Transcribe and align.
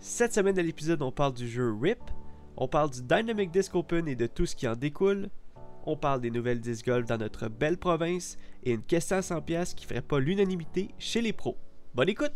Cette 0.00 0.32
semaine 0.32 0.58
à 0.58 0.62
l'épisode, 0.62 1.02
on 1.02 1.10
parle 1.10 1.34
du 1.34 1.48
jeu 1.48 1.72
RIP, 1.72 1.98
on 2.56 2.68
parle 2.68 2.90
du 2.90 3.02
Dynamic 3.02 3.50
Disc 3.50 3.74
Open 3.74 4.06
et 4.06 4.14
de 4.14 4.26
tout 4.26 4.46
ce 4.46 4.54
qui 4.54 4.68
en 4.68 4.76
découle, 4.76 5.28
on 5.86 5.96
parle 5.96 6.20
des 6.20 6.30
nouvelles 6.30 6.60
disc 6.60 6.86
golf 6.86 7.06
dans 7.06 7.18
notre 7.18 7.48
belle 7.48 7.78
province 7.78 8.38
et 8.62 8.72
une 8.72 8.82
question 8.82 9.16
à 9.16 9.22
100 9.22 9.42
pièces 9.42 9.74
qui 9.74 9.86
ferait 9.86 10.00
pas 10.00 10.20
l'unanimité 10.20 10.90
chez 10.98 11.20
les 11.20 11.32
pros. 11.32 11.56
Bonne 11.94 12.10
écoute! 12.10 12.32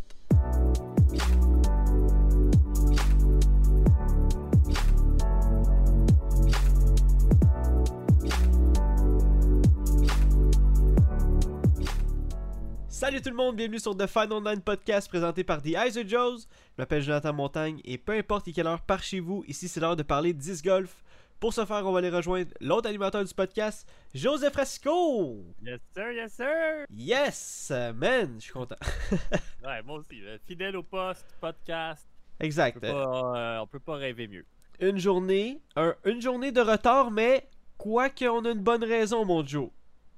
Salut 13.03 13.21
tout 13.21 13.31
le 13.31 13.35
monde, 13.35 13.57
bienvenue 13.57 13.81
sur 13.81 13.97
The 13.97 14.07
Final 14.07 14.41
Nine 14.45 14.61
Podcast 14.61 15.09
présenté 15.09 15.43
par 15.43 15.61
The 15.61 15.71
Eyes 15.75 15.99
of 15.99 16.07
Joes. 16.07 16.43
Je 16.43 16.47
m'appelle 16.79 17.03
Jonathan 17.03 17.33
Montagne 17.33 17.81
et 17.85 17.99
peu 17.99 18.13
importe 18.13 18.53
quelle 18.53 18.69
heure 18.69 18.83
par 18.83 19.03
chez 19.03 19.19
vous, 19.19 19.43
ici 19.49 19.67
c'est 19.67 19.81
l'heure 19.81 19.97
de 19.97 20.05
parler 20.05 20.33
de 20.33 20.39
disc 20.39 20.65
golf. 20.65 21.03
Pour 21.41 21.53
ce 21.53 21.65
faire, 21.65 21.85
on 21.85 21.91
va 21.91 21.99
aller 21.99 22.11
rejoindre 22.11 22.53
l'autre 22.61 22.89
animateur 22.89 23.25
du 23.25 23.35
podcast, 23.35 23.89
Joseph 24.15 24.53
Fresco. 24.53 25.45
Yes 25.65 25.81
sir, 25.93 26.13
yes 26.13 26.33
sir! 26.33 26.87
Yes, 26.91 27.73
man, 27.97 28.37
je 28.37 28.45
suis 28.45 28.53
content. 28.53 28.77
Ouais, 29.65 29.83
moi 29.83 29.99
aussi. 29.99 30.23
euh, 30.25 30.39
Fidèle 30.47 30.77
au 30.77 30.85
poste, 30.85 31.27
podcast. 31.41 32.07
On 32.41 32.45
exact. 32.45 32.79
peut 32.79 32.87
pas, 32.87 33.37
euh, 33.37 33.59
on 33.63 33.67
peut 33.67 33.81
pas 33.81 33.97
rêver 33.97 34.29
mieux. 34.29 34.47
Une 34.79 34.99
journée, 34.99 35.61
un- 35.75 35.97
une 36.05 36.23
journée 36.23 36.53
de 36.53 36.61
retard, 36.61 37.11
mais 37.11 37.49
quoi 37.79 38.11
qu'on 38.11 38.45
a 38.45 38.51
une 38.53 38.63
bonne 38.63 38.85
raison, 38.85 39.25
mon 39.25 39.45
Joe. 39.45 39.71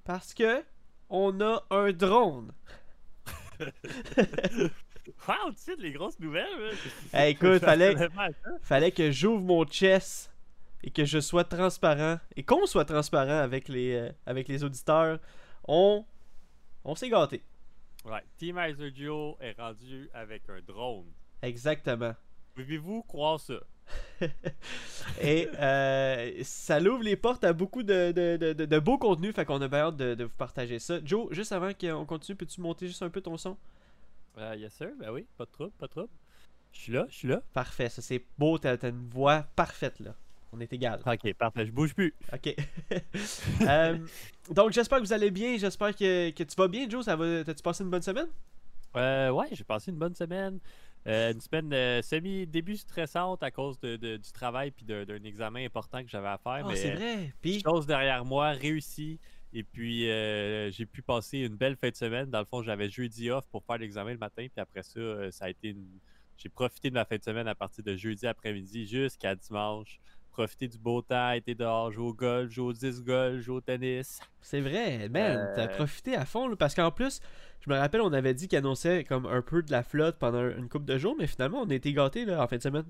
Parce 0.04 0.34
que 0.34 0.62
on 1.08 1.40
a 1.40 1.62
un 1.70 1.92
drone. 1.92 2.52
Wow, 5.28 5.50
tu 5.52 5.56
sais, 5.58 5.76
les 5.76 5.92
grosses 5.92 6.18
nouvelles. 6.18 6.72
Hey, 7.12 7.32
écoute, 7.32 7.60
fallait-. 7.60 7.94
Fallait 8.62 8.90
que 8.90 9.10
j'ouvre 9.10 9.42
mon 9.42 9.64
chest 9.64 10.32
et 10.82 10.90
que 10.90 11.04
je 11.04 11.18
sois 11.20 11.44
transparent 11.44 12.18
et 12.36 12.42
qu'on 12.42 12.66
soit 12.66 12.84
transparent 12.84 13.38
avec 13.38 13.68
les, 13.68 13.94
euh, 13.94 14.10
avec 14.26 14.48
les 14.48 14.64
auditeurs. 14.64 15.18
On, 15.66 16.04
on 16.84 16.94
s'est 16.94 17.08
gâté. 17.08 17.42
Ouais, 18.04 18.22
Team 18.36 18.58
Iser 18.58 18.90
Duo 18.90 19.36
est 19.40 19.58
rendu 19.58 20.08
avec 20.12 20.42
un 20.48 20.60
drone. 20.60 21.06
Exactement. 21.42 22.14
Pouvez-vous 22.54 23.02
croire 23.02 23.40
ça? 23.40 23.60
Et 25.20 25.48
euh, 25.60 26.32
ça 26.42 26.80
l'ouvre 26.80 27.02
les 27.02 27.16
portes 27.16 27.44
à 27.44 27.52
beaucoup 27.52 27.82
de, 27.82 28.12
de, 28.12 28.36
de, 28.52 28.64
de- 28.64 28.78
beaux 28.78 28.98
contenus. 28.98 29.34
Fait 29.34 29.44
qu'on 29.44 29.60
a 29.62 29.68
bien 29.68 29.80
hâte 29.80 29.96
de, 29.96 30.14
de 30.14 30.24
vous 30.24 30.36
partager 30.36 30.78
ça. 30.78 30.98
Joe, 31.04 31.28
juste 31.32 31.52
avant 31.52 31.72
qu'on 31.74 32.04
continue, 32.06 32.36
peux-tu 32.36 32.60
monter 32.60 32.86
juste 32.86 33.02
un 33.02 33.10
peu 33.10 33.20
ton 33.20 33.36
son? 33.36 33.56
Euh, 34.38 34.56
yes 34.56 34.72
sir, 34.74 34.88
ben 34.98 35.10
oui, 35.12 35.26
pas 35.36 35.44
de 35.44 35.50
trouble, 35.50 35.72
pas 35.78 35.86
de 35.86 35.92
trouble. 35.92 36.08
Je 36.72 36.80
suis 36.80 36.92
là, 36.92 37.06
je 37.08 37.14
suis 37.14 37.28
là. 37.28 37.42
Parfait, 37.52 37.88
ça 37.88 38.02
c'est 38.02 38.24
beau. 38.38 38.58
T'as 38.58 38.76
une 38.88 39.08
voix 39.08 39.42
parfaite 39.54 40.00
là. 40.00 40.14
On 40.52 40.60
est 40.60 40.72
égal. 40.72 41.00
Ok, 41.06 41.32
parfait, 41.34 41.66
je 41.66 41.72
bouge 41.72 41.94
plus. 41.94 42.14
Ok. 42.32 42.54
Euh, 43.68 43.98
donc 44.50 44.72
j'espère 44.72 44.98
que 44.98 45.04
vous 45.04 45.12
allez 45.12 45.30
bien. 45.30 45.56
J'espère 45.56 45.94
que, 45.96 46.30
que 46.30 46.42
tu 46.42 46.54
vas 46.56 46.68
bien, 46.68 46.88
Joe. 46.88 47.04
Ça 47.04 47.16
va. 47.16 47.44
T'as-tu 47.44 47.62
passé 47.62 47.82
une 47.84 47.90
bonne 47.90 48.02
semaine? 48.02 48.28
Euh, 48.96 49.30
ouais, 49.30 49.46
j'ai 49.52 49.64
passé 49.64 49.90
une 49.90 49.98
bonne 49.98 50.14
semaine. 50.14 50.58
Euh, 51.06 51.32
une 51.32 51.40
semaine 51.40 51.72
euh, 51.72 52.00
semi-début 52.02 52.76
stressante 52.76 53.42
à 53.42 53.50
cause 53.50 53.78
de, 53.80 53.96
de- 53.96 54.16
du 54.16 54.32
travail 54.32 54.70
puis 54.70 54.86
d'un 54.86 55.22
examen 55.24 55.64
important 55.64 56.02
que 56.02 56.08
j'avais 56.08 56.28
à 56.28 56.38
faire. 56.38 56.62
Ah, 56.64 56.68
mais 56.68 56.76
c'est 56.76 56.94
vrai. 56.94 57.32
Puis 57.42 57.60
chose 57.60 57.86
derrière 57.86 58.24
moi, 58.24 58.50
réussi. 58.52 59.18
Et 59.52 59.62
puis, 59.62 60.10
euh, 60.10 60.70
j'ai 60.72 60.86
pu 60.86 61.00
passer 61.02 61.38
une 61.38 61.56
belle 61.56 61.76
fin 61.76 61.88
de 61.90 61.94
semaine. 61.94 62.28
Dans 62.30 62.40
le 62.40 62.44
fond, 62.46 62.62
j'avais 62.62 62.88
jeudi 62.88 63.30
off 63.30 63.44
pour 63.52 63.62
faire 63.64 63.78
l'examen 63.78 64.12
le 64.12 64.18
matin. 64.18 64.46
Puis 64.52 64.60
après 64.60 64.82
ça, 64.82 64.98
euh, 64.98 65.30
ça 65.30 65.44
a 65.44 65.50
été 65.50 65.68
une... 65.68 65.86
J'ai 66.36 66.48
profité 66.48 66.88
de 66.90 66.94
ma 66.94 67.04
fin 67.04 67.16
de 67.16 67.22
semaine 67.22 67.46
à 67.46 67.54
partir 67.54 67.84
de 67.84 67.94
jeudi 67.94 68.26
après-midi 68.26 68.86
jusqu'à 68.86 69.36
dimanche. 69.36 70.00
Profiter 70.34 70.66
du 70.66 70.78
beau 70.78 71.00
temps, 71.00 71.30
été 71.30 71.54
dehors, 71.54 71.92
jouer 71.92 72.06
au 72.08 72.12
golf, 72.12 72.50
jouer 72.50 72.66
au 72.66 72.72
disc 72.72 73.04
golf, 73.04 73.40
jouer 73.40 73.54
au 73.56 73.60
tennis. 73.60 74.20
C'est 74.40 74.60
vrai, 74.60 75.08
man, 75.08 75.48
t'as 75.54 75.62
Euh, 75.66 75.68
profité 75.68 76.16
à 76.16 76.24
fond, 76.26 76.48
là, 76.48 76.56
parce 76.56 76.74
qu'en 76.74 76.90
plus, 76.90 77.20
je 77.60 77.70
me 77.70 77.76
rappelle, 77.78 78.00
on 78.00 78.12
avait 78.12 78.34
dit 78.34 78.48
qu'il 78.48 78.58
annonçait 78.58 79.04
comme 79.04 79.26
un 79.26 79.42
peu 79.42 79.62
de 79.62 79.70
la 79.70 79.84
flotte 79.84 80.18
pendant 80.18 80.42
une 80.50 80.68
couple 80.68 80.86
de 80.86 80.98
jours, 80.98 81.14
mais 81.16 81.28
finalement, 81.28 81.60
on 81.62 81.70
a 81.70 81.74
été 81.74 81.92
gâtés, 81.92 82.24
là, 82.24 82.42
en 82.42 82.48
fin 82.48 82.56
de 82.56 82.62
semaine. 82.62 82.84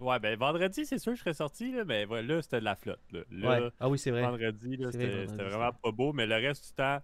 Ouais, 0.00 0.18
ben 0.18 0.38
vendredi, 0.38 0.86
c'est 0.86 0.96
sûr 0.98 1.14
je 1.14 1.20
serais 1.20 1.34
sorti, 1.34 1.70
là, 1.72 1.84
mais 1.84 2.06
voilà, 2.06 2.36
là, 2.36 2.42
c'était 2.42 2.60
de 2.60 2.64
la 2.64 2.74
flotte. 2.76 3.00
Là, 3.12 3.20
Là, 3.30 3.60
ouais. 3.66 3.70
Ah 3.78 3.90
oui, 3.90 3.98
c'est 3.98 4.10
vrai. 4.10 4.22
vendredi, 4.22 4.76
vrai, 4.78 4.90
c'était 4.92 5.26
vraiment 5.50 5.72
pas 5.74 5.92
beau, 5.92 6.14
mais 6.14 6.24
le 6.26 6.36
reste 6.36 6.68
du 6.68 6.72
temps, 6.72 7.00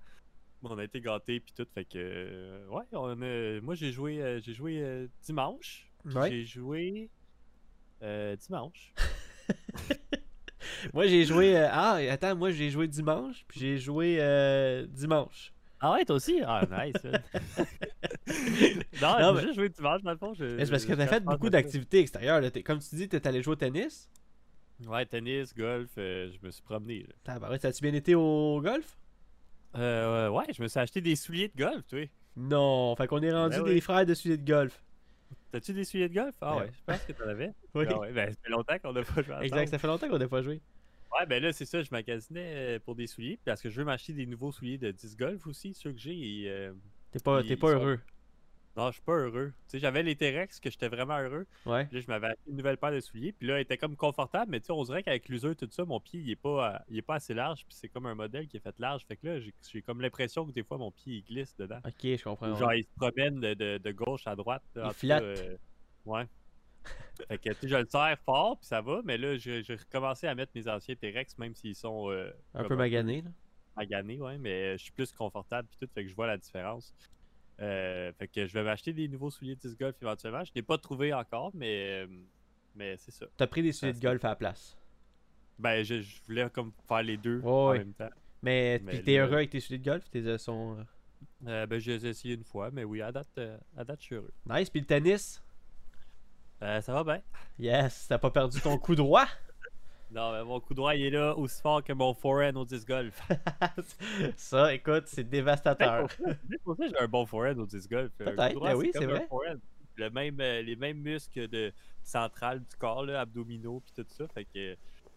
on 0.62 0.78
a 0.78 0.84
été 0.84 1.02
gâtés 1.02 1.40
puis 1.40 1.52
tout, 1.54 1.66
fait 1.74 1.84
que 1.84 1.98
euh, 1.98 2.66
ouais, 2.68 2.84
on 2.92 3.20
a- 3.20 3.60
moi 3.60 3.74
j'ai 3.74 3.92
joué 3.92 4.20
euh, 4.22 4.40
j'ai 4.40 4.54
joué 4.54 4.82
euh, 4.82 5.06
dimanche. 5.22 5.90
Ouais. 6.06 6.30
J'ai 6.30 6.44
joué 6.46 7.10
euh, 8.02 8.34
dimanche. 8.36 8.92
Moi, 10.94 11.06
j'ai 11.06 11.24
joué. 11.24 11.56
euh, 11.56 11.68
Ah, 11.70 11.98
attends, 12.10 12.36
moi, 12.36 12.50
j'ai 12.50 12.70
joué 12.70 12.86
dimanche, 12.88 13.44
puis 13.48 13.60
j'ai 13.60 13.78
joué 13.78 14.18
euh, 14.20 14.86
dimanche. 14.88 15.52
Ah 15.80 15.92
ouais, 15.92 16.04
toi 16.04 16.16
aussi? 16.16 16.40
Ah 16.44 16.62
nice. 16.70 17.02
non, 19.00 19.18
Non, 19.20 19.36
j'ai 19.40 19.46
mais- 19.46 19.54
joué 19.54 19.68
dimanche 19.68 20.02
dans 20.02 20.10
le 20.12 20.16
fond. 20.16 20.34
je- 20.34 20.58
c'est 20.58 20.70
parce 20.70 20.84
que 20.84 20.92
t'as 20.92 21.06
fait 21.06 21.20
beaucoup 21.24 21.50
d'activités 21.50 22.00
extérieures, 22.00 22.40
là. 22.40 22.50
Comme 22.64 22.78
tu 22.80 22.94
dis, 22.96 23.08
t'es 23.08 23.26
allé 23.26 23.42
jouer 23.42 23.52
au 23.52 23.56
tennis? 23.56 24.08
Ouais, 24.86 25.04
tennis, 25.06 25.54
golf, 25.54 25.90
euh, 25.98 26.30
je 26.30 26.44
me 26.46 26.50
suis 26.50 26.62
promené. 26.62 27.00
Là. 27.00 27.14
Tabarouette, 27.24 27.62
T'as-tu 27.62 27.82
bien 27.82 27.94
été 27.94 28.14
au 28.14 28.60
golf? 28.62 28.96
Euh, 29.76 30.28
ouais, 30.30 30.44
je 30.56 30.62
me 30.62 30.68
suis 30.68 30.78
acheté 30.80 31.00
des 31.00 31.16
souliers 31.16 31.48
de 31.48 31.56
golf, 31.62 31.82
tu 31.88 31.96
sais. 31.96 32.10
Non, 32.36 32.94
fait 32.96 33.06
qu'on 33.08 33.20
est 33.22 33.32
rendu 33.32 33.56
Ben 33.58 33.64
des 33.64 33.72
oui. 33.74 33.80
frères 33.80 34.06
de 34.06 34.14
souliers 34.14 34.36
de 34.38 34.48
golf. 34.50 34.80
T'as-tu 35.50 35.72
des 35.72 35.84
souliers 35.84 36.08
de 36.08 36.14
golf? 36.14 36.34
Ah 36.40 36.56
ouais, 36.58 36.70
je 36.72 36.82
pense 36.92 37.02
que 37.04 37.12
t'en 37.12 37.28
avais. 37.28 37.52
Oui, 37.74 37.84
Ah 37.88 37.98
ouais, 37.98 38.12
ben 38.12 38.30
ça 38.30 38.36
fait 38.42 38.50
longtemps 38.50 38.78
qu'on 38.78 38.96
a 38.96 39.02
pas 39.02 39.22
joué 39.22 39.32
ensemble. 39.34 39.44
exact, 39.44 39.68
ça 39.68 39.78
fait 39.78 39.86
longtemps 39.86 40.08
qu'on 40.08 40.18
n'a 40.18 40.28
pas 40.28 40.42
joué. 40.42 40.60
Ouais, 41.18 41.26
ben 41.26 41.42
là, 41.42 41.52
c'est 41.52 41.64
ça, 41.64 41.82
je 41.82 41.88
magasinais 41.90 42.52
euh, 42.54 42.78
pour 42.84 42.94
des 42.94 43.06
souliers 43.06 43.38
parce 43.44 43.62
que 43.62 43.70
je 43.70 43.76
veux 43.78 43.84
m'acheter 43.84 44.12
des 44.12 44.26
nouveaux 44.26 44.52
souliers 44.52 44.76
de 44.78 44.90
disc 44.90 45.18
golf 45.18 45.46
aussi, 45.46 45.72
ceux 45.74 45.92
que 45.92 45.98
j'ai. 45.98 46.44
euh, 46.46 46.72
T'es 47.12 47.18
pas, 47.18 47.40
Ils 47.42 47.58
pas 47.58 47.68
sont- 47.68 47.72
heureux. 47.74 48.00
Non, 48.76 48.88
je 48.88 48.92
suis 48.92 49.02
pas 49.02 49.14
heureux. 49.16 49.52
Tu 49.66 49.72
sais, 49.72 49.78
j'avais 49.80 50.04
les 50.04 50.14
T-Rex 50.14 50.60
que 50.60 50.70
j'étais 50.70 50.86
vraiment 50.88 51.18
heureux. 51.18 51.46
Ouais. 51.66 51.86
Puis 51.86 51.96
là, 51.96 52.00
je 52.02 52.06
m'avais 52.06 52.26
acheté 52.28 52.42
une 52.48 52.56
nouvelle 52.58 52.76
paire 52.76 52.92
de 52.92 53.00
souliers. 53.00 53.32
Puis 53.32 53.48
là, 53.48 53.54
elle 53.56 53.62
était 53.62 53.76
comme 53.76 53.96
confortable, 53.96 54.52
mais 54.52 54.60
tu 54.60 54.66
sais, 54.66 54.72
on 54.72 54.84
dirait 54.84 55.02
qu'avec 55.02 55.28
l'usure, 55.28 55.56
tout 55.56 55.66
ça, 55.70 55.84
mon 55.84 55.98
pied, 55.98 56.20
il 56.20 56.30
est 56.30 56.36
pas, 56.36 56.74
euh, 56.74 56.78
il 56.88 56.96
est 56.98 57.02
pas 57.02 57.16
assez 57.16 57.34
large. 57.34 57.64
Puis 57.66 57.74
c'est 57.76 57.88
comme 57.88 58.06
un 58.06 58.14
modèle 58.14 58.46
qui 58.46 58.56
est 58.56 58.60
fait 58.60 58.78
large. 58.78 59.04
Fait 59.06 59.16
que 59.16 59.26
là, 59.26 59.40
j'ai 59.40 59.82
comme 59.82 60.00
l'impression 60.00 60.46
que 60.46 60.52
des 60.52 60.62
fois, 60.62 60.78
mon 60.78 60.92
pied, 60.92 61.16
il 61.16 61.22
glisse 61.24 61.56
dedans. 61.56 61.80
Ok, 61.84 61.94
je 62.02 62.22
comprends. 62.22 62.50
Ou 62.50 62.52
ouais. 62.52 62.58
genre, 62.60 62.74
il 62.74 62.84
se 62.84 62.88
promène 62.96 63.40
de, 63.40 63.54
de- 63.54 63.78
de 63.78 63.90
gauche 63.90 64.26
à 64.28 64.36
droite. 64.36 64.62
Il 64.76 64.82
En 64.82 64.92
cas, 64.92 65.22
euh, 65.22 65.56
ouais. 66.06 66.26
fait 67.28 67.38
que, 67.38 67.48
tu 67.50 67.54
sais, 67.62 67.68
je 67.68 67.76
le 67.76 67.86
serre 67.86 68.16
fort, 68.24 68.58
puis 68.58 68.66
ça 68.68 68.80
va. 68.80 69.00
Mais 69.04 69.18
là, 69.18 69.36
j'ai 69.36 69.60
recommencé 69.68 70.28
à 70.28 70.34
mettre 70.36 70.52
mes 70.54 70.68
anciens 70.68 70.94
T-Rex, 70.94 71.36
même 71.38 71.54
s'ils 71.56 71.74
sont. 71.74 72.10
euh, 72.12 72.30
Un 72.54 72.62
peu 72.64 72.76
magané, 72.76 73.22
là. 73.22 73.30
magané, 73.76 74.20
ouais, 74.20 74.38
mais 74.38 74.78
je 74.78 74.84
suis 74.84 74.92
plus 74.92 75.10
confortable 75.10 75.66
puis 75.68 75.78
tout, 75.84 75.92
fait 75.92 76.04
que 76.04 76.08
je 76.10 76.14
vois 76.14 76.28
la 76.28 76.36
différence. 76.38 76.94
Euh, 77.60 78.12
fait 78.12 78.28
que 78.28 78.46
je 78.46 78.52
vais 78.52 78.62
m'acheter 78.62 78.92
des 78.92 79.08
nouveaux 79.08 79.30
souliers 79.30 79.56
de 79.56 79.68
golf 79.74 79.96
éventuellement. 80.00 80.44
Je 80.44 80.52
n'ai 80.54 80.62
pas 80.62 80.78
trouvé 80.78 81.12
encore, 81.12 81.50
mais, 81.54 82.04
euh, 82.04 82.06
mais 82.74 82.96
c'est 82.96 83.10
ça. 83.10 83.26
T'as 83.36 83.46
pris 83.46 83.62
des 83.62 83.72
souliers 83.72 83.92
de 83.92 84.00
golf 84.00 84.24
à 84.24 84.28
la 84.28 84.36
place? 84.36 84.78
Ben, 85.58 85.82
je, 85.82 86.00
je 86.00 86.22
voulais 86.26 86.48
comme 86.50 86.72
faire 86.86 87.02
les 87.02 87.16
deux 87.16 87.42
en 87.42 87.72
même 87.72 87.94
temps. 87.94 88.10
Mais, 88.42 88.80
Mais 88.84 89.02
t'es 89.02 89.18
heureux 89.18 89.34
avec 89.34 89.50
tes 89.50 89.60
souliers 89.60 89.80
de 89.80 89.84
golf? 89.84 90.08
Tes 90.10 90.24
euh, 90.24 90.38
sont... 90.38 90.76
euh, 90.78 90.82
Euh, 91.48 91.66
ben, 91.66 91.80
j'ai 91.80 91.94
essayé 91.94 92.34
une 92.34 92.44
fois, 92.44 92.70
mais 92.70 92.84
oui, 92.84 93.02
à 93.02 93.10
date, 93.10 93.28
euh, 93.38 93.58
à 93.76 93.84
date 93.84 94.00
je 94.00 94.04
suis 94.06 94.14
heureux. 94.14 94.32
Nice, 94.48 94.70
puis 94.70 94.80
le 94.80 94.86
tennis? 94.86 95.42
Euh, 96.62 96.80
ça 96.80 96.92
va 96.92 97.02
bien. 97.04 97.22
Yes, 97.58 98.06
t'as 98.08 98.18
pas 98.18 98.30
perdu 98.30 98.60
ton 98.60 98.78
coup 98.78 98.94
droit? 98.94 99.26
Non, 100.10 100.32
mais 100.32 100.42
mon 100.44 100.58
coup 100.60 100.72
droit, 100.74 100.94
il 100.94 101.04
est 101.06 101.10
là 101.10 101.36
aussi 101.36 101.60
fort 101.60 101.84
que 101.84 101.92
mon 101.92 102.14
forehand 102.14 102.56
au 102.56 102.64
disc 102.64 102.86
golf. 102.88 103.20
ça, 104.36 104.72
écoute, 104.72 105.04
c'est 105.06 105.24
dévastateur. 105.28 106.08
C'est 106.50 106.62
pour 106.62 106.76
ça 106.76 106.84
que 106.84 106.90
j'ai 106.90 106.98
un 107.00 107.08
bon 107.08 107.26
forehand 107.26 107.58
au 107.58 107.66
disc 107.66 107.90
golf. 107.90 108.10
Un 108.20 108.24
coup 108.24 108.36
Peut-être, 108.36 108.60
ben 108.60 108.74
oui, 108.74 108.90
c'est 108.92 109.04
un 109.04 109.08
vrai. 109.08 109.26
forehand. 109.28 109.58
Le 109.96 110.10
même, 110.10 110.40
euh, 110.40 110.62
les 110.62 110.76
mêmes 110.76 110.98
muscles 110.98 111.48
de 111.48 111.72
centrale 112.02 112.60
du 112.60 112.76
corps, 112.76 113.04
là, 113.04 113.20
abdominaux 113.20 113.80
puis 113.80 113.92
tout 114.02 114.08
ça. 114.08 114.26
Fait 114.28 114.44
que 114.46 114.76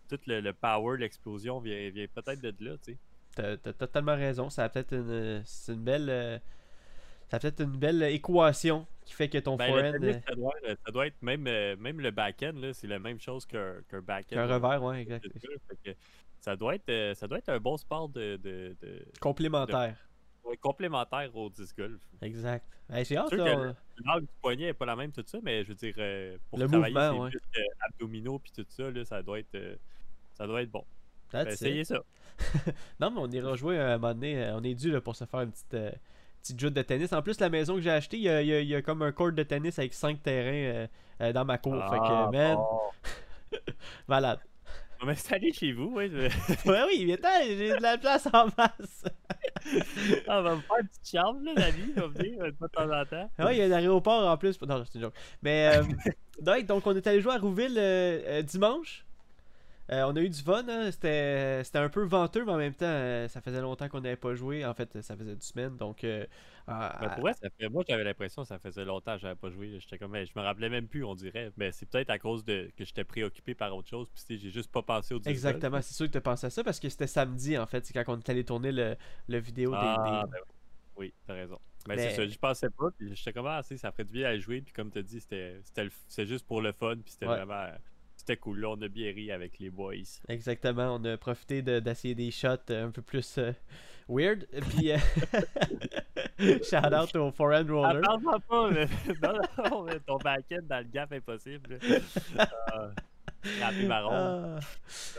tout 0.10 0.20
le, 0.28 0.42
le 0.42 0.54
power, 0.54 0.98
l'explosion 0.98 1.60
vient, 1.60 1.90
vient 1.90 2.08
peut-être 2.14 2.42
de 2.42 2.54
là, 2.60 2.78
tu 2.84 2.94
sais. 2.94 2.98
T'as 3.34 3.56
t'as 3.58 3.74
totalement 3.74 4.16
raison. 4.16 4.50
Ça 4.50 4.66
a 4.66 4.70
peut-être 4.70 4.94
une, 4.94 5.42
c'est 5.46 5.72
une 5.72 5.84
belle, 5.84 6.42
ça 7.32 7.38
a 7.38 7.40
peut-être 7.40 7.62
une 7.62 7.78
belle 7.78 8.04
équation 8.04 8.86
qui 9.06 9.14
fait 9.14 9.30
que 9.30 9.38
ton 9.38 9.56
Ben, 9.56 9.68
forehand, 9.68 9.92
tennis, 9.94 10.18
ça, 10.28 10.36
doit, 10.36 10.54
ça 10.86 10.92
doit 10.92 11.08
être 11.08 11.22
même, 11.22 11.48
euh, 11.48 11.78
même 11.78 12.02
le 12.02 12.12
back-end, 12.12 12.54
c'est 12.74 12.88
la 12.88 13.00
même 13.00 13.22
chose 13.22 13.46
qu'un 13.46 13.76
qu'un 13.90 14.02
back-end. 14.02 14.38
un 14.38 14.50
au 14.50 14.54
revers, 14.54 14.84
ouais, 14.84 15.02
exact. 15.02 15.26
ça, 16.42 16.58
doit 16.58 16.76
être, 16.76 16.90
euh, 16.90 17.14
ça 17.16 17.28
doit 17.28 17.38
être 17.38 17.48
un 17.48 17.60
bon 17.60 17.78
sport 17.78 18.10
de, 18.10 18.36
de, 18.36 18.76
de- 18.82 19.06
Complémentaire. 19.22 19.96
ouais, 20.44 20.58
complémentaire 20.58 21.34
au 21.34 21.50
disc 21.50 21.78
golf. 21.78 22.02
Exact. 22.22 22.66
Hey, 22.92 23.06
j'ai 23.06 23.16
hâte, 23.16 23.32
là, 23.32 23.74
L'angle 24.04 24.22
du 24.26 24.34
poignet 24.42 24.66
n'est 24.66 24.74
pas 24.74 24.86
la 24.86 24.98
même, 24.98 25.14
tout 25.14 25.24
ça, 25.26 25.38
mais 25.42 25.64
je 25.64 25.70
veux 25.70 25.76
dire, 25.76 25.96
euh, 26.00 26.38
pour 26.50 26.60
Le 26.60 26.68
travailler 26.68 26.94
mouvement, 26.94 27.24
ouais. 27.24 27.32
euh, 27.58 27.62
abdominaux 27.88 28.40
puis 28.40 28.52
tout 28.52 28.66
ça, 28.68 28.92
là, 28.92 29.06
ça 29.06 29.24
doit 29.24 29.40
être, 29.40 29.58
ça 30.34 30.46
doit 30.46 30.62
être 30.64 30.72
bon. 30.72 30.84
Ben, 31.32 31.48
essayez 31.48 31.86
ça. 31.86 32.00
Non, 33.00 33.10
mais 33.12 33.20
on 33.22 33.28
ira 33.32 33.56
jouer 33.56 33.80
un 33.80 33.98
moment 33.98 34.14
donné. 34.14 34.52
On 34.54 34.64
est 34.64 34.74
dû 34.76 34.92
là, 34.92 35.00
pour 35.00 35.16
se 35.16 35.24
faire 35.26 35.42
une 35.42 35.52
petite, 35.52 35.74
euh, 35.76 35.92
petite 36.42 36.60
joute 36.60 36.74
de 36.74 36.82
tennis. 36.82 37.14
En 37.14 37.22
plus, 37.22 37.40
la 37.40 37.50
maison 37.50 37.76
que 37.76 37.82
j'ai 37.82 37.92
achetée, 37.92 38.18
il 38.18 38.24
y 38.24 38.30
a, 38.30 38.42
il 38.42 38.48
y 38.48 38.54
a- 38.54 38.60
il 38.62 38.68
y 38.68 38.76
a 38.76 38.82
comme 38.82 39.02
un 39.02 39.12
court 39.12 39.32
de 39.32 39.44
tennis 39.44 39.78
avec 39.80 39.94
5 39.94 40.22
terrains 40.22 40.52
euh, 40.76 40.88
euh, 41.22 41.34
dans 41.34 41.46
ma 41.46 41.58
cour. 41.58 41.76
fait 41.76 41.98
Ah, 42.02 42.28
que, 42.32 42.36
man, 42.38 42.56
bon. 42.56 42.80
malade. 44.08 44.40
On 45.04 45.06
va 45.06 45.14
m'installer 45.14 45.52
chez 45.52 45.72
vous, 45.74 45.92
ouais. 45.96 46.10
je- 46.10 46.70
ouais, 46.70 46.82
oui, 46.88 47.06
mais 47.08 47.14
attends, 47.14 47.30
j'ai 47.48 47.70
de 47.76 47.82
la 47.82 47.98
place 47.98 48.28
en 48.32 48.46
masse. 48.58 49.04
Ah, 50.28 50.40
on 50.40 50.44
va 50.44 50.56
me 50.56 50.62
faire 50.62 50.76
une 50.82 50.88
petite 50.88 51.18
chambre, 51.18 51.40
là, 51.44 51.52
la 51.56 51.70
vie, 51.72 51.94
on 51.96 52.02
va 52.02 52.08
venir 52.08 52.40
de 52.44 52.68
temps 52.68 52.92
en 52.92 53.06
temps. 53.06 53.32
Ah 53.38 53.54
il 53.54 53.60
y 53.60 53.62
a 53.62 53.66
un 53.66 53.72
aéroport 53.72 54.28
en 54.28 54.36
plus. 54.38 54.60
Non, 54.64 54.84
c'est 54.86 54.96
une 54.96 55.02
joke. 55.06 55.14
Mais, 55.44 55.72
euh, 55.78 56.62
donc, 56.64 56.86
on 56.88 56.96
est 56.96 57.06
allé 57.08 57.22
jouer 57.22 57.34
à 57.34 57.38
Rouville 57.38 57.76
euh, 57.78 58.42
dimanche. 58.42 59.06
Euh, 59.92 60.04
on 60.04 60.16
a 60.16 60.22
eu 60.22 60.30
du 60.30 60.42
fun, 60.42 60.64
hein. 60.70 60.90
c'était 60.92 61.64
c'était 61.64 61.80
un 61.80 61.90
peu 61.90 62.04
venteux, 62.06 62.46
mais 62.46 62.52
en 62.52 62.58
même 62.58 62.74
temps, 62.74 62.86
euh, 62.86 63.28
ça 63.28 63.42
faisait 63.42 63.60
longtemps 63.62 63.90
qu'on 63.90 64.00
n'avait 64.02 64.16
pas 64.16 64.36
joué. 64.36 64.66
En 64.66 64.74
fait, 64.74 65.02
ça 65.02 65.18
faisait 65.18 65.36
deux 65.36 65.42
semaines, 65.42 65.76
donc... 65.76 66.04
euh, 66.04 66.26
ah, 66.68 66.98
Ben, 67.02 67.10
pour 67.10 67.22
vrai, 67.22 67.34
ça 67.34 67.50
fait... 67.50 67.68
moi 67.68 67.84
j'avais 67.88 68.04
l'impression 68.04 68.44
que 68.44 68.48
ça 68.48 68.60
faisait 68.60 68.86
longtemps 68.86 69.16
que 69.16 69.22
j'avais 69.22 69.36
pas 69.36 69.50
joué. 69.50 69.78
J'étais 69.80 69.98
comme, 69.98 70.16
je 70.16 70.32
me 70.36 70.42
rappelais 70.42 70.70
même 70.70 70.88
plus, 70.88 71.04
on 71.04 71.16
dirait. 71.16 71.52
Mais 71.58 71.72
c'est 71.72 71.88
peut-être 71.88 72.10
à 72.12 72.20
cause 72.20 72.46
de 72.46 72.72
que 72.78 72.86
j'étais 72.86 73.04
préoccupé 73.04 73.56
par 73.56 73.76
autre 73.76 73.90
chose. 73.90 74.08
Puis 74.14 74.24
tu 74.28 74.38
j'ai 74.38 74.52
juste 74.52 74.72
pas 74.72 74.82
pensé 74.84 75.14
au 75.14 75.20
golf. 75.20 75.28
Exactement, 75.28 75.82
c'est 75.82 75.94
sûr 75.94 76.08
que 76.08 76.12
tu 76.14 76.22
pensé 76.22 76.46
à 76.48 76.50
ça 76.50 76.64
parce 76.64 76.80
que 76.80 76.88
c'était 76.88 77.08
samedi 77.08 77.58
en 77.58 77.66
fait, 77.66 77.86
c'est 77.86 77.94
quand 77.94 78.04
on 78.14 78.20
est 78.20 78.30
allé 78.30 78.46
tourner 78.46 78.72
le, 78.72 78.96
le 79.28 79.38
vidéo 79.40 79.72
des- 79.72 79.78
Ah, 79.78 80.24
des, 80.26 80.32
ben 80.32 80.38
oui. 80.46 80.54
Oui, 80.98 81.14
t'as 81.26 81.34
raison. 81.34 81.60
Mais, 81.88 81.96
Mais- 81.96 82.10
c'est 82.10 82.16
ça, 82.16 82.28
j'y 82.28 82.38
pensais 82.38 82.70
pas. 82.70 82.92
Puis 82.98 83.16
j'étais 83.16 83.34
comme, 83.34 83.48
ah, 83.48 83.62
tu 83.68 83.78
ça 83.78 83.92
ferait 83.92 84.04
du 84.06 84.14
bien 84.14 84.30
à 84.30 84.38
jouer. 84.38 84.62
Puis 84.62 84.74
comme 84.74 84.92
t'as 84.92 85.02
dit, 85.02 85.20
c'était 85.20 85.60
c'était 85.64 86.26
juste 86.28 86.46
pour 86.46 86.62
le 86.62 86.72
fun. 86.74 86.96
Puis 87.04 87.14
c'était 87.14 87.26
Ouais. 87.26 87.44
vraiment. 87.44 87.68
C'était 88.22 88.38
cool. 88.38 88.60
Là, 88.60 88.70
on 88.70 88.80
a 88.84 88.88
bien 88.88 89.12
ri 89.12 89.32
avec 89.32 89.58
les 89.58 89.72
boys. 89.72 89.96
Exactement, 90.30 90.94
on 91.00 91.04
a 91.06 91.18
profité 91.18 91.64
de- 91.64 91.80
d'essayer 91.80 92.14
des 92.14 92.30
shots 92.30 92.70
euh, 92.70 92.86
un 92.86 92.92
peu 92.92 93.02
plus 93.02 93.40
euh, 93.40 93.52
weird. 94.08 94.46
Puis, 94.70 94.92
euh, 94.92 94.98
shout 96.40 96.94
out 96.94 97.16
au 97.16 97.32
forehand 97.32 97.66
Ah, 97.68 97.74
roller. 97.94 98.02
parle-moi 98.02 98.40
pas, 98.48 98.70
mais... 98.70 98.86
non, 99.24 99.42
non, 99.72 99.84
mais 99.86 100.00
ton 100.02 100.18
back-end 100.18 100.62
dans 100.70 100.78
le 100.86 100.92
gap 100.92 101.12
impossible. 101.14 101.80
Marron. 103.88 104.10
Ah. 104.12 104.60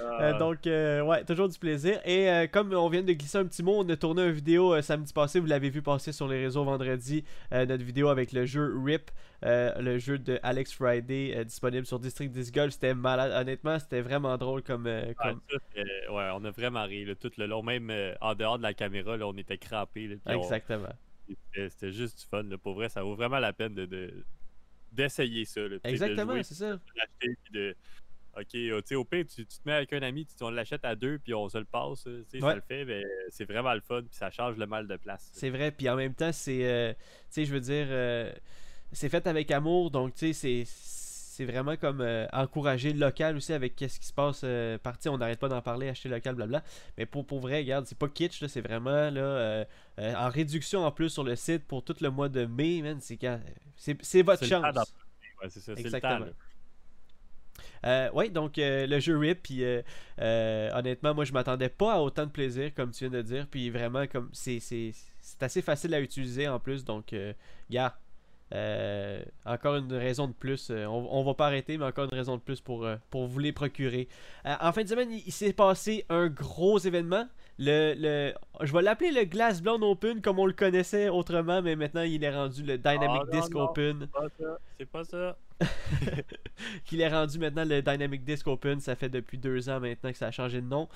Ah. 0.00 0.22
Euh, 0.22 0.38
donc, 0.38 0.66
euh, 0.66 1.02
ouais, 1.02 1.24
toujours 1.24 1.48
du 1.48 1.58
plaisir. 1.58 2.00
Et 2.04 2.30
euh, 2.30 2.46
comme 2.46 2.72
on 2.72 2.88
vient 2.88 3.02
de 3.02 3.12
glisser 3.12 3.38
un 3.38 3.44
petit 3.46 3.62
mot, 3.62 3.74
on 3.78 3.88
a 3.88 3.96
tourné 3.96 4.22
une 4.24 4.32
vidéo 4.32 4.80
samedi 4.82 5.12
passé. 5.12 5.40
Vous 5.40 5.46
l'avez 5.46 5.70
vu 5.70 5.82
passer 5.82 6.12
sur 6.12 6.28
les 6.28 6.40
réseaux 6.42 6.64
vendredi. 6.64 7.24
notre 7.50 7.84
vidéo 7.84 8.08
avec 8.08 8.32
le 8.32 8.46
jeu 8.46 8.72
RIP, 8.82 9.10
le 9.42 9.98
jeu 9.98 10.18
de 10.18 10.38
Alex 10.42 10.72
Friday, 10.74 11.44
disponible 11.44 11.86
sur 11.86 11.98
District 11.98 12.30
Disc 12.30 12.54
Golf. 12.54 12.72
C'était 12.74 12.94
malade. 12.94 13.32
Honnêtement, 13.32 13.78
c'était 13.78 14.00
vraiment 14.00 14.36
drôle 14.38 14.62
comme. 14.62 14.86
Ah, 14.86 15.30
comme... 15.30 15.40
ouais, 16.16 16.30
on 16.34 16.44
a 16.44 16.50
vraiment 16.50 16.84
ri 16.84 17.04
là, 17.04 17.14
tout 17.14 17.32
le 17.36 17.46
long. 17.46 17.62
Même 17.62 17.92
en 18.20 18.34
dehors 18.34 18.58
de 18.58 18.62
la 18.62 18.74
caméra, 18.74 19.16
là, 19.16 19.26
on 19.26 19.36
était 19.36 19.58
crampés. 19.58 20.08
là, 20.08 20.16
puis 20.24 20.34
on- 20.36 20.42
Exactement. 20.42 20.92
C'était 21.54 21.92
juste 21.92 22.18
du 22.20 22.26
fun. 22.26 22.44
Pour 22.62 22.74
vrai, 22.74 22.88
ça 22.88 23.02
vaut 23.02 23.14
vraiment 23.14 23.38
la 23.38 23.52
peine 23.52 23.74
de, 23.74 23.86
de- 23.86 24.24
d'essayer 24.92 25.44
ça. 25.44 25.60
Exactement, 25.84 26.34
c'est 26.42 26.54
ça. 26.54 26.78
de. 27.52 27.74
Ok, 28.34 28.94
au 28.96 29.04
pire, 29.04 29.26
tu, 29.26 29.44
tu 29.44 29.58
te 29.58 29.60
mets 29.66 29.74
avec 29.74 29.92
un 29.92 30.00
ami, 30.02 30.24
tu, 30.24 30.32
on 30.42 30.48
l'achète 30.50 30.84
à 30.86 30.94
deux, 30.96 31.18
puis 31.18 31.34
on 31.34 31.48
se 31.50 31.58
le 31.58 31.64
passe. 31.64 32.04
tu 32.04 32.24
sais, 32.28 32.42
Ouais. 32.42 32.50
Ça 32.50 32.54
le 32.54 32.62
fait, 32.62 32.84
mais 32.86 33.02
c'est 33.28 33.44
vraiment 33.44 33.74
le 33.74 33.80
fun, 33.82 34.00
puis 34.00 34.16
ça 34.16 34.30
change 34.30 34.56
le 34.56 34.66
mal 34.66 34.86
de 34.88 34.96
place. 34.96 35.28
C'est 35.34 35.50
vrai, 35.50 35.70
puis 35.70 35.88
en 35.90 35.96
même 35.96 36.14
temps, 36.14 36.32
c'est. 36.32 36.64
euh, 36.64 36.92
tu 36.94 36.98
sais, 37.30 37.44
je 37.44 37.52
veux 37.52 37.60
dire, 37.60 37.86
euh, 37.90 38.32
c'est 38.92 39.10
fait 39.10 39.26
avec 39.26 39.50
amour, 39.50 39.90
donc 39.90 40.14
tu 40.14 40.32
sais, 40.32 40.32
c'est. 40.32 40.64
C'est 41.34 41.46
vraiment 41.46 41.76
comme 41.78 42.02
euh, 42.02 42.26
encourager 42.30 42.92
le 42.92 42.98
local 42.98 43.36
aussi 43.36 43.54
avec 43.54 43.74
qu'est-ce 43.74 43.98
qui 43.98 44.06
se 44.06 44.12
passe 44.12 44.42
euh, 44.44 44.76
parti. 44.76 45.08
On 45.08 45.16
n'arrête 45.16 45.38
pas 45.40 45.48
d'en 45.48 45.62
parler, 45.62 45.88
acheter 45.88 46.10
local, 46.10 46.34
blabla. 46.34 46.62
Mais 46.98 47.06
pour, 47.06 47.26
pour 47.26 47.40
vrai, 47.40 47.56
regarde, 47.56 47.86
c'est 47.86 47.96
pas 47.96 48.08
kitsch, 48.08 48.44
c'est 48.46 48.60
vraiment 48.60 49.08
là, 49.10 49.64
en 49.98 50.28
réduction 50.28 50.84
en 50.84 50.92
plus 50.92 51.08
sur 51.08 51.24
le 51.24 51.34
site 51.34 51.66
pour 51.66 51.82
tout 51.84 51.96
le 52.02 52.10
mois 52.10 52.28
de 52.28 52.44
mai, 52.44 52.82
man. 52.82 52.98
C'est. 53.00 53.18
C'est 54.02 54.22
votre 54.22 54.44
chance. 54.44 54.62
Ouais, 55.42 55.48
c'est 55.48 55.60
ça, 55.60 55.74
c'est 55.74 55.82
le 55.84 56.00
temps. 56.00 56.18
Là. 56.18 56.26
Euh, 57.84 58.10
ouais, 58.12 58.28
donc 58.30 58.58
euh, 58.58 58.86
le 58.86 59.00
jeu 59.00 59.18
RIP, 59.18 59.42
puis 59.42 59.64
euh, 59.64 60.70
honnêtement, 60.72 61.14
moi 61.14 61.24
je 61.24 61.32
m'attendais 61.32 61.68
pas 61.68 61.94
à 61.94 62.00
autant 62.00 62.26
de 62.26 62.30
plaisir, 62.30 62.72
comme 62.74 62.92
tu 62.92 63.08
viens 63.08 63.10
de 63.10 63.22
dire, 63.22 63.46
puis 63.50 63.70
vraiment, 63.70 64.06
comme 64.06 64.30
c'est 64.32 64.60
assez 65.40 65.62
facile 65.62 65.94
à 65.94 66.00
utiliser 66.00 66.48
en 66.48 66.60
plus, 66.60 66.84
donc, 66.84 67.14
gars, 67.70 67.96
euh, 68.52 69.22
encore 69.46 69.76
une 69.76 69.92
raison 69.92 70.26
de 70.26 70.32
plus, 70.32 70.68
euh, 70.70 70.84
on, 70.86 71.08
on 71.10 71.24
va 71.24 71.34
pas 71.34 71.46
arrêter, 71.46 71.78
mais 71.78 71.86
encore 71.86 72.04
une 72.04 72.16
raison 72.16 72.36
de 72.36 72.42
plus 72.42 72.60
pour, 72.60 72.84
euh, 72.84 72.96
pour 73.10 73.26
vous 73.26 73.38
les 73.38 73.52
procurer. 73.52 74.08
En 74.44 74.72
fin 74.72 74.82
de 74.82 74.88
semaine, 74.88 75.10
il, 75.10 75.22
il 75.26 75.32
s'est 75.32 75.52
passé 75.52 76.04
un 76.08 76.28
gros 76.28 76.78
événement. 76.78 77.26
Le, 77.58 77.94
le, 77.96 78.34
je 78.62 78.72
vais 78.72 78.82
l'appeler 78.82 79.12
le 79.12 79.24
Glass 79.24 79.62
Blonde 79.62 79.84
Open 79.84 80.20
comme 80.20 80.38
on 80.38 80.46
le 80.46 80.52
connaissait 80.52 81.08
autrement, 81.08 81.62
mais 81.62 81.76
maintenant 81.76 82.02
il 82.02 82.24
est 82.24 82.34
rendu 82.34 82.62
le 82.62 82.78
Dynamic 82.78 83.22
non, 83.24 83.40
Disc 83.40 83.54
non. 83.54 83.64
Open. 83.64 84.08
C'est 84.08 84.10
pas 84.10 84.28
ça. 84.38 84.58
C'est 84.78 84.86
pas 84.86 85.04
ça. 85.04 85.36
qu'il 86.84 87.00
est 87.00 87.08
rendu 87.08 87.38
maintenant 87.38 87.64
le 87.64 87.80
Dynamic 87.82 88.24
Disc 88.24 88.46
Open. 88.46 88.80
Ça 88.80 88.96
fait 88.96 89.08
depuis 89.08 89.38
deux 89.38 89.68
ans 89.68 89.80
maintenant 89.80 90.10
que 90.10 90.18
ça 90.18 90.28
a 90.28 90.30
changé 90.30 90.60
de 90.60 90.66
nom. 90.66 90.88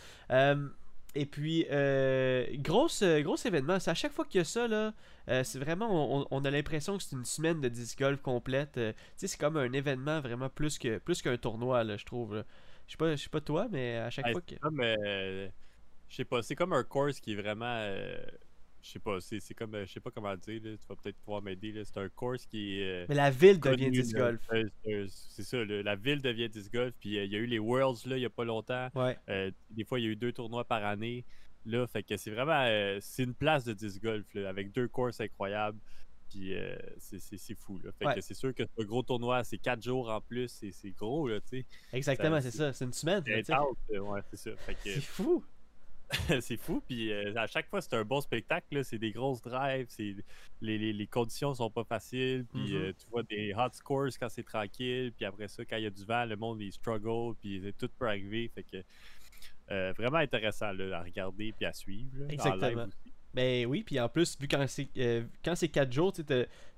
Et 1.17 1.25
puis, 1.25 1.67
euh, 1.71 2.47
grosse, 2.59 3.01
euh, 3.01 3.23
gros 3.23 3.37
événement. 3.37 3.81
C'est 3.81 3.91
à 3.91 3.95
chaque 3.95 4.13
fois 4.13 4.27
qu'il 4.27 4.39
y 4.39 4.43
a 4.43 4.45
ça, 4.45 4.69
là, 4.69 4.93
euh, 5.29 5.43
c'est 5.45 5.59
vraiment, 5.59 6.21
on, 6.21 6.27
on 6.31 6.45
a 6.45 6.51
l'impression 6.51 6.99
que 6.99 7.03
c'est 7.03 7.17
une 7.17 7.25
semaine 7.25 7.61
de 7.63 7.69
disc 7.69 7.99
golf 7.99 8.21
complète. 8.21 8.77
Euh, 8.77 8.93
tu 8.93 8.99
sais, 9.17 9.27
c'est 9.29 9.39
comme 9.39 9.57
un 9.57 9.73
événement 9.73 10.21
vraiment 10.21 10.51
plus 10.51 10.79
que 10.79 10.99
plus 10.99 11.23
qu'un 11.23 11.39
tournoi, 11.39 11.85
là, 11.85 11.97
je 11.97 12.05
trouve. 12.05 12.45
Je 12.87 12.93
sais 12.93 12.99
pas, 12.99 13.17
je 13.17 13.23
sais 13.23 13.31
pas 13.31 13.41
toi, 13.41 13.67
mais 13.71 13.97
à 13.97 14.11
chaque 14.11 14.31
fois 14.31 14.43
que. 14.43 14.51
c'est 14.51 14.61
comme, 14.61 14.83
je 14.83 15.51
sais 16.11 16.25
pas, 16.27 16.43
c'est 16.43 16.55
comme 16.55 16.75
un 16.75 16.85
course 16.85 17.19
qui 17.19 17.33
est 17.33 17.37
vraiment, 17.37 17.83
je 18.87 18.93
sais 18.93 18.99
pas, 19.01 19.19
c'est 19.21 19.55
comme, 19.55 19.75
euh, 19.75 19.85
je 19.85 19.93
sais 19.93 20.01
pas 20.01 20.11
comment 20.13 20.35
dire, 20.37 20.61
là, 20.63 20.71
tu 20.77 20.87
vas 20.89 20.95
peut-être 20.95 21.17
pouvoir 21.19 21.43
m'aider, 21.43 21.83
c'est 21.85 21.99
un 21.99 22.09
course 22.09 22.47
qui 22.47 22.79
est 22.81 23.03
euh, 23.03 23.07
Mais 23.09 23.17
la 23.17 23.31
ville 23.31 23.59
devient 23.59 23.91
disc 23.91 24.17
golf. 24.17 24.41
Euh, 24.53 25.07
c'est 25.09 25.43
ça, 25.43 25.65
la 25.65 25.97
ville 25.97 26.23
devient 26.23 26.49
disc 26.49 26.73
golf, 26.73 26.95
puis 27.01 27.19
euh, 27.19 27.25
il 27.25 27.33
y 27.33 27.37
a 27.37 27.39
eu 27.39 27.47
les 27.47 27.59
Worlds 27.59 28.07
là, 28.07 28.17
il 28.17 28.23
y 28.23 28.27
a 28.27 28.31
pas 28.31 28.45
longtemps, 28.45 28.89
Ouais, 28.95 29.19
des 29.71 29.85
fois 29.85 29.99
il 29.99 30.05
y 30.05 30.09
a 30.09 30.11
eu 30.11 30.17
deux 30.17 30.33
tournois 30.33 30.65
par 30.65 30.85
année, 30.85 31.25
là, 31.65 31.87
fait 31.89 32.05
que 32.05 32.17
c'est 32.17 32.31
vraiment, 32.31 32.65
c'est 33.01 33.25
une 33.25 33.35
place 33.35 33.65
de 33.65 33.73
disc 33.73 34.01
golf, 34.01 34.27
là, 34.35 34.49
avec 34.49 34.71
deux 34.73 34.89
courses 34.89 35.21
incroyables. 35.21 35.79
Puis 36.29 36.55
euh, 36.55 36.77
c'est- 36.99 37.55
fou. 37.55 37.79
Là. 37.79 37.93
Fait 37.93 38.07
Ouais. 38.07 38.15
que 38.17 38.21
c'est 38.21 38.35
sûr 38.35 38.53
que 38.53 38.65
ce 38.77 38.83
gros 38.83 39.05
tournoi, 39.05 39.45
c'est 39.45 39.59
quatre 39.59 39.81
jours 39.81 40.11
en 40.11 40.21
plus, 40.21 40.49
c'est 40.73 40.91
gros, 40.91 41.29
là, 41.29 41.41
tu 41.41 41.61
sais. 41.61 41.67
exactement, 41.93 42.41
c'est 42.41 42.51
ça. 42.51 42.73
C'est 42.73 42.85
une 42.85 42.93
semaine. 42.93 43.23
C'est 43.25 43.37
ouais, 43.37 44.21
ça. 44.33 44.51
C'est 44.83 45.01
fou. 45.01 45.45
c'est 46.41 46.57
fou, 46.57 46.81
puis 46.87 47.11
euh, 47.13 47.33
à 47.37 47.47
chaque 47.49 47.69
fois, 47.69 47.81
c'est 47.81 47.95
un 47.95 48.05
bon 48.05 48.21
spectacle. 48.21 48.85
C'est 48.85 48.99
des 48.99 49.11
grosses 49.11 49.43
drives, 49.43 49.87
c'est 49.89 50.15
les, 50.61 50.79
les, 50.79 50.93
les 50.93 51.07
conditions 51.07 51.53
sont 51.55 51.71
pas 51.71 51.85
faciles, 51.85 52.45
puis 52.53 52.75
Mhm. 52.75 52.77
euh, 52.77 52.93
tu 52.93 53.07
vois 53.11 53.23
des 53.25 53.53
hot 53.55 53.73
scores 53.73 54.11
quand 54.21 54.29
c'est 54.29 54.45
tranquille, 54.45 55.13
puis 55.17 55.25
après 55.25 55.49
ça, 55.49 55.65
quand 55.65 55.77
il 55.77 55.83
y 55.83 55.87
a 55.87 55.91
du 55.91 56.05
vent, 56.05 56.25
le 56.25 56.37
monde 56.37 56.61
il 56.61 56.73
struggle, 56.73 57.35
puis 57.41 57.61
c'est- 57.63 57.73
tout 57.77 57.89
peut 57.99 58.07
arriver. 58.07 58.49
Fait 58.55 58.63
que 58.63 58.77
euh, 59.73 59.93
vraiment 59.97 60.19
intéressant 60.19 60.73
là, 60.73 60.99
à 60.99 61.03
regarder 61.03 61.53
puis 61.53 61.67
à 61.67 61.73
suivre. 61.73 62.17
là, 62.19 62.27
Exactement. 62.29 62.87
Ben 63.37 63.67
oui, 63.67 63.83
puis 63.83 64.01
en 64.01 64.09
plus, 64.09 64.39
vu 64.41 64.49
quand 64.49 64.65
c'est 64.67 64.89
euh, 64.97 65.23
quand 65.45 65.55
c'est 65.55 65.69
4 65.69 65.93
jours, 65.93 66.15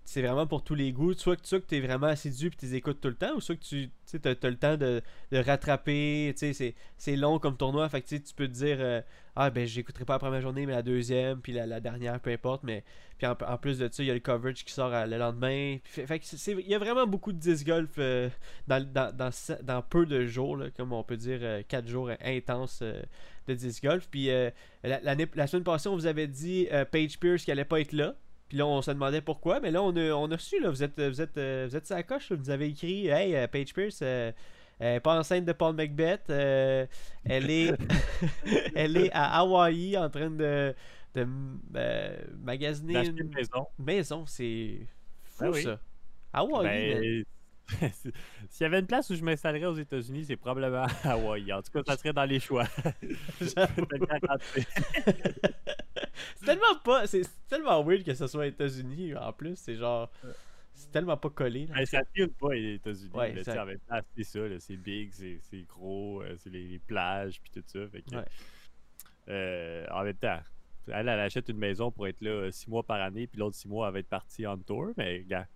c'est 0.05 0.23
vraiment 0.23 0.45
pour 0.45 0.65
tous 0.65 0.75
les 0.75 0.91
goûts. 0.91 1.15
Soit 1.15 1.37
que, 1.37 1.57
tu 1.57 1.77
es 1.77 1.81
vraiment 1.81 2.09
assidu 2.09 2.51
puis 2.51 2.59
tu 2.59 2.67
les 2.67 2.75
écoutes 2.75 3.01
tout 3.01 3.07
le 3.07 3.15
temps, 3.15 3.37
ou 3.37 3.41
soit 3.41 3.55
que 3.55 3.63
tu 3.63 3.89
as, 4.13 4.49
le 4.49 4.57
temps 4.57 4.77
de, 4.77 5.01
de 5.31 5.39
rattraper. 5.39 6.35
C'est 6.37 7.17
long 7.17 7.39
comme 7.39 7.57
tournoi, 7.57 7.89
fait 7.89 8.03
que 8.03 8.09
tu 8.09 8.35
peux 8.35 8.49
te 8.49 8.55
dire 8.55 8.79
euh, 8.81 9.01
Ah, 9.37 9.51
ben 9.51 9.69
j'écouterai 9.69 10.05
pas 10.05 10.15
la 10.15 10.19
première 10.19 10.41
journée, 10.41 10.67
mais 10.67 10.73
la 10.73 10.83
deuxième, 10.83 11.41
puis 11.41 11.53
la, 11.53 11.65
la 11.65 11.79
dernière, 11.79 12.19
peu 12.19 12.31
importe. 12.33 12.65
Mais 12.65 12.83
puis 13.19 13.29
en, 13.29 13.37
plus 13.57 13.79
de 13.79 13.89
ça, 13.93 14.03
il 14.03 14.07
y 14.07 14.11
a 14.11 14.15
le 14.15 14.19
coverage 14.21 14.65
qui 14.65 14.73
sort 14.73 14.93
euh, 14.93 15.07
le 15.07 15.17
lendemain. 15.17 15.77
Fait, 15.85 16.21
il 16.49 16.69
y 16.69 16.75
a 16.75 16.79
vraiment 16.81 17.07
beaucoup 17.07 17.33
de 17.33 17.39
disc 17.39 17.65
golf 17.65 18.01
dans, 18.67 18.93
dans, 18.93 19.31
dans, 19.63 19.83
peu 19.83 20.07
de 20.07 20.27
jours, 20.27 20.59
comme 20.77 20.93
on 20.93 21.05
peut 21.05 21.17
dire, 21.17 21.63
4 21.69 21.87
jours 21.87 22.11
intenses 22.21 22.83
de 23.55 23.59
disc 23.59 23.83
golf. 23.83 24.09
Puis 24.11 24.31
euh, 24.31 24.51
la, 24.85 25.47
semaine 25.47 25.65
passée, 25.65 25.89
on 25.89 25.95
vous 25.95 26.07
avait 26.07 26.27
dit 26.29 26.69
euh, 26.73 26.85
Paige 26.85 27.19
Pierce 27.19 27.45
qui 27.45 27.51
allait 27.51 27.65
pas 27.65 27.81
être 27.81 27.93
là. 27.93 28.15
Puis 28.49 28.57
là, 28.57 28.67
on 28.67 28.81
se 28.81 28.91
demandait 28.91 29.21
pourquoi. 29.21 29.61
Mais 29.61 29.71
là, 29.71 29.83
on 29.83 29.95
a, 29.97 30.11
on 30.13 30.31
a 30.31 30.39
su, 30.39 30.59
là, 30.61 30.71
vous 30.71 30.83
êtes, 30.83 30.99
vous 31.01 31.21
êtes, 31.21 31.37
euh, 31.37 31.67
vous 31.69 31.77
êtes 31.77 31.89
la 31.91 32.03
coche. 32.03 32.31
là. 32.31 32.37
Vous 32.37 32.43
nous 32.43 32.51
avez 32.51 32.69
écrit 32.69 33.09
Hey, 33.09 33.37
euh, 33.37 33.47
Paige 33.47 33.75
Pierce, 33.75 34.01
euh, 34.03 34.33
elle 34.79 34.97
est 34.97 35.01
pas 35.01 35.19
enceinte 35.19 35.45
de 35.45 35.53
Paul 35.53 35.75
Macbeth. 35.75 36.31
euh, 36.31 36.87
elle, 37.25 37.51
est, 37.51 37.75
elle 38.75 38.97
est 38.97 39.11
à 39.13 39.39
Hawaï 39.41 39.99
en 39.99 40.09
train 40.09 40.31
de, 40.31 40.75
de 41.15 41.27
euh, 41.77 42.17
magasiner 42.43 43.07
une 43.07 43.19
une 43.19 43.31
maison. 43.35 43.67
maison. 43.79 44.25
C'est 44.27 44.79
fou, 45.25 45.45
Ben 45.45 45.51
oui. 45.53 45.63
ça. 45.63 45.81
Hawaï. 46.33 46.65
Ben, 46.65 47.25
S'il 48.49 48.63
y 48.63 48.65
avait 48.65 48.81
une 48.81 48.87
place 48.87 49.11
où 49.11 49.15
je 49.15 49.23
m'installerais 49.23 49.67
aux 49.67 49.75
États-Unis, 49.77 50.25
c'est 50.25 50.37
probablement 50.37 50.87
à 51.05 51.11
Hawaï. 51.13 51.53
En 51.53 51.61
tout 51.63 51.71
cas, 51.73 51.83
ça 51.87 51.97
serait 51.99 52.13
dans 52.13 52.25
les 52.25 52.41
choix. 52.41 52.65
C'est 56.37 56.45
tellement 56.45 56.79
pas. 56.85 57.07
C'est 57.07 57.23
tellement 57.49 57.83
weird 57.85 58.05
que 58.05 58.15
ce 58.15 58.27
soit 58.27 58.41
aux 58.45 58.49
États-Unis 58.49 59.15
en 59.15 59.33
plus. 59.33 59.57
C'est 59.57 59.77
genre. 59.77 60.11
C'est 60.75 60.91
tellement 60.93 61.17
pas 61.17 61.31
collé. 61.31 61.67
là. 61.67 61.75
Ben, 61.77 61.87
ça 61.87 62.05
tire 62.15 62.29
pas 62.39 62.55
les 62.55 62.75
États-Unis. 62.75 63.11
Ouais, 63.13 63.43
ça- 63.43 63.67
c'est 64.17 64.23
ça, 64.25 64.41
c'est 64.61 64.77
big, 64.77 65.11
c'est 65.13 65.63
gros, 65.69 66.23
euh, 66.23 66.37
c'est 66.39 66.51
les, 66.51 66.69
les 66.69 66.79
plages 66.79 67.41
puis 67.41 67.51
tout 67.51 67.63
ça. 67.67 67.81
Fait 67.89 68.03
que, 68.03 68.15
Ouais. 68.17 68.25
euh, 69.29 69.87
en 69.91 70.05
même 70.05 70.15
temps, 70.17 70.39
Elle, 70.87 71.09
elle 71.09 71.21
achète 71.21 71.49
une 71.49 71.59
maison 71.59 71.91
pour 71.91 72.07
être 72.07 72.21
là 72.23 72.51
six 72.53 72.71
mois 72.71 72.83
par 72.85 73.01
année, 73.03 73.27
puis 73.27 73.39
l'autre 73.41 73.57
six 73.57 73.67
mois, 73.69 73.89
elle 73.89 73.93
va 73.95 73.99
être 73.99 74.09
partie 74.09 74.47
en 74.47 74.57
tour. 74.57 74.93
Mais, 74.97 75.23
gars. 75.25 75.47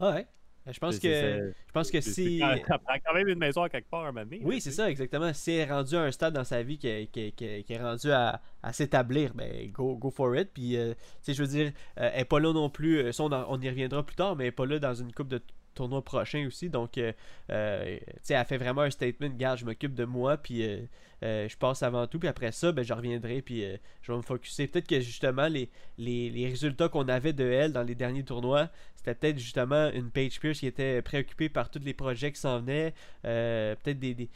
Ah 0.00 0.10
ouais? 0.12 0.26
Je 0.70 0.78
pense 0.78 0.98
que, 0.98 1.08
je 1.08 1.72
pense 1.72 1.90
que 1.90 2.00
si. 2.00 2.38
Ça 2.38 2.78
prend 2.78 2.94
quand 3.04 3.14
même 3.14 3.28
une 3.28 3.38
maison 3.38 3.62
à 3.62 3.68
quelque 3.68 3.90
part 3.90 4.06
un 4.06 4.12
moment 4.12 4.30
Oui, 4.42 4.60
c'est 4.60 4.70
ça, 4.70 4.88
exactement. 4.88 5.32
Si 5.32 5.52
elle 5.52 5.68
est 5.68 5.72
rendue 5.72 5.96
à 5.96 6.02
un 6.02 6.10
stade 6.12 6.34
dans 6.34 6.44
sa 6.44 6.62
vie 6.62 6.78
qui, 6.78 6.86
est 6.88 7.82
rendu 7.82 8.12
à, 8.12 8.40
s'établir, 8.72 9.34
ben 9.34 9.70
go, 9.72 9.96
go 9.96 10.10
for 10.10 10.36
it. 10.36 10.50
Puis, 10.54 10.76
tu 10.76 10.96
sais, 11.22 11.34
je 11.34 11.42
veux 11.42 11.48
dire, 11.48 11.72
elle 11.96 12.16
n'est 12.16 12.24
pas 12.24 12.38
là 12.38 12.52
non 12.52 12.70
plus. 12.70 13.10
on, 13.18 13.32
on, 13.32 13.60
y 13.60 13.68
reviendra 13.68 14.04
plus 14.04 14.16
tard, 14.16 14.36
mais 14.36 14.44
elle 14.44 14.48
n'est 14.48 14.52
pas 14.52 14.66
là 14.66 14.78
dans 14.78 14.94
une 14.94 15.12
coupe 15.12 15.28
de 15.28 15.42
tournoi 15.74 16.02
prochain 16.02 16.46
aussi. 16.46 16.68
Donc, 16.68 16.98
euh, 16.98 17.12
euh, 17.50 17.98
tu 17.98 18.04
sais, 18.22 18.34
elle 18.34 18.44
fait 18.46 18.58
vraiment 18.58 18.82
un 18.82 18.90
statement. 18.90 19.30
Garde, 19.30 19.58
je 19.58 19.64
m'occupe 19.64 19.94
de 19.94 20.04
moi, 20.04 20.36
puis 20.36 20.62
euh, 20.62 21.48
je 21.48 21.56
passe 21.56 21.82
avant 21.82 22.06
tout. 22.06 22.18
Puis 22.18 22.28
après 22.28 22.52
ça, 22.52 22.72
ben, 22.72 22.84
je 22.84 22.92
reviendrai, 22.92 23.42
puis 23.42 23.64
je 24.02 24.12
vais 24.12 24.18
me 24.18 24.22
focuser. 24.22 24.66
Peut-être 24.66 24.86
que 24.86 25.00
justement, 25.00 25.48
les, 25.48 25.68
les, 25.98 26.46
résultats 26.48 26.88
qu'on 26.88 27.08
avait 27.08 27.32
de 27.32 27.44
elle 27.44 27.72
dans 27.72 27.82
les 27.82 27.94
derniers 27.94 28.24
tournois, 28.24 28.68
c'était 28.96 29.14
peut-être 29.14 29.38
justement 29.38 29.90
une 29.90 30.10
Page 30.10 30.40
Pierce 30.40 30.60
qui 30.60 30.66
était 30.66 31.02
préoccupée 31.02 31.48
par 31.48 31.70
tous 31.70 31.80
les 31.80 31.94
projets 31.94 32.32
qui 32.32 32.40
s'en 32.40 32.60
venaient. 32.60 32.94
peut-être 33.22 33.98
des. 33.98 34.14
des 34.14 34.30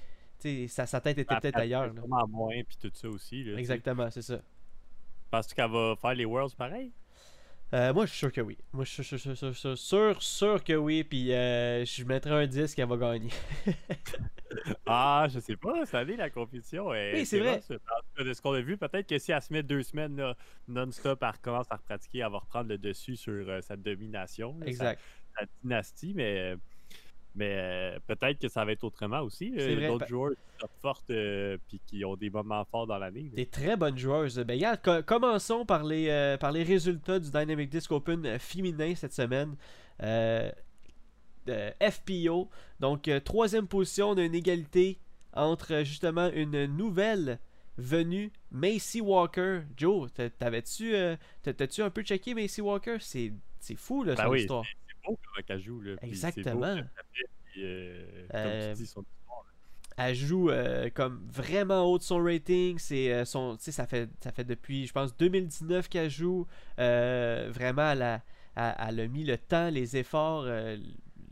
sa, 0.68 0.86
sa 0.86 1.00
tête 1.00 1.18
était 1.18 1.34
peut-être 1.34 1.58
ailleurs. 1.58 1.92
Vraiment 1.92 2.28
moins, 2.28 2.62
puis 2.66 2.76
tout 2.80 2.90
ça 2.92 3.08
aussi. 3.08 3.48
Exactement, 3.56 4.10
c'est 4.10 4.22
ça. 4.22 4.40
Penses-tu 5.30 5.54
qu'elle 5.54 5.70
va 5.70 5.96
faire 6.00 6.14
les 6.14 6.24
Worlds 6.24 6.54
pareil? 6.56 6.92
Euh, 7.74 7.92
moi, 7.92 8.06
je 8.06 8.10
suis 8.10 8.18
sûr 8.18 8.32
que 8.32 8.40
oui. 8.40 8.56
Moi, 8.72 8.84
je 8.84 8.90
suis 8.90 9.04
sûr, 9.04 9.18
sûr, 9.18 9.36
sûr, 9.36 9.76
sûr, 9.76 10.22
sûr, 10.22 10.64
que 10.64 10.72
oui. 10.74 11.02
Puis 11.02 11.32
euh, 11.32 11.84
je 11.84 12.04
mettrai 12.04 12.30
un 12.30 12.46
disque 12.46 12.76
qu'elle 12.76 12.88
va 12.88 12.96
gagner. 12.96 13.30
ah, 14.86 15.26
je 15.28 15.40
sais 15.40 15.56
pas. 15.56 15.84
Ça 15.84 15.98
allait 15.98 16.16
la 16.16 16.30
compétition. 16.30 16.88
oui, 16.88 17.26
c'est 17.26 17.40
vrai. 17.40 17.60
De 18.18 18.32
ce 18.32 18.40
qu'on 18.40 18.52
a 18.52 18.60
vu, 18.60 18.76
peut-être 18.76 19.08
que 19.08 19.18
si 19.18 19.32
elle 19.32 19.42
se 19.42 19.52
met 19.52 19.62
deux 19.64 19.82
semaines 19.82 20.34
non-stop, 20.68 21.18
elle 21.22 21.28
recommence 21.28 21.66
à 21.70 21.76
repratiquer, 21.76 22.18
elle 22.20 22.30
va 22.30 22.38
reprendre 22.38 22.68
le 22.68 22.78
dessus 22.78 23.16
sur 23.16 23.32
euh, 23.32 23.60
sa 23.60 23.76
domination. 23.76 24.56
exact. 24.64 25.00
Sa, 25.36 25.46
dynastie. 25.62 26.14
Mais 26.14 26.54
mais 27.36 27.54
euh, 27.58 27.98
peut-être 28.06 28.38
que 28.38 28.48
ça 28.48 28.64
va 28.64 28.72
être 28.72 28.82
autrement 28.82 29.20
aussi. 29.20 29.52
Il 29.54 29.80
y 29.80 29.84
a 29.84 29.88
d'autres 29.88 30.08
joueurs 30.08 30.30
qui 30.30 30.60
sont 30.60 30.68
fortes 30.80 31.10
et 31.10 31.58
qui 31.86 32.04
ont 32.04 32.16
des 32.16 32.30
moments 32.30 32.64
forts 32.64 32.86
dans 32.86 32.96
l'année. 32.96 33.30
Des 33.34 33.46
très 33.46 33.76
bonnes 33.76 33.98
joueuses. 33.98 34.38
Ben, 34.38 34.76
commençons 35.04 35.66
par 35.66 35.84
les, 35.84 36.08
euh, 36.08 36.38
par 36.38 36.50
les 36.50 36.62
résultats 36.62 37.18
du 37.18 37.30
Dynamic 37.30 37.68
Disc 37.68 37.92
Open 37.92 38.24
euh, 38.24 38.38
féminin 38.38 38.94
cette 38.96 39.12
semaine. 39.12 39.54
FPO. 41.46 42.50
Donc, 42.80 43.10
troisième 43.24 43.68
position, 43.68 44.10
on 44.10 44.16
a 44.16 44.22
une 44.22 44.34
égalité 44.34 44.98
entre 45.32 45.82
justement 45.84 46.30
une 46.32 46.64
nouvelle 46.66 47.38
venue, 47.76 48.32
Macy 48.50 49.00
Walker. 49.00 49.60
Joe, 49.76 50.10
t'avais-tu 50.38 50.94
t'as-tu 51.42 51.82
un 51.82 51.90
peu 51.90 52.02
checké 52.02 52.34
Macy 52.34 52.62
Walker? 52.62 52.96
C'est 52.98 53.32
fou, 53.76 54.02
là, 54.02 54.14
ben 54.14 54.24
son 54.24 54.34
histoire 54.34 54.64
qu'elle 55.46 55.60
joue. 55.60 55.80
Là, 55.80 55.96
Exactement. 56.02 56.66
Euh, 56.66 56.82
comme 56.82 57.10
tu 57.54 57.60
euh, 58.34 58.74
dis, 58.74 58.86
son 58.86 59.04
elle 59.98 60.14
joue 60.14 60.50
euh, 60.50 60.90
comme 60.92 61.26
vraiment 61.32 61.84
haut 61.84 61.96
de 61.96 62.02
son 62.02 62.22
rating. 62.22 62.78
C'est 62.78 63.24
son, 63.24 63.56
ça 63.58 63.86
fait 63.86 64.10
ça 64.20 64.30
fait 64.30 64.44
depuis 64.44 64.86
je 64.86 64.92
pense 64.92 65.16
2019 65.16 65.88
qu'elle 65.88 66.10
joue. 66.10 66.46
vraiment, 66.76 67.92
elle 67.92 68.02
a, 68.02 68.22
elle 68.56 69.00
a, 69.00 69.08
mis 69.08 69.24
le 69.24 69.38
temps, 69.38 69.70
les 69.70 69.96
efforts, 69.96 70.46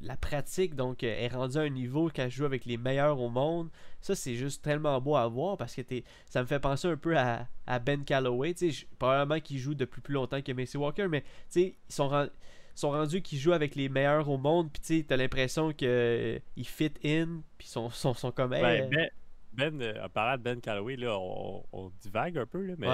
la 0.00 0.16
pratique. 0.16 0.74
Donc, 0.74 1.02
elle 1.02 1.24
est 1.24 1.28
rendue 1.28 1.58
à 1.58 1.62
un 1.62 1.68
niveau 1.68 2.08
qu'elle 2.08 2.30
joue 2.30 2.46
avec 2.46 2.64
les 2.64 2.78
meilleurs 2.78 3.20
au 3.20 3.28
monde. 3.28 3.68
Ça, 4.00 4.14
c'est 4.14 4.34
juste 4.34 4.62
tellement 4.62 4.98
beau 5.00 5.16
à 5.16 5.26
voir 5.28 5.56
parce 5.56 5.74
que 5.74 5.82
ça 6.26 6.40
me 6.40 6.46
fait 6.46 6.60
penser 6.60 6.88
un 6.88 6.96
peu 6.96 7.16
à, 7.18 7.46
Ben 7.80 8.04
Calloway. 8.04 8.54
Probablement 8.98 9.40
qu'il 9.40 9.58
joue 9.58 9.74
depuis 9.74 10.00
plus 10.00 10.14
longtemps 10.14 10.40
que 10.40 10.52
Macy 10.52 10.78
Walker, 10.78 11.08
mais 11.08 11.24
ils 11.54 11.74
sont 11.88 12.28
sont 12.74 12.90
rendus 12.90 13.22
qu'ils 13.22 13.38
jouent 13.38 13.52
avec 13.52 13.74
les 13.74 13.88
meilleurs 13.88 14.28
au 14.28 14.38
monde, 14.38 14.70
puis 14.72 15.04
tu 15.04 15.12
as 15.12 15.16
l'impression 15.16 15.72
qu'ils 15.72 15.88
euh, 15.88 16.38
fit 16.64 16.92
in, 17.04 17.42
puis 17.58 17.68
sont, 17.68 17.90
sont, 17.90 18.14
sont 18.14 18.32
comme. 18.32 18.50
Ben, 18.50 18.88
ben, 18.90 19.08
ben 19.52 19.82
euh, 19.82 20.04
en 20.04 20.08
parlant 20.08 20.36
de 20.36 20.42
Ben 20.42 20.60
Calloway, 20.60 20.96
là, 20.96 21.16
on, 21.18 21.92
divague 22.00 22.38
un 22.38 22.46
peu, 22.46 22.64
là, 22.64 22.74
mais. 22.78 22.88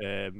Euh, 0.00 0.30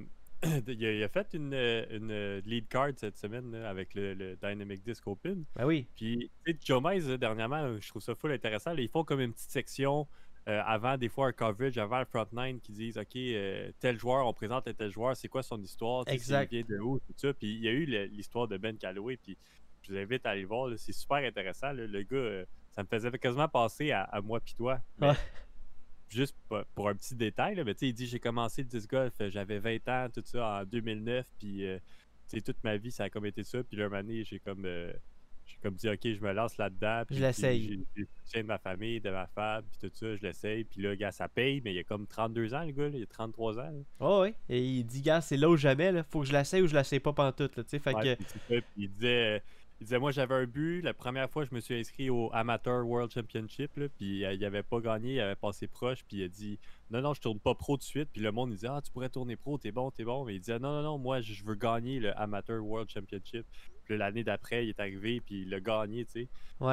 il, 0.69 1.03
a, 1.03 1.09
fait 1.09 1.29
une, 1.33 1.55
une, 1.55 2.39
lead 2.45 2.69
card 2.69 2.91
cette 2.97 3.17
semaine 3.17 3.55
avec 3.55 3.95
le, 3.95 4.37
Dynamic 4.43 4.83
Disc 4.83 5.07
Open. 5.07 5.45
Ben 5.57 5.65
oui. 5.65 5.87
Puis, 5.95 6.31
tu 6.45 6.53
sais, 6.53 6.59
Joe 6.63 6.83
Mize, 6.85 7.09
dernièrement, 7.09 7.79
je 7.81 7.89
trouve 7.89 8.03
ça 8.03 8.15
full 8.15 8.33
intéressant. 8.33 8.75
ils 8.77 8.89
font 8.89 9.05
comme 9.05 9.21
une 9.21 9.33
petite 9.33 9.51
section 9.51 10.07
euh, 10.47 10.61
avant 10.67 10.99
des 10.99 11.09
fois 11.09 11.29
un 11.29 11.33
coverage, 11.33 11.79
avant 11.79 11.99
le 11.99 12.05
front 12.05 12.27
nine 12.33 12.61
qui 12.61 12.73
disent 12.73 12.99
OK, 12.99 13.17
euh, 13.17 13.71
tel 13.81 13.99
joueur, 13.99 14.27
on 14.27 14.35
présente 14.35 14.69
tel 14.77 14.91
joueur, 14.91 15.17
c'est 15.17 15.29
quoi 15.29 15.43
son 15.43 15.61
histoire, 15.63 16.05
exact. 16.07 16.53
Il 16.53 16.65
vient 16.65 16.77
de 16.77 16.83
où, 16.83 16.99
tout 16.99 17.15
ça. 17.17 17.33
Puis 17.33 17.55
il 17.55 17.63
y 17.63 17.69
a 17.69 17.71
eu 17.71 17.87
l'histoire 18.09 18.47
de 18.47 18.59
Ben 18.59 18.77
Calloway, 18.77 19.17
puis 19.17 19.39
je 19.81 19.93
vous 19.93 19.99
invite 19.99 20.27
à 20.27 20.31
aller 20.31 20.43
le 20.43 20.47
voir, 20.47 20.71
c'est 20.77 20.93
super 20.93 21.17
intéressant. 21.19 21.73
Le 21.73 22.03
gars, 22.03 22.17
euh, 22.17 22.45
ça 22.73 22.83
me 22.83 22.89
faisait 22.89 23.11
quasiment 23.13 23.49
passer 23.49 23.91
à, 23.93 24.21
moi 24.23 24.39
puis 24.41 24.55
toi. 24.55 24.81
Juste 26.11 26.37
pour, 26.75 26.89
un 26.89 26.95
petit 26.95 27.15
détail, 27.15 27.61
mais 27.65 27.73
il 27.81 27.95
dit 27.95 28.07
j'ai 28.07 28.21
commencé 28.21 28.63
le 28.63 28.69
disc 28.69 28.89
golf, 28.89 29.15
j'avais 29.31 29.59
20 29.59 29.89
ans, 29.89 30.09
tout 30.15 30.23
ça, 30.25 30.61
en 30.61 30.65
2009, 30.65 31.27
puis 31.39 31.65
toute 32.45 32.63
ma 32.63 32.77
vie, 32.77 32.93
ça 32.93 33.05
a 33.05 33.11
comme 33.11 33.25
été 33.25 33.43
ça. 33.43 33.65
Puis 33.65 33.79
là, 33.79 33.89
année, 33.97 34.23
j'ai 34.25 34.39
comme 34.39 34.67
j'ai 35.47 35.57
comme 35.63 35.75
dit, 35.75 35.89
OK, 35.89 36.01
je 36.03 36.21
me 36.21 36.33
lance 36.33 36.57
là-dedans. 36.57 37.03
Je 37.11 37.21
l'essaye. 37.21 37.85
J'ai 38.33 38.43
de 38.43 38.47
ma 38.47 38.59
famille, 38.59 39.01
de 39.01 39.11
ma 39.11 39.27
femme, 39.27 39.65
puis 39.71 39.89
tout 39.89 39.95
ça, 39.95 40.17
je 40.17 40.23
l'essaye. 40.23 40.65
Puis 40.65 40.83
là, 40.83 40.97
gars, 40.97 41.13
ça 41.13 41.29
paye, 41.29 41.61
mais 41.65 41.73
il 41.73 41.77
y 41.77 41.81
a 41.81 41.85
comme 41.85 42.07
32 42.07 42.55
ans, 42.55 42.65
le 42.65 42.73
gars, 42.73 42.89
il 42.89 43.03
a 43.03 43.07
33 43.07 43.59
ans. 43.59 43.73
Oh, 44.01 44.21
oui, 44.23 44.35
et 44.49 44.63
il 44.63 44.85
dit, 44.85 45.03
gars, 45.03 45.21
c'est 45.21 45.37
là 45.37 45.49
ou 45.49 45.57
jamais, 45.57 45.93
là. 45.93 46.03
faut 46.03 46.21
que 46.21 46.27
je 46.27 46.33
l'essaye 46.33 46.63
ou 46.63 46.67
je 46.67 46.75
l'essaye 46.75 47.01
pas 47.01 47.13
pantoute, 47.13 47.57
là, 47.57 47.65
tu 47.65 47.71
sais. 47.71 47.79
Fait 47.79 47.95
que... 47.95 48.63
il 48.77 48.91
disait, 48.91 49.43
il 49.81 49.85
disait, 49.85 49.99
moi, 49.99 50.13
j'avais 50.13 50.35
un 50.35 50.47
but. 50.47 50.83
La 50.83 50.95
première 50.95 51.29
fois, 51.29 51.45
je 51.45 51.55
me 51.55 51.61
suis 51.61 51.75
inscrit 51.75 52.09
au 52.09 52.31
Amateur 52.33 52.87
World 52.87 53.11
Championship. 53.11 53.77
Là, 53.77 53.89
puis 53.89 54.25
euh, 54.25 54.33
il 54.33 54.45
avait 54.45 54.63
pas 54.63 54.81
gagné, 54.81 55.15
il 55.15 55.21
avait 55.21 55.35
passé 55.35 55.67
proche. 55.67 56.05
Puis 56.05 56.19
il 56.19 56.25
a 56.25 56.29
dit, 56.29 56.59
non, 56.91 57.03
non, 57.03 57.13
je 57.13 57.21
tourne 57.21 57.41
pas 57.41 57.55
pro 57.55 57.77
de 57.77 57.83
suite. 57.83 58.09
Puis 58.13 58.23
le 58.23 58.31
monde, 58.31 58.51
il 58.51 58.55
disait, 58.55 58.69
ah, 58.71 58.81
tu 58.83 58.91
pourrais 58.93 59.09
tourner 59.09 59.37
pro, 59.37 59.59
t'es 59.59 59.73
bon, 59.73 59.91
t'es 59.91 60.05
bon. 60.05 60.25
Mais 60.25 60.37
il 60.37 60.41
disait, 60.41 60.59
non, 60.59 60.73
non, 60.77 60.83
non, 60.83 60.99
moi, 60.99 61.21
je 61.21 61.45
veux 61.45 61.57
gagner 61.57 61.99
le 61.99 62.17
Amateur 62.19 62.65
World 62.65 62.89
Championship. 62.89 63.47
Puis 63.85 63.97
l'année 63.97 64.25
d'après, 64.25 64.65
il 64.65 64.71
est 64.71 64.81
arrivé, 64.81 65.21
puis 65.21 65.43
il 65.43 65.51
l'a 65.51 65.61
gagné, 65.61 66.05
tu 66.05 66.13
sais. 66.13 66.29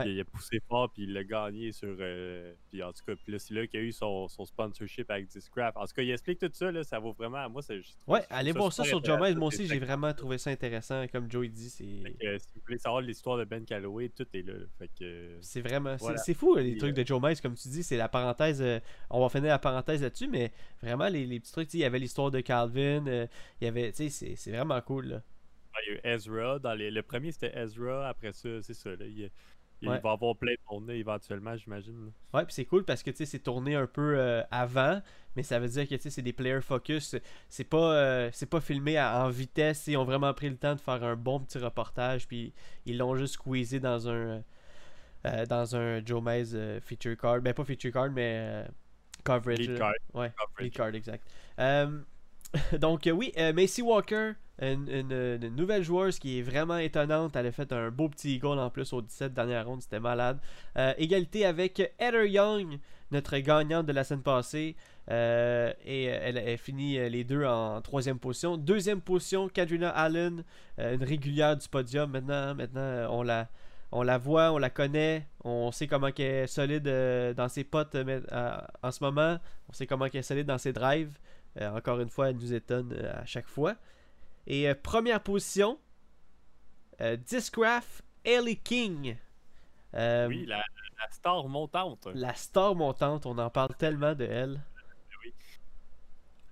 Il, 0.06 0.20
a 0.20 0.24
poussé 0.24 0.62
fort, 0.70 0.89
puis 0.91 1.03
il 1.03 1.13
l'a 1.13 1.24
gagné 1.24 1.72
sur. 1.72 1.96
Euh, 2.00 2.53
puis 2.70 2.82
en 2.84 2.94
tout 2.94 3.03
cas, 3.06 3.13
puis 3.15 3.34
là, 3.34 3.39
c'est 3.39 3.53
là 3.53 3.65
qu'il 3.68 3.80
a 3.80 3.84
eu 3.84 3.91
son, 3.91 4.27
son, 4.27 4.46
sponsorship 4.46 5.10
avec 5.10 5.27
Discraft. 5.27 5.75
En 5.75 5.86
tout 5.86 5.94
cas, 5.96 6.03
il 6.03 6.12
explique 6.12 6.39
tout 6.39 6.50
ça, 6.53 6.72
là, 6.72 6.84
ça 6.84 7.00
vaut 7.00 7.13
vraiment. 7.13 7.50
Moi, 7.50 7.62
c'est 7.62 7.82
Ouais, 8.08 8.22
allez 8.30 8.51
voir 8.51 8.72
ça 8.72 8.84
sur 8.84 9.03
Joe 9.03 9.18
Moi 9.18 9.48
aussi, 9.48 9.68
j'ai 9.68 9.80
vraiment 9.80 10.13
trouvé 10.13 10.38
ça 10.38 10.51
intéressant. 10.51 11.06
Comme 11.12 11.30
Joe 11.30 11.50
dit, 11.50 11.70
c'est. 11.70 11.84
si 11.84 12.48
vous 12.56 12.62
voulez 12.65 12.77
savoir 12.77 13.01
l'histoire 13.01 13.38
de 13.38 13.44
Ben 13.44 13.65
Calloway, 13.65 14.10
tout 14.10 14.27
est 14.34 14.44
là. 14.44 14.53
Fait 14.77 14.89
que. 15.00 15.38
C'est 15.41 15.62
vraiment. 15.62 15.98
C'est 16.18 16.34
fou, 16.34 16.56
les 16.56 16.77
trucs 16.77 16.96
de 16.96 17.06
Joe 17.06 17.22
Miles, 17.22 17.41
comme 17.41 17.56
tu 17.56 17.68
dis. 17.68 17.84
C'est 17.84 17.98
la 17.98 18.08
parenthèse. 18.08 18.62
Euh, 18.62 18.80
on 19.10 19.20
va 19.20 19.30
finir 19.30 19.50
la 19.50 19.60
parenthèse 19.60 20.01
là-dessus, 20.01 20.27
mais 20.27 20.51
vraiment, 20.82 21.08
les, 21.08 21.25
les 21.25 21.39
petits 21.39 21.51
trucs, 21.51 21.74
il 21.74 21.80
y 21.80 21.86
avait 21.86 22.00
l'histoire 22.00 22.32
de 22.32 22.39
Calvin. 22.39 23.06
Euh, 23.08 23.27
il 23.60 23.65
y 23.65 23.68
avait. 23.68 23.91
Tu 23.91 24.10
sais, 24.10 24.36
c'est 24.36 24.51
vraiment 24.51 24.80
cool, 24.82 25.08
là. 25.08 25.22
Il 25.85 25.87
y 25.87 25.91
a 25.91 25.93
eu 25.95 26.15
Ezra. 26.15 26.59
Dans 26.59 26.73
les... 26.73 26.91
Le 26.91 27.01
premier, 27.01 27.31
c'était 27.31 27.57
Ezra. 27.57 28.07
Après 28.07 28.33
ça, 28.33 28.61
c'est 28.61 28.73
ça. 28.73 28.89
Là. 28.91 29.05
Il, 29.81 29.89
va 29.89 30.11
avoir 30.11 30.35
plein 30.35 30.51
de 30.51 30.59
tournées 30.67 30.97
éventuellement, 30.97 31.55
j'imagine. 31.57 32.11
Ouais, 32.33 32.45
puis 32.45 32.53
c'est 32.53 32.65
cool 32.65 32.85
parce 32.85 33.01
que 33.01 33.11
c'est 33.13 33.39
tourné 33.39 33.75
un 33.75 33.87
peu 33.87 34.15
euh, 34.17 34.43
avant, 34.51 35.01
mais 35.35 35.43
ça 35.43 35.59
veut 35.59 35.67
dire 35.67 35.87
que 35.87 35.95
c'est 35.97 36.21
des 36.21 36.33
player 36.33 36.61
focus. 36.61 37.15
C'est 37.49 37.63
pas, 37.63 37.93
euh, 37.95 38.29
c'est 38.31 38.49
pas 38.49 38.61
filmé 38.61 38.99
en 39.01 39.29
vitesse. 39.29 39.87
Ils 39.87 39.97
ont 39.97 40.03
vraiment 40.03 40.33
pris 40.33 40.49
le 40.49 40.57
temps 40.57 40.75
de 40.75 40.79
faire 40.79 41.03
un 41.03 41.15
bon 41.15 41.39
petit 41.39 41.57
reportage, 41.57 42.27
puis 42.27 42.53
ils 42.85 42.97
l'ont 42.97 43.15
juste 43.15 43.35
squeezé 43.35 43.79
dans 43.79 44.07
un. 44.09 44.43
Euh, 45.27 45.45
dans 45.45 45.75
un 45.75 46.03
Joe 46.03 46.21
Mays 46.21 46.79
feature 46.81 47.15
card. 47.15 47.41
Ben, 47.41 47.53
pas 47.53 47.63
feature 47.63 47.91
card, 47.91 48.11
mais 48.11 48.65
coverage. 49.23 49.59
Lead 49.59 49.77
card. 49.77 49.93
Ouais, 50.13 50.31
lead 50.59 50.73
card, 50.73 50.95
exact. 50.95 51.27
donc, 52.79 53.09
oui, 53.11 53.31
Macy 53.53 53.81
Walker, 53.81 54.33
une, 54.62 55.50
nouvelle 55.56 55.84
joueuse 55.84 56.20
qui 56.20 56.39
est 56.39 56.41
vraiment 56.41 56.77
étonnante. 56.77 57.36
Elle 57.36 57.48
a 57.48 57.51
fait 57.51 57.72
un 57.74 57.89
beau 57.89 58.10
petit 58.10 58.38
goal 58.38 58.60
en 58.60 58.70
plus 58.70 58.94
au 58.94 59.01
17 59.01 59.34
dernière 59.34 59.65
ronde, 59.65 59.82
c'était 59.82 60.00
malade. 60.00 60.39
Euh, 60.77 60.94
égalité 60.98 61.46
avec 61.46 61.80
Heather 62.00 62.25
Young, 62.25 62.80
notre 63.12 63.38
gagnante 63.38 63.86
de 63.86 63.91
la 63.91 64.03
semaine 64.03 64.24
passée. 64.24 64.75
Euh, 65.10 65.74
et 65.84 66.06
elle, 66.06 66.38
a 66.38 66.58
fini 66.58 66.98
euh, 66.98 67.10
les 67.10 67.24
deux 67.24 67.44
en 67.44 67.82
troisième 67.82 68.20
position. 68.20 68.56
Deuxième 68.56 69.01
position, 69.01 69.50
Kadrina 69.50 69.89
Allen, 69.89 70.44
une 70.77 71.03
régulière 71.03 71.58
du 71.58 71.68
podium. 71.68 72.12
Maintenant, 72.12 72.53
maintenant 72.53 73.08
on 73.10 73.24
la, 73.24 73.48
on 73.91 74.03
la 74.03 74.18
voit, 74.20 74.51
on 74.51 74.60
la 74.60 74.70
connaît, 74.70 75.27
on 75.44 75.72
sait 75.72 75.88
comment 75.88 76.08
elle 76.08 76.22
est 76.22 76.48
solide 76.48 76.84
dans 77.36 77.50
ses 77.50 77.63
potes 77.63 77.96
en 77.96 78.91
ce 78.91 79.03
moment, 79.03 79.38
on 79.70 79.74
sait 79.74 79.88
comment 79.88 80.06
elle 80.06 80.18
est 80.18 80.22
solide 80.22 80.46
dans 80.46 80.60
ses 80.60 80.72
drives. 80.72 81.18
encore 81.60 82.00
une 82.00 82.10
fois, 82.10 82.30
elle 82.30 82.38
nous 82.38 82.53
étonne 82.53 82.94
à 82.94 83.25
chaque 83.25 83.48
fois. 83.48 83.75
Et 84.48 84.67
euh, 84.67 84.75
première 84.75 85.21
position, 85.21 85.79
euh, 87.00 87.15
Discraft 87.15 88.03
Ellie 88.24 88.57
King. 88.57 89.17
Euh, 89.93 90.27
oui, 90.27 90.45
la, 90.45 90.63
star 91.10 91.48
montante. 91.48 92.07
La 92.13 92.33
star 92.33 92.75
montante, 92.75 93.25
on 93.25 93.38
en 93.38 93.50
parle 93.50 93.75
tellement 93.75 94.15
de 94.15 94.25
elle. 94.25 94.62
Oui. 95.24 95.33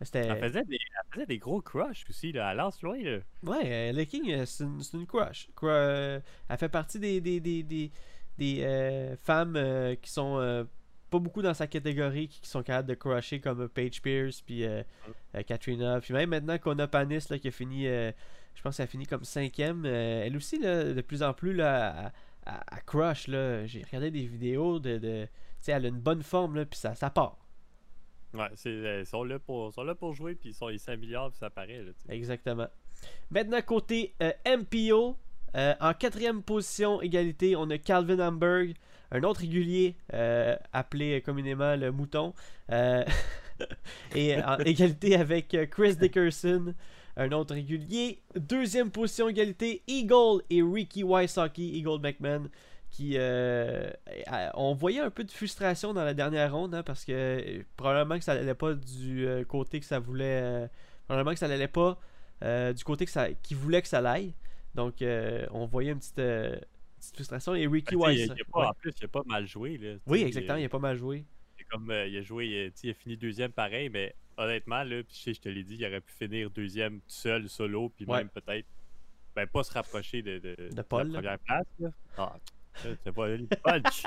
C'était... 0.02 0.28
Elle 0.28 0.40
faisait, 0.40 0.66
des, 0.66 0.76
elle 0.76 1.14
faisait 1.14 1.26
des 1.26 1.38
gros 1.38 1.62
crushs 1.62 2.06
aussi, 2.10 2.32
là. 2.32 2.52
Elle 2.52 2.58
lance 2.58 2.82
loin, 2.82 2.98
là. 3.02 3.20
Ouais, 3.44 3.92
euh, 3.92 3.94
le 3.94 4.04
King, 4.06 4.46
c'est 4.46 4.64
une, 4.64 5.08
crush. 5.08 5.50
Cru- 5.56 5.70
elle 6.50 6.58
fait 6.58 6.70
partie 6.70 7.00
des, 7.00 7.22
des, 7.22 7.40
des, 7.40 7.64
des, 7.64 7.92
des, 8.38 9.16
femmes 9.24 9.58
qui 10.02 10.12
sont 10.12 10.68
pas 11.10 11.20
beaucoup 11.20 11.42
dans 11.42 11.54
sa 11.54 11.68
catégorie, 11.68 12.28
qui, 12.28 12.42
qui 12.42 12.50
sont 12.50 12.64
capables 12.64 12.88
de 12.88 12.94
crusher 12.96 13.40
comme 13.40 13.68
Paige 13.70 14.02
Pierce, 14.02 14.42
puis 14.42 14.66
euh, 14.66 14.84
euh, 15.36 15.44
Katrina. 15.44 16.00
Puis 16.02 16.14
même 16.14 16.30
maintenant 16.30 16.58
qu'on 16.58 16.78
a 16.80 16.88
Panis 16.88 17.26
là, 17.30 17.40
qui 17.40 17.48
a 17.48 17.52
fini, 17.52 17.88
euh, 17.88 18.12
je 18.56 18.62
pense 18.62 18.78
qu'elle 18.78 18.86
a 18.86 18.88
fini 18.88 19.06
comme 19.06 19.24
cinquième, 19.24 19.84
euh, 19.86 20.24
elle 20.26 20.36
aussi, 20.38 20.60
là, 20.60 20.94
de 20.94 21.02
plus 21.02 21.24
en 21.24 21.34
plus, 21.34 21.54
là, 21.54 21.90
à, 21.90 22.12
à- 22.46 22.76
à 22.78 22.80
crush. 22.82 23.26
J'ai 23.28 23.84
regardé 23.84 24.12
des 24.12 24.26
vidéos 24.26 24.80
de. 24.80 24.98
de 24.98 25.26
tu 25.26 25.66
sais, 25.66 25.72
elle 25.74 25.86
a 25.86 25.90
une 25.90 26.00
bonne 26.00 26.24
forme, 26.24 26.56
là, 26.56 26.66
puis 26.66 26.80
ça, 26.80 26.96
ça 26.96 27.10
part. 27.10 27.38
Ouais, 28.34 28.48
euh, 28.68 29.00
ils, 29.02 29.06
sont 29.06 29.24
là 29.24 29.40
pour, 29.40 29.74
sont 29.74 29.84
là 29.84 29.96
pour 29.96 30.14
jouer, 30.14 30.36
puis 30.36 30.50
ils, 30.50 30.54
sont, 30.54 30.70
ils 30.70 30.80
s'améliorent, 30.80 31.32
puis 31.32 31.40
ça 31.40 31.50
paraît, 31.50 31.82
là. 31.82 31.92
Exactement. 32.10 32.68
Maintenant, 33.32 33.62
côté 33.62 34.14
euh, 34.22 34.32
MPO, 34.46 35.18
euh, 35.56 35.74
en 35.80 35.94
quatrième 35.94 36.44
position, 36.44 37.02
égalité, 37.02 37.56
on 37.56 37.70
a 37.72 37.78
Calvin 37.78 38.20
Hamburg, 38.20 38.74
un 39.12 39.24
autre 39.24 39.42
régulier 39.42 39.96
euh, 40.14 40.56
appelé 40.74 41.22
communément 41.22 41.76
le 41.76 41.92
mouton. 41.92 42.34
Euh, 42.72 43.04
et 44.16 44.42
en 44.42 44.58
égalité 44.66 45.16
avec 45.16 45.58
Chris 45.72 45.96
Dickerson, 45.96 46.74
un 47.18 47.32
autre 47.32 47.54
régulier. 47.54 48.22
Deuxième 48.36 48.92
position, 48.92 49.30
égalité, 49.30 49.82
Eagle 49.88 50.44
et 50.50 50.62
Ricky 50.62 51.04
Wysocki, 51.04 51.78
Eagle 51.78 52.00
McMahon. 52.02 52.50
Qui, 52.92 53.18
euh, 53.18 53.92
on 54.56 54.74
voyait 54.74 55.02
un 55.02 55.12
peu 55.12 55.24
de 55.24 55.30
frustration 55.30 55.94
dans 55.94 56.04
la 56.04 56.16
dernière 56.16 56.52
ronde 56.52 56.74
hein, 56.74 56.82
parce 56.82 57.06
que 57.06 57.64
probablement 57.78 58.18
que 58.18 58.24
ça 58.24 58.34
n'allait 58.34 58.56
pas 58.56 58.74
du 58.74 59.28
côté 59.48 59.80
que 59.80 59.86
ça 59.86 60.00
voulait 60.00 60.68
probablement 61.06 61.34
que 61.34 61.40
ça 61.40 61.48
n'allait 61.48 61.68
pas 61.68 62.00
du 62.42 62.84
côté 62.84 63.06
que 63.06 63.12
ça, 63.12 63.32
qui 63.44 63.54
voulait 63.54 63.84
que 63.84 63.88
ça 63.88 64.02
l'aille. 64.02 64.34
Donc, 64.74 65.04
on 65.52 65.68
voyait 65.68 65.92
une 65.92 66.00
petite, 66.00 66.20
petite 67.00 67.16
frustration. 67.16 67.56
Et 67.56 67.66
Ricky 67.68 67.96
Ben, 67.96 68.08
Wise. 68.10 68.32
En 68.54 68.74
plus, 68.74 68.94
il 69.00 69.06
a 69.06 69.08
pas 69.08 69.24
mal 69.26 69.48
joué, 69.48 69.78
là. 69.78 69.96
Oui, 70.06 70.22
exactement. 70.24 70.58
il- 70.58 70.62
Il 70.62 70.66
a 70.66 70.70
pas 70.70 70.80
mal 70.80 70.98
joué. 70.98 71.26
Comme 71.72 71.92
euh, 71.92 72.08
il 72.08 72.18
a 72.18 72.22
joué, 72.24 72.48
il 72.48 72.66
a, 72.66 72.70
tu 72.72 72.78
sais, 72.78 72.88
il 72.88 72.92
a 72.92 72.94
fini 72.96 73.16
deuxième 73.16 73.52
pareil, 73.52 73.90
mais 73.90 74.16
honnêtement, 74.38 74.82
là, 74.84 75.02
je 75.08 75.32
te 75.34 75.50
l'ai 75.50 75.64
dit, 75.64 75.76
il 75.76 75.86
aurait 75.86 76.02
pu 76.02 76.12
finir 76.14 76.50
deuxième 76.50 76.96
tout 76.96 77.04
seul, 77.10 77.48
solo, 77.48 77.90
puis 77.90 78.06
Ouais. 78.06 78.18
même 78.20 78.30
peut-être, 78.30 78.66
ben 79.36 79.46
pas 79.46 79.64
se 79.64 79.72
rapprocher 79.74 80.24
de, 80.24 80.40
de, 80.40 80.70
de 80.74 80.82
Paul, 80.82 81.12
la 81.12 81.22
là. 81.22 81.38
première 81.38 81.40
place. 81.40 81.68
Là. 81.80 81.90
Ah, 82.18 82.36
ça, 82.76 82.90
c'est 83.04 83.12
pas 83.14 83.28
le 83.28 83.46
punch. 83.46 84.04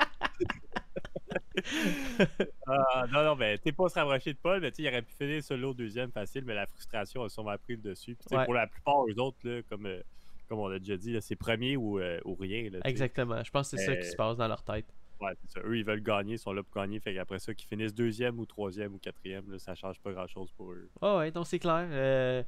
ah, 2.67 3.05
non, 3.11 3.23
non, 3.23 3.35
mais 3.35 3.57
t'es 3.57 3.71
pas 3.71 3.89
se 3.89 3.95
rapprocher 3.99 4.33
de 4.33 4.39
Paul, 4.39 4.59
mais 4.59 4.69
il 4.77 4.87
aurait 4.87 5.01
pu 5.01 5.13
finir 5.17 5.43
solo 5.43 5.73
deuxième 5.73 6.11
facile, 6.11 6.43
mais 6.45 6.55
la 6.55 6.67
frustration 6.67 7.23
a 7.23 7.29
sûrement 7.29 7.57
pris 7.57 7.75
le 7.75 7.81
dessus. 7.81 8.17
Ouais. 8.31 8.45
Pour 8.45 8.53
la 8.53 8.67
plupart, 8.67 9.05
eux 9.07 9.19
autres, 9.19 9.37
là, 9.43 9.61
comme, 9.69 9.85
euh, 9.85 10.01
comme 10.47 10.59
on 10.59 10.67
l'a 10.67 10.79
déjà 10.79 10.97
dit, 10.97 11.17
c'est 11.21 11.35
premier 11.35 11.77
ou, 11.77 11.99
euh, 11.99 12.19
ou 12.25 12.35
rien. 12.35 12.69
Là. 12.69 12.79
Exactement. 12.85 13.43
Je 13.43 13.51
pense 13.51 13.71
que 13.71 13.77
c'est 13.77 13.85
ça 13.85 13.91
Euh, 13.91 13.95
qui 13.95 14.09
se 14.09 14.15
passe 14.15 14.37
dans 14.37 14.47
leur 14.47 14.63
tête. 14.63 14.85
Ouais, 15.21 15.31
c'est 15.41 15.51
ça. 15.51 15.65
Eux, 15.65 15.77
ils 15.77 15.85
veulent 15.85 16.03
gagner, 16.03 16.33
ils 16.33 16.39
sont 16.39 16.51
là 16.53 16.63
pour 16.63 16.81
gagner. 16.81 16.99
Fait 16.99 17.13
qu'après 17.13 17.39
ça, 17.39 17.53
qu'ils 17.53 17.67
finissent 17.67 17.93
deuxième 17.95 18.39
ou 18.39 18.45
troisième 18.45 18.93
ou 18.93 18.97
quatrième, 18.97 19.49
là, 19.51 19.57
ça 19.59 19.73
change 19.75 19.99
pas 19.99 20.11
grand 20.11 20.27
chose 20.27 20.51
pour 20.51 20.71
eux. 20.73 20.89
Ah 21.01 21.17
ouais, 21.19 21.31
donc 21.31 21.47
c'est 21.47 21.59
clair. 21.59 21.87
Euh, 21.89 22.43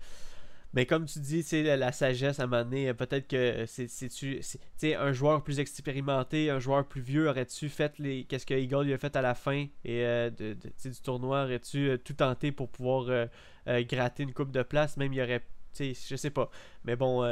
mais 0.73 0.85
comme 0.85 1.05
tu 1.05 1.19
dis, 1.19 1.45
la, 1.63 1.77
la 1.77 1.93
sagesse 1.93 2.37
à 2.41 2.43
un 2.43 2.47
moment 2.47 2.63
donné, 2.65 2.89
euh, 2.89 2.93
peut-être 2.93 3.29
que 3.29 3.65
c'est 3.65 3.87
c'est- 3.87 4.09
tu 4.09 4.39
c'est- 4.41 4.57
tu 4.57 4.65
sais, 4.75 4.95
un 4.95 5.13
joueur 5.13 5.41
plus 5.41 5.59
expérimenté, 5.61 6.49
un 6.49 6.59
joueur 6.59 6.85
plus 6.85 6.99
vieux, 6.99 7.29
aurais-tu 7.29 7.69
fait 7.69 7.97
les 7.97 8.25
qu'est-ce 8.25 8.45
que 8.45 8.53
Eagle 8.55 8.83
lui 8.87 8.93
a 8.93 8.97
fait 8.97 9.15
à 9.15 9.21
la 9.21 9.35
fin? 9.35 9.67
Et 9.85 10.03
euh, 10.03 10.29
de, 10.29 10.53
du 10.53 11.01
tournoi, 11.01 11.43
aurais-tu 11.45 11.91
euh, 11.91 11.97
tout 11.97 12.13
tenté 12.15 12.51
pour 12.51 12.67
pouvoir 12.69 13.05
euh, 13.07 13.25
euh, 13.69 13.83
gratter 13.83 14.23
une 14.23 14.33
coupe 14.33 14.51
de 14.51 14.63
place, 14.63 14.97
même 14.97 15.13
il 15.13 15.19
y 15.19 15.21
aurait, 15.21 15.45
je 15.79 16.15
sais 16.17 16.29
pas. 16.29 16.49
Mais 16.83 16.97
bon, 16.97 17.23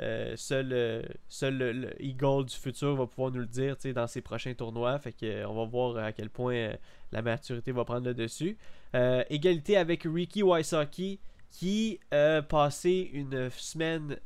euh, 0.00 0.34
seul, 0.36 0.72
euh, 0.72 1.02
seul 1.28 1.58
le, 1.58 1.72
le 1.72 2.02
Eagle 2.02 2.46
du 2.46 2.56
futur 2.56 2.96
va 2.96 3.06
pouvoir 3.06 3.32
nous 3.32 3.40
le 3.40 3.46
dire, 3.46 3.76
dans 3.94 4.06
ses 4.06 4.22
prochains 4.22 4.54
tournois. 4.54 4.98
Fait 4.98 5.12
que 5.12 5.26
euh, 5.26 5.48
on 5.48 5.54
va 5.54 5.64
voir 5.64 5.96
à 5.98 6.12
quel 6.12 6.30
point 6.30 6.72
la 7.12 7.22
maturité 7.22 7.72
va 7.72 7.84
prendre 7.84 8.06
le 8.06 8.14
dessus. 8.14 8.56
Égalité 8.94 9.76
avec 9.76 10.04
Ricky 10.04 10.42
Wysocki 10.42 11.20
qui 11.50 11.98
a 12.12 12.42
passé 12.42 13.10
une 13.12 13.50
semaine 13.50 14.16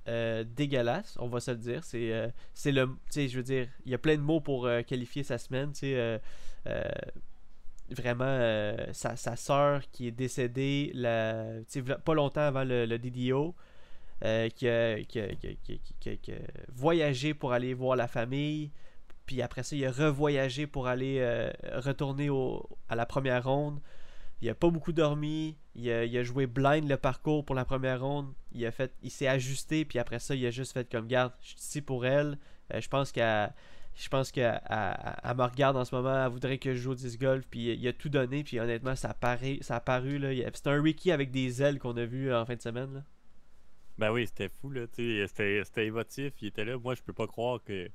dégueulasse, 0.56 1.16
on 1.18 1.26
va 1.28 1.40
se 1.40 1.50
le 1.50 1.56
dire. 1.56 1.82
C'est 1.82 2.32
c'est 2.52 2.72
le. 2.72 2.90
Je 3.14 3.40
veux 3.40 3.68
il 3.86 3.92
y 3.92 3.94
a 3.94 3.98
plein 3.98 4.16
de 4.16 4.22
mots 4.22 4.40
pour 4.40 4.68
qualifier 4.86 5.22
sa 5.22 5.38
semaine. 5.38 5.72
Vraiment, 7.90 8.74
sa, 8.92 9.36
soeur 9.36 9.82
qui 9.90 10.08
est 10.08 10.12
décédée 10.12 10.92
la, 10.94 11.46
pas 12.04 12.14
longtemps 12.14 12.42
avant 12.42 12.64
le 12.64 12.96
DDO. 12.98 13.54
Euh, 14.24 14.48
qui, 14.48 14.68
a, 14.68 14.96
pour 17.34 17.52
aller 17.52 17.74
voir 17.74 17.96
la 17.96 18.08
famille, 18.08 18.70
puis 19.26 19.42
après 19.42 19.62
ça, 19.62 19.74
il 19.74 19.84
a 19.86 19.90
revoyagé 19.90 20.66
pour 20.66 20.86
aller 20.86 21.18
euh, 21.20 21.50
retourner 21.74 22.28
à 22.88 22.96
la 22.96 23.06
première 23.06 23.44
ronde. 23.44 23.80
Il 24.44 24.50
a 24.50 24.54
pas 24.54 24.68
beaucoup 24.68 24.92
dormi. 24.92 25.56
Il 25.74 25.90
a, 25.90 26.22
joué 26.22 26.46
blind 26.46 26.86
le 26.88 26.96
parcours 26.96 27.44
pour 27.44 27.54
la 27.54 27.64
première 27.64 28.02
ronde. 28.02 28.32
Il 28.52 28.70
fait, 28.72 28.92
il 29.02 29.10
s'est 29.10 29.26
ajusté 29.26 29.84
puis 29.86 29.98
après 29.98 30.18
ça, 30.18 30.34
il 30.34 30.44
a 30.46 30.50
juste 30.50 30.72
fait 30.72 30.90
comme 30.90 31.06
garde. 31.06 31.32
Je 31.40 31.48
suis 31.48 31.58
ici 31.58 31.80
pour 31.80 32.04
elle. 32.04 32.38
Euh, 32.72 32.80
je 32.80 32.88
pense 32.88 33.10
qu'elle, 33.10 33.52
je 33.94 34.08
pense 34.10 34.30
me 35.34 35.42
regarde 35.42 35.76
en 35.76 35.84
ce 35.84 35.94
moment. 35.94 36.26
Elle 36.26 36.30
voudrait 36.30 36.58
que 36.58 36.74
je 36.74 36.78
joue 36.78 36.92
au 36.92 36.94
disc 36.94 37.18
golf. 37.18 37.46
Puis 37.50 37.72
il 37.72 37.88
a 37.88 37.94
tout 37.94 38.10
donné. 38.10 38.44
Puis 38.44 38.60
honnêtement, 38.60 38.94
ça 38.94 39.10
a 39.10 39.14
paru, 39.14 39.58
ça 39.62 39.80
paru 39.80 40.18
là. 40.18 40.28
C'était 40.52 40.70
un 40.70 40.82
Ricky 40.82 41.10
avec 41.10 41.30
des 41.30 41.62
ailes 41.62 41.78
qu'on 41.78 41.96
a 41.96 42.04
vu 42.04 42.32
en 42.34 42.44
fin 42.44 42.56
de 42.56 42.62
semaine. 42.62 43.02
Ben 43.98 44.10
oui, 44.12 44.26
c'était 44.26 44.48
fou, 44.48 44.70
là. 44.70 44.86
C'était 44.92 45.86
émotif. 45.86 46.32
Il 46.40 46.48
était 46.48 46.64
là. 46.64 46.78
Moi, 46.78 46.94
je 46.94 47.02
peux 47.02 47.12
pas 47.12 47.26
croire 47.26 47.62
que. 47.62 47.88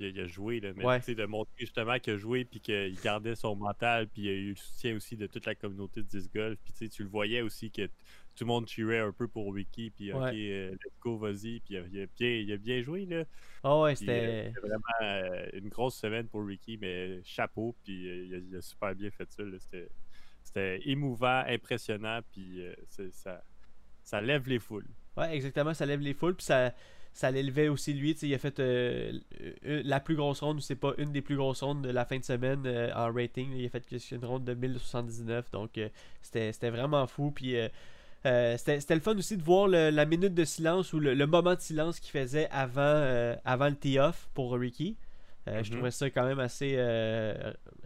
Il 0.00 0.06
a, 0.06 0.08
il 0.10 0.20
a 0.20 0.26
joué, 0.28 0.60
là, 0.60 0.70
mais 0.76 0.84
Ouais. 0.84 1.00
de 1.00 1.26
montrer 1.26 1.52
justement 1.58 1.98
qu'il 1.98 2.12
a 2.12 2.16
joué 2.16 2.44
puis 2.44 2.60
qu'il 2.60 2.96
gardait 3.02 3.34
son 3.34 3.56
mental, 3.56 4.06
puis 4.06 4.22
il 4.22 4.28
a 4.28 4.32
eu 4.32 4.50
le 4.50 4.54
soutien 4.56 4.94
aussi 4.94 5.16
de 5.16 5.26
toute 5.26 5.44
la 5.44 5.56
communauté 5.56 6.02
de 6.02 6.06
disc 6.06 6.32
golf. 6.32 6.56
Puis 6.64 6.88
tu 6.88 7.02
le 7.02 7.08
voyais 7.08 7.42
aussi 7.42 7.72
que 7.72 7.86
tout 7.86 8.44
le 8.44 8.46
monde 8.46 8.68
cheerait 8.68 9.00
un 9.00 9.10
peu 9.10 9.26
pour 9.26 9.52
Ricky, 9.52 9.90
puis 9.90 10.12
ok, 10.12 10.20
euh, 10.22 10.70
let's 10.70 11.00
go, 11.00 11.18
vas-y. 11.18 11.58
Puis 11.58 11.74
il 11.74 11.78
a, 11.78 12.06
bien, 12.16 12.30
il 12.30 12.52
a 12.52 12.56
bien 12.58 12.80
joué, 12.80 13.06
là. 13.06 13.24
Ah 13.64 13.80
ouais, 13.80 13.90
euh, 13.90 13.94
c'était. 13.96 14.52
Vraiment 14.60 14.84
euh, 15.02 15.48
une 15.54 15.68
grosse 15.68 15.96
semaine 15.96 16.28
pour 16.28 16.46
Ricky, 16.46 16.78
mais 16.80 17.20
chapeau, 17.24 17.74
puis 17.82 17.94
il, 18.28 18.34
a, 18.34 18.38
il 18.38 18.54
a 18.56 18.62
super 18.62 18.94
bien 18.94 19.10
fait 19.10 19.28
ça. 19.32 19.42
C'était, 20.44 20.88
émouvant, 20.88 21.42
impressionnant, 21.44 22.20
puis 22.30 22.62
ça, 23.10 23.42
ça 24.04 24.20
lève 24.20 24.48
les 24.48 24.60
foules. 24.60 24.86
Ouais, 25.18 25.34
exactement, 25.34 25.74
ça 25.74 25.84
lève 25.86 26.00
les 26.00 26.14
foules, 26.14 26.34
puis 26.34 26.44
ça, 26.46 26.72
ça 27.12 27.30
l'élevait 27.30 27.68
aussi 27.68 27.92
lui. 27.92 28.12
Il 28.22 28.34
a 28.34 28.38
fait 28.38 28.58
euh, 28.60 29.12
euh, 29.66 29.82
la 29.84 30.00
plus 30.00 30.14
grosse 30.16 30.40
ronde, 30.40 30.58
ou 30.58 30.60
c'est 30.60 30.76
pas 30.76 30.92
une 30.98 31.10
des 31.12 31.22
plus 31.22 31.36
grosses 31.36 31.62
rondes 31.62 31.82
de 31.82 31.90
la 31.90 32.04
fin 32.04 32.18
de 32.18 32.24
semaine 32.24 32.62
euh, 32.66 32.92
en 32.94 33.12
rating. 33.12 33.52
Il 33.56 33.66
a 33.66 33.68
fait 33.68 33.84
une 34.12 34.24
ronde 34.24 34.44
de 34.44 34.54
1079, 34.54 35.50
donc 35.50 35.76
euh, 35.78 35.88
c'était 36.22 36.70
vraiment 36.70 37.06
fou. 37.06 37.30
Puis 37.32 37.56
c'était 38.24 38.94
le 38.94 39.00
fun 39.00 39.16
aussi 39.16 39.36
de 39.36 39.42
voir 39.42 39.68
le- 39.68 39.90
la 39.90 40.04
minute 40.04 40.34
de 40.34 40.44
silence 40.44 40.92
ou 40.92 41.00
le, 41.00 41.14
le 41.14 41.26
moment 41.26 41.54
de 41.54 41.60
silence 41.60 41.98
qu'il 42.00 42.10
faisait 42.12 42.48
avant, 42.50 43.36
avant 43.44 43.68
le 43.68 43.76
tee-off 43.76 44.28
pour 44.34 44.52
Ricky. 44.52 44.96
Je 45.46 45.52
Mhm. 45.60 45.64
trouvais 45.70 45.90
ça 45.90 46.10
quand 46.10 46.26
même 46.26 46.40
assez 46.40 46.76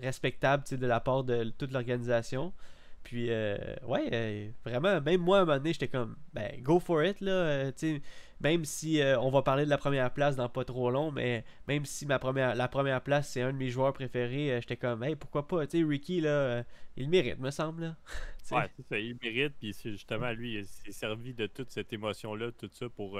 respectable 0.03 0.64
de 0.71 0.87
la 0.87 1.01
part 1.01 1.25
de 1.25 1.45
toute 1.57 1.73
l'organisation. 1.73 2.53
Puis, 3.02 3.30
euh, 3.30 3.56
ouais, 3.86 4.08
euh, 4.12 4.50
vraiment, 4.64 5.00
même 5.00 5.20
moi, 5.20 5.38
à 5.38 5.42
un 5.42 5.44
moment 5.44 5.58
donné, 5.58 5.72
j'étais 5.72 5.88
comme, 5.88 6.16
ben, 6.32 6.60
go 6.62 6.78
for 6.80 7.02
it, 7.04 7.20
là. 7.20 7.32
euh, 7.32 7.72
tu 7.72 7.96
sais, 7.96 8.02
même 8.40 8.64
si 8.64 9.00
euh, 9.00 9.18
on 9.20 9.30
va 9.30 9.42
parler 9.42 9.64
de 9.64 9.70
la 9.70 9.78
première 9.78 10.12
place 10.12 10.36
dans 10.36 10.48
pas 10.48 10.64
trop 10.64 10.90
long, 10.90 11.10
mais 11.10 11.44
même 11.68 11.84
si 11.84 12.06
ma 12.06 12.18
première, 12.18 12.54
la 12.54 12.68
première 12.68 13.00
place, 13.02 13.28
c'est 13.28 13.42
un 13.42 13.52
de 13.52 13.58
mes 13.58 13.70
joueurs 13.70 13.92
préférés, 13.92 14.58
j'étais 14.60 14.76
comme, 14.76 15.02
hey, 15.02 15.16
pourquoi 15.16 15.46
pas, 15.46 15.66
tu 15.66 15.78
sais, 15.80 15.84
Ricky, 15.84 16.20
là, 16.20 16.64
il 16.96 17.08
mérite, 17.08 17.38
me 17.38 17.50
semble, 17.50 17.82
là. 17.82 17.96
Ouais, 18.50 18.68
c'est 18.76 18.86
ça, 18.86 18.98
il 18.98 19.16
mérite, 19.22 19.54
puis 19.58 19.72
c'est 19.72 19.92
justement, 19.92 20.30
lui, 20.32 20.58
il 20.58 20.66
s'est 20.66 20.92
servi 20.92 21.32
de 21.32 21.46
toute 21.46 21.70
cette 21.70 21.92
émotion-là, 21.92 22.50
tout 22.52 22.68
ça, 22.72 22.88
pour, 22.88 23.18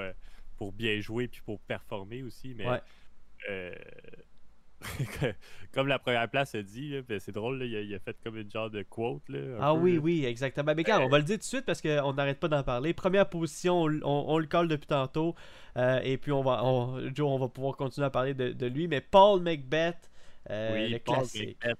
pour 0.56 0.72
bien 0.72 1.00
jouer, 1.00 1.28
puis 1.28 1.40
pour 1.44 1.60
performer 1.60 2.22
aussi, 2.22 2.54
mais... 2.54 2.68
Ouais. 2.68 2.80
comme 5.72 5.86
la 5.88 5.98
première 5.98 6.28
place 6.30 6.54
a 6.54 6.62
dit, 6.62 7.00
ben, 7.08 7.18
c'est 7.20 7.32
drôle, 7.32 7.58
là, 7.58 7.64
il, 7.64 7.76
a, 7.76 7.80
il 7.80 7.94
a 7.94 7.98
fait 7.98 8.16
comme 8.22 8.36
une 8.36 8.50
genre 8.50 8.70
de 8.70 8.82
quote. 8.82 9.22
Là, 9.28 9.38
Ah 9.60 9.72
peu, 9.72 9.80
oui, 9.80 9.94
là. 9.94 10.00
oui, 10.00 10.24
exactement. 10.24 10.74
Mais 10.74 10.82
regarde, 10.82 11.02
on 11.04 11.08
va 11.08 11.18
le 11.18 11.24
dire 11.24 11.36
tout 11.36 11.40
de 11.40 11.44
suite 11.44 11.64
parce 11.64 11.80
qu'on 11.80 12.12
n'arrête 12.14 12.38
pas 12.40 12.48
d'en 12.48 12.62
parler. 12.62 12.92
Première 12.94 13.28
position, 13.28 13.82
on, 13.82 13.88
on- 14.02 14.24
on 14.34 14.38
le 14.38 14.46
colle 14.46 14.68
depuis 14.68 14.86
tantôt. 14.86 15.34
euh, 15.76 16.00
et 16.02 16.18
puis, 16.18 16.32
on 16.32 16.42
va, 16.42 16.64
on, 16.64 17.00
Joe, 17.14 17.28
on 17.28 17.38
va 17.38 17.48
pouvoir 17.48 17.76
continuer 17.76 18.06
à 18.06 18.10
parler 18.10 18.34
de, 18.34 18.52
de 18.52 18.66
lui. 18.66 18.88
Mais 18.88 19.00
Paul 19.00 19.40
Macbeth, 19.42 20.10
euh, 20.50 20.74
oui, 20.74 20.90
le 20.90 20.98
Paul 20.98 21.16
classique. 21.16 21.56
Macbeth. 21.64 21.78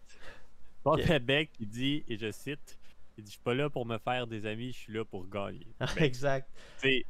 Paul. 0.83 1.01
Macbeth, 1.09 1.51
il 1.61 1.69
dit, 1.69 2.05
et 2.09 2.17
je 2.17 2.31
cite, 2.31 2.79
il 3.19 3.25
dit, 3.25 3.31
je 3.31 3.37
suis 3.37 3.43
pas 3.45 3.55
là 3.55 3.69
pour 3.71 3.87
me 3.87 3.99
faire 3.99 4.27
des 4.27 4.47
amis, 4.47 4.73
je 4.73 4.79
suis 4.79 4.93
là 4.93 5.05
pour 5.05 5.29
gagner. 5.29 5.67
Ben, 5.97 6.05
exact. 6.05 6.49
et 6.85 7.05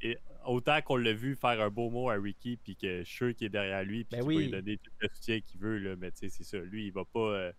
autant 0.44 0.80
qu'on 0.82 0.96
l'a 0.96 1.12
vu 1.12 1.36
faire 1.36 1.60
un 1.60 1.70
beau 1.70 1.90
mot 1.90 2.10
à 2.10 2.14
Ricky, 2.14 2.56
puis 2.56 2.76
que 2.76 2.98
je 3.00 3.04
suis 3.04 3.16
sûr 3.16 3.34
qu'il 3.34 3.46
est 3.46 3.50
derrière 3.50 3.82
lui, 3.84 4.04
puis 4.04 4.18
Ben 4.18 4.26
qu'il 4.26 4.28
oui. 4.28 4.34
va 4.36 4.40
lui 4.42 4.50
donner 4.50 4.76
tout 4.78 4.90
le 4.98 5.08
soutien 5.08 5.40
qu'il 5.40 5.60
veut, 5.60 5.78
là, 5.78 5.96
mais 5.96 6.10
tu 6.10 6.18
sais, 6.18 6.28
c'est 6.28 6.44
ça. 6.44 6.58
Lui, 6.58 6.86
il 6.86 6.92
va 6.92 7.04
pas. 7.04 7.20
euh, 7.20 7.52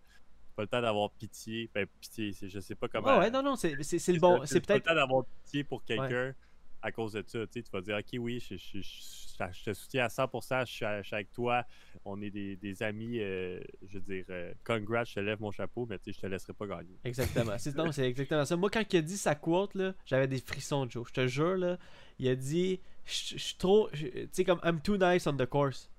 pas 0.54 0.62
le 0.62 0.68
temps 0.68 0.82
d'avoir 0.82 1.10
pitié. 1.10 1.68
Ben, 1.74 1.86
pitié, 2.00 2.32
je 2.32 2.60
sais 2.60 2.74
pas 2.74 2.86
comment. 2.88 3.08
Ah 3.08 3.18
ouais, 3.18 3.30
non, 3.30 3.42
non, 3.42 3.56
c'est 3.56 3.72
le 3.72 4.18
bon. 4.20 4.42
C'est 4.44 4.60
peut-être. 4.60 4.66
pas 4.66 4.74
le 4.74 4.80
temps 4.82 4.94
d'avoir 4.94 5.24
pitié 5.42 5.64
pour 5.64 5.84
quelqu'un 5.84 6.34
à 6.84 6.92
cause 6.92 7.12
de 7.12 7.24
ça. 7.26 7.46
Tu 7.46 7.62
vas 7.72 7.80
dire, 7.80 7.96
ok, 7.96 8.20
oui, 8.20 8.38
je, 8.38 9.64
te 9.64 9.72
soutiens 9.72 10.04
à 10.04 10.08
100%, 10.08 10.66
je 10.66 10.72
suis, 10.72 11.14
avec 11.14 11.32
toi, 11.32 11.64
on 12.04 12.20
est 12.20 12.30
des, 12.30 12.82
amis, 12.82 13.18
euh, 13.20 13.58
je 13.88 13.98
veux 13.98 14.04
dire, 14.04 14.24
euh, 14.28 14.52
congrats, 14.64 15.04
je 15.04 15.14
te 15.14 15.20
lève 15.20 15.40
mon 15.40 15.50
chapeau, 15.50 15.86
mais 15.88 15.98
je 16.06 16.12
te 16.12 16.26
laisserai 16.26 16.52
pas 16.52 16.66
gagner. 16.66 16.98
Exactement. 17.04 17.56
C'est 17.58 18.06
exactement 18.06 18.44
ça. 18.44 18.56
Moi, 18.56 18.68
quand 18.70 18.84
il 18.92 18.96
a 18.98 19.02
dit 19.02 19.16
sa 19.16 19.34
quote, 19.34 19.76
j'avais 20.04 20.28
des 20.28 20.38
frissons, 20.38 20.86
Joe. 20.88 21.08
Je 21.08 21.12
te 21.14 21.26
jure, 21.26 21.56
là, 21.56 21.78
il 22.18 22.28
a 22.28 22.36
dit, 22.36 22.80
je 23.06 23.38
suis 23.38 23.56
trop, 23.56 23.88
tu 23.90 24.28
sais, 24.30 24.44
comme, 24.44 24.60
I'm 24.62 24.80
too 24.80 24.98
nice 24.98 25.26
on 25.26 25.36
the 25.36 25.46
course. 25.46 25.90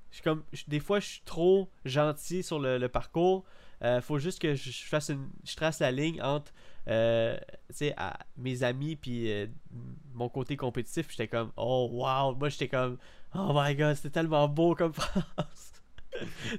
des 0.68 0.80
fois, 0.80 1.00
je 1.00 1.08
suis 1.08 1.22
trop 1.26 1.72
gentil 1.84 2.44
sur 2.44 2.60
le, 2.60 2.88
parcours. 2.88 3.44
Euh, 3.82 4.02
faut 4.02 4.20
juste 4.20 4.40
que 4.40 4.54
je, 4.54 4.72
une, 5.12 5.30
je 5.44 5.56
trace 5.56 5.80
la 5.80 5.92
ligne 5.92 6.22
entre 6.22 6.54
euh, 6.88 7.38
à 7.98 8.20
mes 8.38 8.64
amis 8.64 8.96
puis 8.96 9.32
euh, 9.32 9.48
mon 10.14 10.30
côté 10.30 10.56
compétitif, 10.56 11.10
j'étais 11.10 11.28
comme 11.28 11.52
oh 11.58 11.90
wow, 11.92 12.36
moi 12.36 12.50
j'étais 12.50 12.68
comme 12.68 12.98
oh 13.34 13.52
my 13.56 13.76
god, 13.76 13.96
c'était 13.96 14.12
tellement 14.12 14.48
beau 14.48 14.76
comme 14.76 14.94
phrase. 14.94 15.74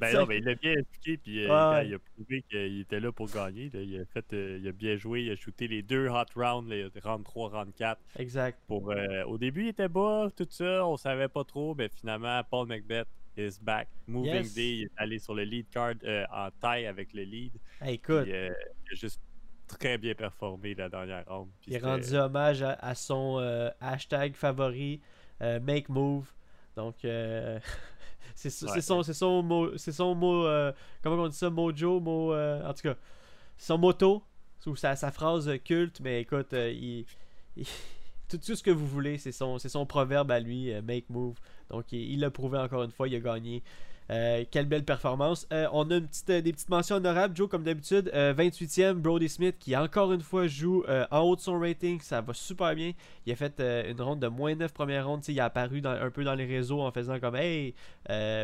ben 0.01 0.13
non, 0.13 0.27
mais 0.27 0.39
il 0.39 0.49
a 0.49 0.55
bien 0.55 0.73
expliqué, 0.73 1.17
puis 1.17 1.45
euh, 1.45 1.83
il 1.85 1.95
a 1.95 1.99
prouvé 1.99 2.45
qu'il 2.51 2.81
était 2.81 3.01
là 3.01 3.13
pour 3.13 3.31
gagner. 3.31 3.71
il, 3.73 4.01
a 4.01 4.05
fait, 4.05 4.27
il 4.33 4.67
a 4.69 4.73
bien 4.73 4.97
joué, 4.97 5.23
il 5.23 5.31
a 5.31 5.37
shooté 5.37 5.69
les 5.69 5.83
deux 5.83 6.09
hot 6.09 6.25
rounds, 6.35 6.69
les 6.69 6.91
round 7.03 7.25
3, 7.25 7.49
round 7.51 7.73
4. 7.75 7.99
Exact. 8.19 8.59
Pour, 8.67 8.93
au 9.27 9.39
début, 9.39 9.63
il 9.63 9.69
était 9.69 9.89
bas, 9.89 10.29
tout 10.37 10.47
ça, 10.51 10.87
on 10.87 10.99
savait 10.99 11.29
pas 11.29 11.45
trop, 11.45 11.75
mais 11.75 11.89
finalement, 11.89 12.43
Paul 12.51 12.69
McBeth 12.69 13.09
is 13.39 13.59
back. 13.63 13.89
Moving 14.07 14.53
Day, 14.55 14.73
il 14.75 14.83
est 14.83 14.91
allé 14.99 15.19
sur 15.19 15.35
le 15.35 15.45
lead 15.45 15.71
card 15.71 15.95
en 16.31 16.51
taille 16.61 16.87
avec 16.87 17.15
le 17.15 17.23
lead. 17.23 17.53
écoute. 17.87 18.27
il 18.27 18.35
a 18.35 18.95
juste 18.95 19.21
très 19.67 19.99
bien 19.99 20.15
performé 20.15 20.75
la 20.75 20.89
dernière 20.89 21.25
ronde. 21.27 21.49
Il 21.67 21.77
a 21.77 21.81
rendu 21.81 22.15
hommage 22.15 22.63
à, 22.63 22.95
son 22.95 23.39
euh, 23.39 23.71
hashtag 23.81 24.35
favori, 24.35 25.01
euh, 25.43 25.61
Make 25.61 25.89
Move. 25.89 26.33
Donc, 26.77 27.05
euh, 27.05 27.59
c'est 28.35 28.51
son, 28.51 29.03
son, 29.03 29.43
mot, 29.43 29.77
c'est 29.77 29.93
son 29.93 30.15
mot 30.15 30.47
comment 31.03 31.23
on 31.23 31.29
dit 31.29 31.37
ça, 31.37 31.51
mojo, 31.51 32.01
mot, 32.01 32.35
en 32.35 32.73
tout 32.75 32.83
cas, 32.83 32.97
son 33.57 33.79
moto, 33.79 34.23
ou 34.67 34.75
sa, 34.75 34.97
sa 34.97 35.13
phrase 35.13 35.51
culte, 35.65 36.01
mais 36.01 36.23
écoute, 36.23 36.53
il, 36.53 37.07
tout, 38.29 38.39
ce 38.43 38.63
que 38.63 38.71
vous 38.71 38.87
voulez, 38.87 39.19
c'est 39.19 39.33
son, 39.33 39.59
son 39.59 39.87
proverbe 39.87 40.31
à 40.31 40.41
lui, 40.41 40.73
Make 40.83 41.09
Move. 41.09 41.37
Donc, 41.71 41.93
il 41.93 42.21
l'a 42.21 42.31
prouvé 42.31 42.59
encore 42.59 42.83
une 42.83 42.91
fois, 42.91 43.09
il 43.09 43.15
a 43.15 43.21
gagné. 43.21 43.63
Euh, 44.11 44.45
quelle 44.51 44.67
belle 44.67 44.85
performance. 44.85 45.49
Euh, 45.53 45.67
on 45.73 45.91
a 45.91 45.97
une 45.97 46.07
petite, 46.07 46.31
euh, 46.31 46.41
des 46.41 46.53
petites 46.53 46.69
mentions 46.69 46.97
honorables, 46.97 47.37
Joe, 47.37 47.49
comme 47.49 47.65
d'habitude. 47.65 48.11
28e, 48.15 48.95
Brody 48.95 49.29
Smith, 49.29 49.57
qui 49.59 49.77
encore 49.77 50.13
une 50.13 50.21
fois 50.21 50.47
joue 50.47 50.85
en 51.11 51.21
haut 51.21 51.37
de 51.37 51.41
son 51.41 51.59
rating. 51.59 52.01
Ça 52.01 52.21
va 52.21 52.33
super 52.33 52.75
bien. 52.75 52.93
Il 53.25 53.33
a 53.33 53.37
fait 53.37 53.61
une 53.61 54.01
ronde 54.01 54.21
de 54.21 54.29
moins 54.29 54.55
9 54.55 54.73
première 54.73 55.07
ronde. 55.07 55.27
Il 55.29 55.41
a 55.41 55.47
apparu 55.47 55.83
un 55.85 56.11
peu 56.11 56.25
dans 56.25 56.35
les 56.35 56.47
réseaux 56.47 56.81
en 56.81 56.91
faisant 56.91 57.19
comme 57.19 57.37
Hey, 57.37 57.75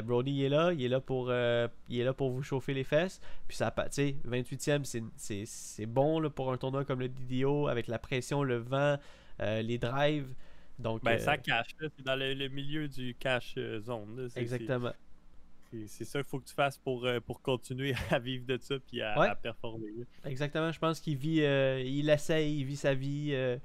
Brody 0.04 0.32
il 0.32 0.44
est 0.44 0.48
là, 0.48 0.72
il 0.72 0.82
est 0.82 0.88
là 0.88 1.00
pour, 1.00 1.30
il 1.30 2.00
est 2.00 2.04
là 2.04 2.12
pour 2.12 2.30
vous 2.30 2.42
chauffer 2.42 2.74
les 2.74 2.84
fesses. 2.84 3.20
Puis 3.46 3.56
ça, 3.56 3.70
28e, 3.70 4.84
c'est 5.16 5.86
bon 5.86 6.20
là, 6.20 6.30
pour 6.30 6.52
un 6.52 6.56
tournoi 6.56 6.84
comme 6.84 7.00
le 7.00 7.08
DDO, 7.08 7.68
avec 7.68 7.86
la 7.86 7.98
pression, 7.98 8.42
le 8.42 8.56
vent, 8.56 8.96
les 9.40 9.78
drives. 9.78 10.34
Donc, 10.78 11.04
ben, 11.04 11.18
ça 11.18 11.36
cache, 11.36 11.76
c'est 11.78 12.04
dans 12.04 12.16
le, 12.16 12.48
milieu 12.48 12.88
du 12.88 13.14
cache 13.14 13.54
zone. 13.80 14.28
exactement. 14.34 14.92
C'est 15.86 16.04
ça 16.04 16.20
qu'il 16.20 16.28
faut 16.28 16.38
que 16.38 16.48
tu 16.48 16.54
fasses 16.54 16.78
pour, 16.78 17.04
euh, 17.06 17.20
pour 17.20 17.40
continuer 17.40 17.94
à 18.10 18.18
vivre 18.18 18.44
de 18.46 18.58
ça 18.60 18.74
puis 18.78 19.00
à, 19.00 19.34
performer. 19.34 19.86
Exactement. 20.24 20.70
Je 20.72 20.78
pense 20.78 21.00
qu'il 21.00 21.16
vit, 21.16 21.42
euh, 21.42 21.82
il 21.84 22.08
essaye, 22.10 22.60
il 22.60 22.64
vit 22.64 22.76
sa 22.76 22.94
vie. 22.94 23.30
Euh, 23.32 23.56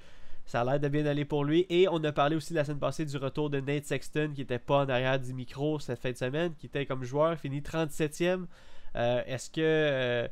ça 0.46 0.62
a 0.62 0.63
l'air 0.63 0.80
de 0.80 0.88
bien 0.88 1.06
aller 1.06 1.26
pour 1.26 1.43
lui. 1.43 1.65
Et 1.70 1.88
on 1.89 2.02
a 2.04 2.12
parlé 2.12 2.36
aussi 2.36 2.54
la 2.54 2.63
semaine 2.63 2.80
passée 2.80 3.06
du 3.06 3.17
retour 3.17 3.50
de 3.50 3.60
Nate 3.60 3.86
Sexton 3.86 4.32
qui 4.34 4.41
n'était 4.41 4.60
pas 4.60 4.86
en 4.86 4.89
arrière 4.89 5.20
du 5.20 5.34
micro 5.34 5.80
cette 5.80 6.00
fin 6.00 6.12
de 6.12 6.17
semaine, 6.17 6.54
qui 6.56 6.67
était 6.67 6.86
comme 6.86 7.04
joueur, 7.04 7.38
fini 7.38 7.60
37e. 7.60 8.46
Est-ce 8.96 9.50
que 9.50 10.30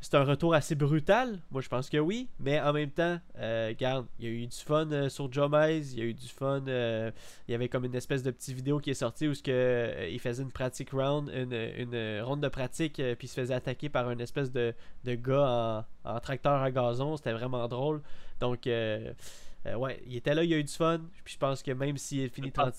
c'est 0.00 0.14
un 0.14 0.24
retour 0.24 0.54
assez 0.54 0.74
brutal? 0.74 1.40
Moi, 1.50 1.62
je 1.62 1.68
pense 1.68 1.88
que 1.88 1.96
oui. 1.96 2.28
Mais 2.38 2.60
en 2.60 2.72
même 2.72 2.90
temps, 2.90 3.18
euh, 3.38 3.68
regarde, 3.68 4.06
il 4.18 4.24
y 4.24 4.28
a 4.28 4.30
eu 4.30 4.46
du 4.46 4.56
fun 4.56 4.90
euh, 4.92 5.08
sur 5.08 5.32
Joe 5.32 5.50
il 5.70 5.98
y 5.98 6.02
a 6.02 6.04
eu 6.04 6.14
du 6.14 6.28
fun. 6.28 6.62
Euh, 6.68 7.10
il 7.48 7.52
y 7.52 7.54
avait 7.54 7.68
comme 7.68 7.84
une 7.84 7.94
espèce 7.94 8.22
de 8.22 8.30
petite 8.30 8.54
vidéo 8.54 8.78
qui 8.78 8.90
est 8.90 8.94
sortie 8.94 9.26
où 9.26 9.32
que, 9.32 10.08
il 10.10 10.20
faisait 10.20 10.42
une 10.42 10.52
pratique 10.52 10.90
round, 10.90 11.30
une, 11.34 12.20
ronde 12.22 12.40
de 12.40 12.48
pratique, 12.48 12.94
puis 12.94 13.26
il 13.26 13.28
se 13.28 13.34
faisait 13.34 13.54
attaquer 13.54 13.88
par 13.88 14.10
une 14.10 14.20
espèce 14.20 14.52
de, 14.52 14.74
gars 15.04 15.86
en, 16.04 16.20
tracteur 16.20 16.62
à 16.62 16.70
gazon. 16.70 17.16
C'était 17.16 17.32
vraiment 17.32 17.66
drôle. 17.68 18.02
Donc, 18.40 18.66
ouais, 18.66 20.02
il 20.06 20.16
était 20.16 20.34
là, 20.34 20.44
il 20.44 20.50
y 20.50 20.54
a 20.54 20.58
eu 20.58 20.64
du 20.64 20.72
fun. 20.72 21.00
Puis 21.24 21.34
je 21.34 21.38
pense 21.38 21.62
que 21.62 21.72
même 21.72 21.96
s'il 21.96 22.30
finit 22.30 22.52
30 22.52 22.74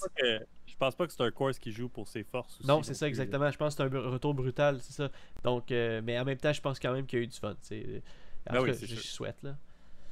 je 0.77 0.85
pense 0.85 0.93
pas 0.93 1.07
que 1.07 1.13
c'est 1.13 1.23
un 1.23 1.31
course 1.31 1.57
qui 1.57 1.71
joue 1.71 1.89
pour 1.89 2.07
ses 2.07 2.23
forces. 2.23 2.63
non, 2.63 2.83
c'est 2.83 2.93
ça 2.93 3.07
exactement. 3.07 3.49
Je 3.49 3.57
pense 3.57 3.75
que 3.75 3.83
c'est 3.83 3.95
un 3.95 4.09
retour 4.11 4.35
brutal, 4.35 4.77
c'est 4.79 4.93
ça. 4.93 5.09
Donc, 5.43 5.71
euh, 5.71 6.01
mais 6.03 6.19
en 6.19 6.23
même 6.23 6.37
temps, 6.37 6.53
je 6.53 6.61
pense 6.61 6.79
quand 6.79 6.93
même 6.93 7.07
qu'il 7.07 7.17
y 7.17 7.21
a 7.23 7.25
eu 7.25 7.27
du 7.27 7.35
fun. 7.35 7.55
C'est, 7.61 8.03
ben 8.45 8.61
oui, 8.61 8.71
je 8.79 8.95
souhaite 8.95 9.41
là. 9.41 9.57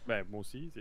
Ben, 0.07 0.25
moi 0.27 0.39
aussi. 0.39 0.71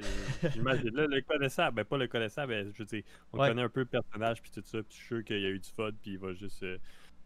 J'imagine. 0.54 0.88
Là, 0.94 1.06
le 1.06 1.20
connaissant, 1.20 1.70
ben 1.70 1.84
pas 1.84 1.98
le 1.98 2.08
connaissant, 2.08 2.46
mais 2.46 2.64
je 2.72 2.78
veux 2.78 2.86
dire, 2.86 3.02
on 3.30 3.36
connaît 3.36 3.60
un 3.60 3.68
peu 3.68 3.80
le 3.80 3.86
personnage 3.86 4.40
puis 4.40 4.50
tout 4.50 4.62
ça, 4.64 4.78
puis 4.82 4.86
je 4.88 4.96
suis 4.96 5.06
sûr 5.06 5.22
qu'il 5.22 5.40
y 5.40 5.46
a 5.46 5.50
eu 5.50 5.58
du 5.58 5.68
fun, 5.68 5.90
puis 6.00 6.12
il 6.12 6.18
va 6.18 6.32
juste. 6.32 6.62
Euh, 6.62 6.78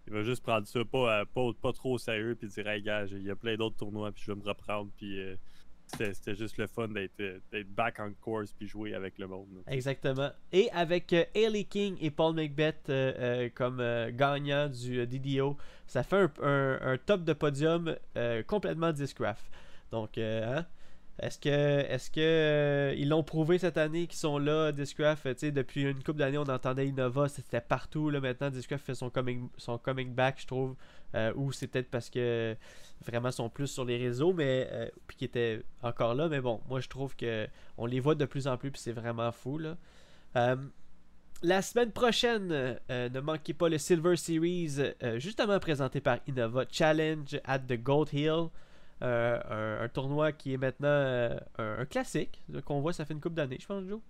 il 0.08 0.14
va 0.14 0.22
juste 0.22 0.42
prendre 0.42 0.66
ça 0.66 0.80
pas, 0.84 1.26
pas, 1.26 1.50
pas, 1.60 1.72
trop 1.72 1.92
au 1.92 1.98
sérieux 1.98 2.34
puis 2.34 2.48
dire 2.48 2.66
hey 2.66 2.82
gars, 2.82 3.04
il 3.10 3.22
y 3.22 3.30
a 3.30 3.36
plein 3.36 3.56
d'autres 3.56 3.76
tournois 3.76 4.10
puis 4.10 4.22
je 4.26 4.32
vais 4.32 4.40
me 4.40 4.44
reprendre 4.44 4.90
puis 4.96 5.20
euh, 5.20 5.36
c'était 5.88 6.34
juste 6.34 6.58
le 6.58 6.66
fun 6.66 6.88
d'être 6.88 7.68
back 7.70 7.96
on 8.00 8.12
course 8.20 8.52
puis 8.52 8.66
jouer 8.66 8.94
avec 8.94 9.18
le 9.18 9.26
monde. 9.26 9.48
Exactement. 9.66 10.30
Et 10.52 10.70
avec 10.72 11.12
euh, 11.12 11.24
King 11.68 11.96
et 12.00 12.10
Paul 12.10 12.34
McBeth 12.34 12.88
euh, 12.88 13.12
euh, 13.18 13.48
comme 13.54 13.80
euh, 13.80 14.10
gagnants 14.12 14.68
du 14.68 15.06
DDO, 15.06 15.56
ça 15.86 16.02
fait 16.02 16.28
un, 16.42 16.96
top 17.04 17.24
de 17.24 17.32
podium 17.32 17.96
complètement 18.46 18.92
discraft. 18.92 19.44
Donc, 19.90 20.18
hein? 20.18 20.66
Est-ce 21.20 21.38
que, 21.38 21.48
est-ce 21.48 22.10
que 22.10 22.94
ils 22.96 23.08
l'ont 23.08 23.24
prouvé 23.24 23.58
cette 23.58 23.76
année 23.76 24.06
qu'ils 24.06 24.18
sont 24.18 24.38
là, 24.38 24.70
Discraft, 24.70 25.44
depuis 25.46 25.82
une 25.82 26.00
couple 26.04 26.18
d'années, 26.18 26.38
on 26.38 26.42
entendait 26.42 26.86
Innova, 26.86 27.28
c'était 27.28 27.60
partout. 27.60 28.10
Là, 28.10 28.20
maintenant, 28.20 28.50
Discraft 28.50 28.84
fait 28.84 28.94
son 28.94 29.10
coming, 29.10 29.48
son 29.56 29.78
coming 29.78 30.14
back, 30.14 30.36
je 30.40 30.46
trouve. 30.46 30.76
Ou 31.36 31.52
c'est 31.52 31.66
peut-être 31.66 31.90
parce 31.90 32.10
que 32.10 32.56
vraiment 33.06 33.30
sont 33.30 33.48
plus 33.48 33.68
sur 33.68 33.84
les 33.84 33.96
réseaux, 33.96 34.32
mais 34.32 34.68
euh, 34.72 34.88
puis 35.06 35.16
qui 35.16 35.24
étaient 35.24 35.62
encore 35.82 36.14
là. 36.14 36.28
Mais 36.28 36.40
bon, 36.40 36.60
moi 36.68 36.80
je 36.80 36.88
trouve 36.88 37.16
que 37.16 37.46
on 37.76 37.86
les 37.86 38.00
voit 38.00 38.14
de 38.14 38.24
plus 38.24 38.46
en 38.46 38.56
plus, 38.56 38.70
puis 38.70 38.80
c'est 38.80 38.92
vraiment 38.92 39.32
fou 39.32 39.58
là. 39.58 39.76
Euh, 40.36 40.56
la 41.42 41.62
semaine 41.62 41.92
prochaine, 41.92 42.48
euh, 42.50 43.08
ne 43.08 43.20
manquez 43.20 43.54
pas 43.54 43.68
le 43.68 43.78
Silver 43.78 44.16
Series, 44.16 44.78
justement 45.16 45.60
présenté 45.60 46.00
par 46.00 46.18
Innova 46.26 46.64
Challenge 46.68 47.40
at 47.44 47.60
the 47.60 47.80
Gold 47.80 48.12
Hill. 48.12 48.48
Un, 49.00 49.88
tournoi 49.94 50.32
qui 50.32 50.54
est 50.54 50.56
maintenant 50.56 50.88
un, 50.88 51.38
un, 51.58 51.84
classique 51.84 52.42
qu'on 52.64 52.80
voit 52.80 52.92
ça 52.92 53.04
fait 53.04 53.14
une 53.14 53.20
coupe 53.20 53.34
d'années, 53.34 53.58
je 53.60 53.66
pense, 53.66 53.84
Joe. 53.86 54.00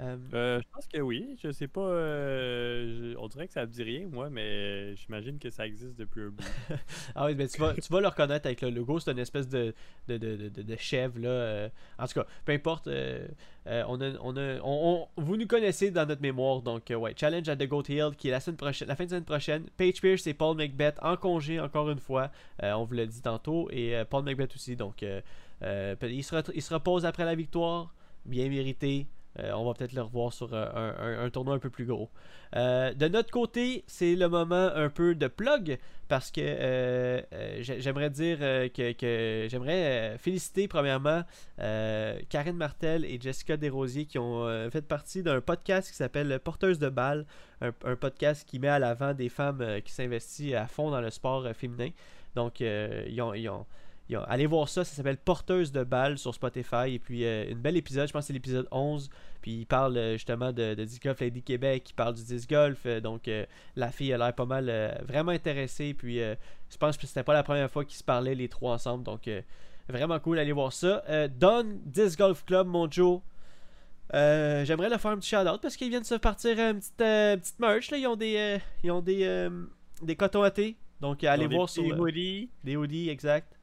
Euh, 0.00 0.16
euh, 0.34 0.60
je 0.60 0.66
pense 0.72 0.86
que 0.86 1.00
oui. 1.00 1.36
Je 1.42 1.50
sais 1.50 1.68
pas. 1.68 1.80
Euh, 1.80 3.14
on 3.18 3.28
dirait 3.28 3.46
que 3.46 3.52
ça 3.52 3.62
ne 3.62 3.66
dit 3.66 3.82
rien, 3.82 4.06
moi, 4.06 4.28
mais 4.30 4.94
j'imagine 4.96 5.38
que 5.38 5.50
ça 5.50 5.66
existe 5.66 5.96
depuis 5.96 6.22
un 6.22 6.28
bout. 6.28 6.44
ah 7.14 7.26
oui, 7.26 7.34
mais 7.34 7.48
tu 7.48 7.60
vas, 7.60 7.74
tu 7.74 7.90
vas 7.90 8.00
le 8.00 8.08
reconnaître 8.08 8.46
avec 8.46 8.60
le 8.60 8.70
logo. 8.70 8.98
C'est 8.98 9.12
une 9.12 9.18
espèce 9.18 9.48
de, 9.48 9.74
de, 10.08 10.18
de, 10.18 10.48
de, 10.48 10.76
chèvre. 10.76 11.18
Là. 11.18 11.70
en 11.98 12.06
tout 12.06 12.14
cas, 12.14 12.26
peu 12.44 12.52
importe. 12.52 12.88
on 12.88 14.00
a, 14.00 14.10
on 14.20 14.36
a, 14.36 14.58
on, 14.62 15.08
vous 15.16 15.36
nous 15.36 15.46
connaissez 15.46 15.90
dans 15.90 16.06
notre 16.06 16.22
mémoire. 16.22 16.60
Donc, 16.60 16.92
ouais, 16.94 17.14
Challenge 17.16 17.48
at 17.48 17.56
the 17.56 17.66
Goat 17.66 17.84
Hill 17.88 18.10
qui 18.18 18.28
est 18.28 18.32
la, 18.32 18.40
semaine 18.40 18.56
prochaine, 18.56 18.88
la 18.88 18.96
fin 18.96 19.04
de 19.04 19.10
semaine 19.10 19.24
prochaine. 19.24 19.64
Paige 19.76 20.00
Pierce 20.00 20.26
et 20.26 20.34
Paul 20.34 20.56
McBeth 20.56 20.98
en 21.00 21.16
congé 21.16 21.58
encore 21.58 21.90
une 21.90 22.00
fois. 22.00 22.30
on 22.62 22.84
vous 22.84 22.94
l'a 22.94 23.06
dit 23.06 23.22
tantôt. 23.22 23.68
Et 23.70 24.02
Paul 24.10 24.24
McBeth 24.24 24.54
aussi. 24.54 24.76
Donc, 24.76 25.02
il, 25.02 26.24
se 26.24 26.52
il 26.54 26.62
se 26.62 26.74
repose 26.74 27.06
après 27.06 27.24
la 27.24 27.34
victoire. 27.34 27.94
Bien 28.26 28.48
mérité. 28.50 29.06
Euh, 29.40 29.52
on 29.52 29.64
va 29.64 29.74
peut-être 29.74 29.92
le 29.92 30.02
revoir 30.02 30.32
sur 30.32 30.50
euh, 30.52 31.24
un, 31.24 31.30
tournoi 31.30 31.54
un 31.54 31.58
peu 31.58 31.70
plus 31.70 31.84
gros. 31.84 32.10
Euh, 32.54 32.94
de 32.94 33.08
notre 33.08 33.30
côté, 33.30 33.84
c'est 33.86 34.14
le 34.14 34.28
moment 34.28 34.70
un 34.74 34.88
peu 34.88 35.14
de 35.14 35.26
plug 35.26 35.78
parce 36.08 36.30
que 36.30 36.40
j'aimerais 37.60 38.10
dire 38.10 38.38
que, 38.38 39.46
j'aimerais 39.50 40.16
féliciter 40.18 40.68
premièrement 40.68 41.24
Karine 42.28 42.56
Martel 42.56 43.04
et 43.04 43.18
Jessica 43.20 43.56
Desrosiers 43.56 44.06
qui 44.06 44.18
ont 44.18 44.70
fait 44.70 44.86
partie 44.86 45.24
d'un 45.24 45.40
podcast 45.40 45.88
qui 45.88 45.96
s'appelle 45.96 46.38
Porteuse 46.38 46.78
de 46.78 46.88
balles, 46.88 47.26
un, 47.60 47.72
podcast 47.96 48.46
qui 48.48 48.60
met 48.60 48.68
à 48.68 48.78
l'avant 48.78 49.14
des 49.14 49.28
femmes 49.28 49.80
qui 49.84 49.92
s'investissent 49.92 50.54
à 50.54 50.68
fond 50.68 50.92
dans 50.92 51.00
le 51.00 51.10
sport 51.10 51.48
féminin. 51.54 51.90
Donc, 52.36 52.60
ils 52.60 53.20
ont 53.20 53.34
ils 53.34 53.48
ont- 53.48 53.66
allez 54.28 54.46
voir 54.46 54.68
ça, 54.68 54.84
ça 54.84 54.94
s'appelle 54.94 55.16
Porteuse 55.16 55.72
de 55.72 55.82
balles 55.82 56.16
sur 56.18 56.32
Spotify. 56.34 56.94
Et 56.94 56.98
puis, 56.98 57.24
euh, 57.24 57.50
une 57.50 57.58
belle 57.58 57.76
épisode, 57.76 58.06
je 58.06 58.12
pense 58.12 58.22
que 58.22 58.26
c'est 58.28 58.32
l'épisode 58.32 58.68
11. 58.70 59.10
Puis, 59.42 59.52
il 59.60 59.66
parle 59.66 59.96
euh, 59.96 60.12
justement 60.12 60.52
de, 60.52 60.74
de 60.74 60.84
Disc 60.84 61.02
Golf 61.02 61.20
Lady 61.20 61.42
Québec, 61.42 61.90
il 61.90 61.94
parle 61.94 62.14
du 62.14 62.22
disc 62.24 62.48
golf. 62.48 62.80
euh, 62.86 63.00
donc, 63.00 63.26
euh, 63.28 63.44
la 63.74 63.90
fille 63.90 64.12
a 64.12 64.18
l'air 64.18 64.32
pas 64.34 64.44
mal, 64.46 64.66
vraiment 65.08 65.32
intéressée. 65.32 65.92
Puis, 65.94 66.20
euh, 66.20 66.34
je 66.70 66.76
pense 66.76 66.96
que 66.96 67.06
c'était 67.06 67.24
pas 67.24 67.34
la 67.34 67.42
première 67.42 67.70
fois 67.70 67.84
qu'ils 67.84 67.96
se 67.98 68.04
parlaient 68.04 68.34
les 68.36 68.48
trois 68.48 68.74
ensemble. 68.74 69.02
Donc, 69.04 69.26
euh, 69.28 69.42
vraiment 69.88 70.18
cool, 70.20 70.38
allez 70.38 70.52
voir 70.52 70.72
ça. 70.72 71.02
Don 71.28 71.64
Disc 71.84 72.18
Golf 72.18 72.44
Club, 72.44 72.66
mon 72.68 72.90
Joe. 72.90 73.20
J'aimerais 74.12 74.88
leur 74.88 75.00
faire 75.00 75.10
un 75.12 75.18
petit 75.18 75.30
shout-out 75.30 75.60
parce 75.60 75.76
qu'ils 75.76 75.88
viennent 75.90 76.02
de 76.02 76.06
se 76.06 76.14
partir 76.14 76.58
une 76.58 76.78
petite, 76.78 76.96
petite 76.96 77.58
merch. 77.58 77.90
Là. 77.90 77.96
Ils 77.98 78.06
ont 78.06 78.16
des, 78.16 78.58
ils 78.84 78.90
ont 78.90 79.00
des, 79.02 79.48
des 80.02 80.16
cotons 80.16 80.42
à 80.42 80.50
thé. 80.50 80.76
Donc, 81.00 81.22
allez 81.24 81.46
des 81.48 81.54
voir 81.56 81.68
sur 81.68 81.82
le- 81.82 82.00
hoodies. 82.00 82.48
des 82.64 82.76
hoodies, 82.76 83.10
exact. 83.10 83.55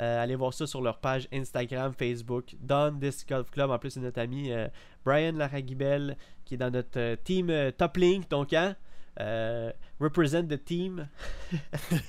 Euh, 0.00 0.22
allez 0.22 0.34
voir 0.34 0.52
ça 0.52 0.66
sur 0.66 0.82
leur 0.82 0.98
page 0.98 1.26
Instagram, 1.32 1.92
Facebook, 1.98 2.54
Don 2.60 2.92
Disc 2.92 3.28
Golf 3.28 3.50
Club. 3.50 3.70
En 3.70 3.78
plus, 3.78 3.90
c'est 3.90 4.00
notre 4.00 4.20
ami 4.20 4.52
euh, 4.52 4.68
Brian 5.04 5.32
Laragibel 5.32 6.16
qui 6.44 6.54
est 6.54 6.58
dans 6.58 6.70
notre 6.70 6.98
euh, 6.98 7.16
team 7.24 7.48
euh, 7.50 7.70
Top 7.70 7.96
Link. 7.96 8.28
Donc, 8.28 8.52
hein, 8.52 8.76
represent 9.98 10.46
the 10.46 10.62
team. 10.62 11.08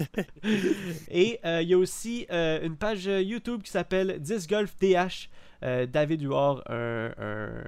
Et 1.10 1.40
il 1.44 1.68
y 1.70 1.74
a 1.74 1.78
aussi 1.78 2.28
une 2.30 2.76
page 2.76 3.06
YouTube 3.06 3.64
qui 3.64 3.72
s'appelle 3.72 4.20
Disc 4.20 4.50
Golf 4.50 4.76
DH. 4.80 5.30
David 5.62 6.22
Huard, 6.22 6.64
un, 6.70 7.12
un- 7.18 7.64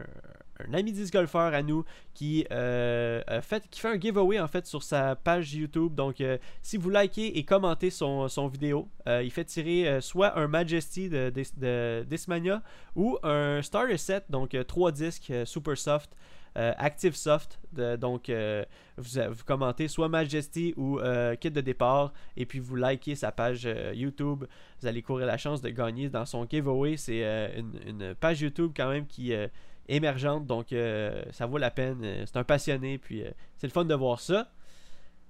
un 0.67 0.73
ami 0.73 0.91
disc 0.91 1.13
golfeur 1.13 1.53
à 1.53 1.61
nous, 1.61 1.85
qui, 2.13 2.45
euh, 2.51 3.21
qui 3.71 3.79
fait 3.79 3.87
un 3.87 3.99
giveaway 3.99 4.39
en 4.39 4.47
fait 4.47 4.65
sur 4.65 4.83
sa 4.83 5.15
page 5.15 5.53
YouTube. 5.53 5.95
Donc, 5.95 6.21
euh, 6.21 6.37
si 6.61 6.77
vous 6.77 6.89
likez 6.89 7.37
et 7.37 7.43
commentez 7.43 7.89
son, 7.89 8.27
vidéo, 8.51 8.89
euh, 9.07 9.23
il 9.23 9.31
fait 9.31 9.45
tirer 9.45 10.01
soit 10.01 10.37
un 10.37 10.47
Majesty 10.47 11.09
de, 11.09 11.31
de, 11.57 12.05
ou 12.95 13.17
un 13.23 13.61
Starter 13.61 13.97
Set, 13.97 14.25
donc 14.29 14.55
trois 14.67 14.91
disques 14.91 15.31
Super 15.45 15.77
Soft, 15.77 16.15
Active 16.55 17.15
Soft. 17.15 17.59
donc, 17.71 18.29
vous, 18.97 19.43
commentez 19.45 19.87
soit 19.87 20.09
Majesty 20.09 20.73
ou 20.75 20.99
Kit 21.39 21.51
de 21.51 21.61
départ 21.61 22.11
et 22.35 22.45
puis 22.45 22.59
vous 22.59 22.75
likez 22.75 23.15
sa 23.15 23.31
page 23.31 23.67
YouTube. 23.93 24.45
Vous 24.81 24.87
allez 24.87 25.01
courir 25.01 25.25
la 25.27 25.37
chance 25.37 25.61
de 25.61 25.69
gagner 25.69 26.09
dans 26.09 26.25
son 26.25 26.45
giveaway. 26.49 26.97
C'est 26.97 27.21
une, 27.55 27.79
une 27.87 28.15
page 28.15 28.41
YouTube 28.41 28.71
quand 28.75 28.89
même 28.89 29.05
qui 29.05 29.33
émergente, 29.89 30.45
donc 30.45 30.71
euh, 30.71 31.21
ça 31.31 31.45
vaut 31.45 31.57
la 31.57 31.71
peine. 31.71 31.99
Euh, 32.03 32.23
C'est 32.25 32.37
un 32.37 32.43
passionné, 32.43 32.97
puis 32.97 33.23
euh, 33.23 33.29
c'est 33.57 33.67
le 33.67 33.71
fun 33.73 33.85
de 33.85 33.93
voir 33.95 34.19
ça. 34.19 34.49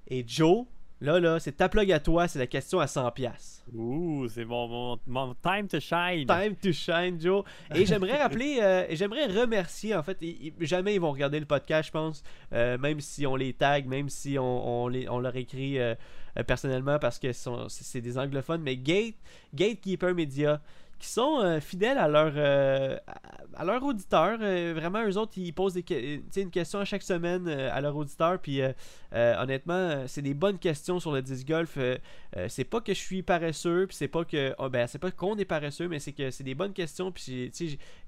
Et 0.08 0.24
Joe, 0.28 0.65
là, 1.02 1.19
là, 1.19 1.39
c'est 1.39 1.54
ta 1.54 1.69
plug 1.69 1.91
à 1.91 2.00
toi, 2.00 2.28
c'est 2.28 2.39
la 2.39 2.48
question 2.48 2.80
à 2.80 2.86
100$. 2.86 3.32
Ouh, 3.74 4.28
c'est 4.28 4.43
mon, 4.45 4.67
mon, 4.67 5.00
mon 5.08 5.36
time 5.36 5.67
to 5.67 5.80
shine. 5.80 6.26
Time 6.26 6.56
to 6.56 6.72
shine, 6.72 7.19
Joe. 7.22 7.43
Et 7.74 7.86
j'aimerais 7.86 8.17
rappeler, 8.22 8.60
euh, 8.62 8.86
et 8.89 8.95
j'aimerais 8.95 9.28
remercier, 9.28 9.95
en 9.95 10.04
fait, 10.04 10.17
ils- 10.22 10.54
jamais 10.62 10.95
ils 10.95 11.02
vont 11.02 11.12
regarder 11.12 11.39
le 11.39 11.45
podcast, 11.45 11.88
je 11.88 11.91
pense, 11.91 12.24
même 12.52 13.00
si 13.00 13.26
on 13.28 13.36
les 13.36 13.54
tag, 13.54 13.86
même 13.88 14.10
si 14.10 14.38
on, 14.39 14.84
on, 14.84 14.88
les, 14.88 15.08
on 15.10 15.19
leur 15.19 15.36
écrit 15.36 15.78
personnellement 16.48 17.00
parce 17.00 17.19
que 17.19 17.32
c'est 17.67 18.02
des 18.02 18.17
anglophones, 18.17 18.62
mais 18.62 18.76
Gate, 18.78 19.15
Gatekeeper 19.54 20.13
Media, 20.15 20.62
qui 21.00 21.08
sont 21.08 21.40
euh, 21.40 21.60
fidèles 21.62 21.98
à 21.98 22.08
leur, 22.08 22.34
euh, 22.36 22.98
à, 23.54 23.64
leur 23.64 23.82
auditeur. 23.84 24.38
Euh, 24.42 24.74
vraiment, 24.76 25.04
eux 25.08 25.18
autres, 25.18 25.32
ils 25.38 25.54
posent 25.54 25.78
une 25.78 26.52
question 26.52 26.80
à 26.80 26.86
chaque 26.86 27.04
semaine 27.04 27.48
à 27.48 27.80
leur 27.82 27.96
auditeur. 27.96 28.40
Puis 28.40 28.62
honnêtement, 29.14 30.04
c'est 30.08 30.22
des 30.22 30.34
bonnes 30.34 30.60
questions 30.60 31.00
sur 31.00 31.12
le 31.12 31.22
disc 31.22 31.48
golf. 31.48 31.78
C'est 32.48 32.66
pas 32.66 32.82
que 32.82 32.94
je 32.94 33.00
suis 33.00 33.24
paresseux, 33.24 33.88
puis 33.88 33.96
c'est 33.96 34.08
pas 34.08 34.26
que 34.26 34.54
oh, 34.60 34.70
ben 34.70 34.88
c'est 34.88 35.00
pas 35.00 35.12
qu'on 35.12 35.38
est 35.38 35.46
paresseux, 35.46 35.88
mais 35.88 36.00
c'est 36.00 36.12
que 36.12 36.30
c'est 36.32 36.44
des 36.44 36.56
bonnes 36.56 36.74
questions, 36.74 37.12
puis 37.12 37.52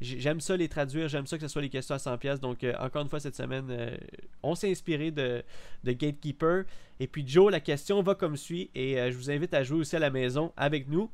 j'aime 0.01 0.41
ça 0.41 0.57
les 0.57 0.67
traduire, 0.67 1.07
j'aime 1.07 1.25
ça 1.25 1.37
que 1.37 1.43
ce 1.43 1.47
soit 1.47 1.61
les 1.61 1.69
questions 1.69 1.95
à 1.95 1.99
100 1.99 2.17
pièces. 2.17 2.39
Donc 2.39 2.65
encore 2.79 3.01
une 3.01 3.09
fois 3.09 3.19
cette 3.19 3.35
semaine, 3.35 3.97
on 4.43 4.53
s'est 4.55 4.69
inspiré 4.69 5.11
de, 5.11 5.43
de 5.83 5.91
Gatekeeper. 5.91 6.65
Et 6.99 7.07
puis 7.07 7.23
Joe, 7.27 7.51
la 7.51 7.59
question 7.59 8.03
va 8.03 8.15
comme 8.15 8.37
suit, 8.37 8.69
et 8.75 8.95
je 9.11 9.17
vous 9.17 9.31
invite 9.31 9.53
à 9.53 9.63
jouer 9.63 9.79
aussi 9.79 9.95
à 9.95 9.99
la 9.99 10.09
maison 10.09 10.51
avec 10.57 10.87
nous. 10.87 11.09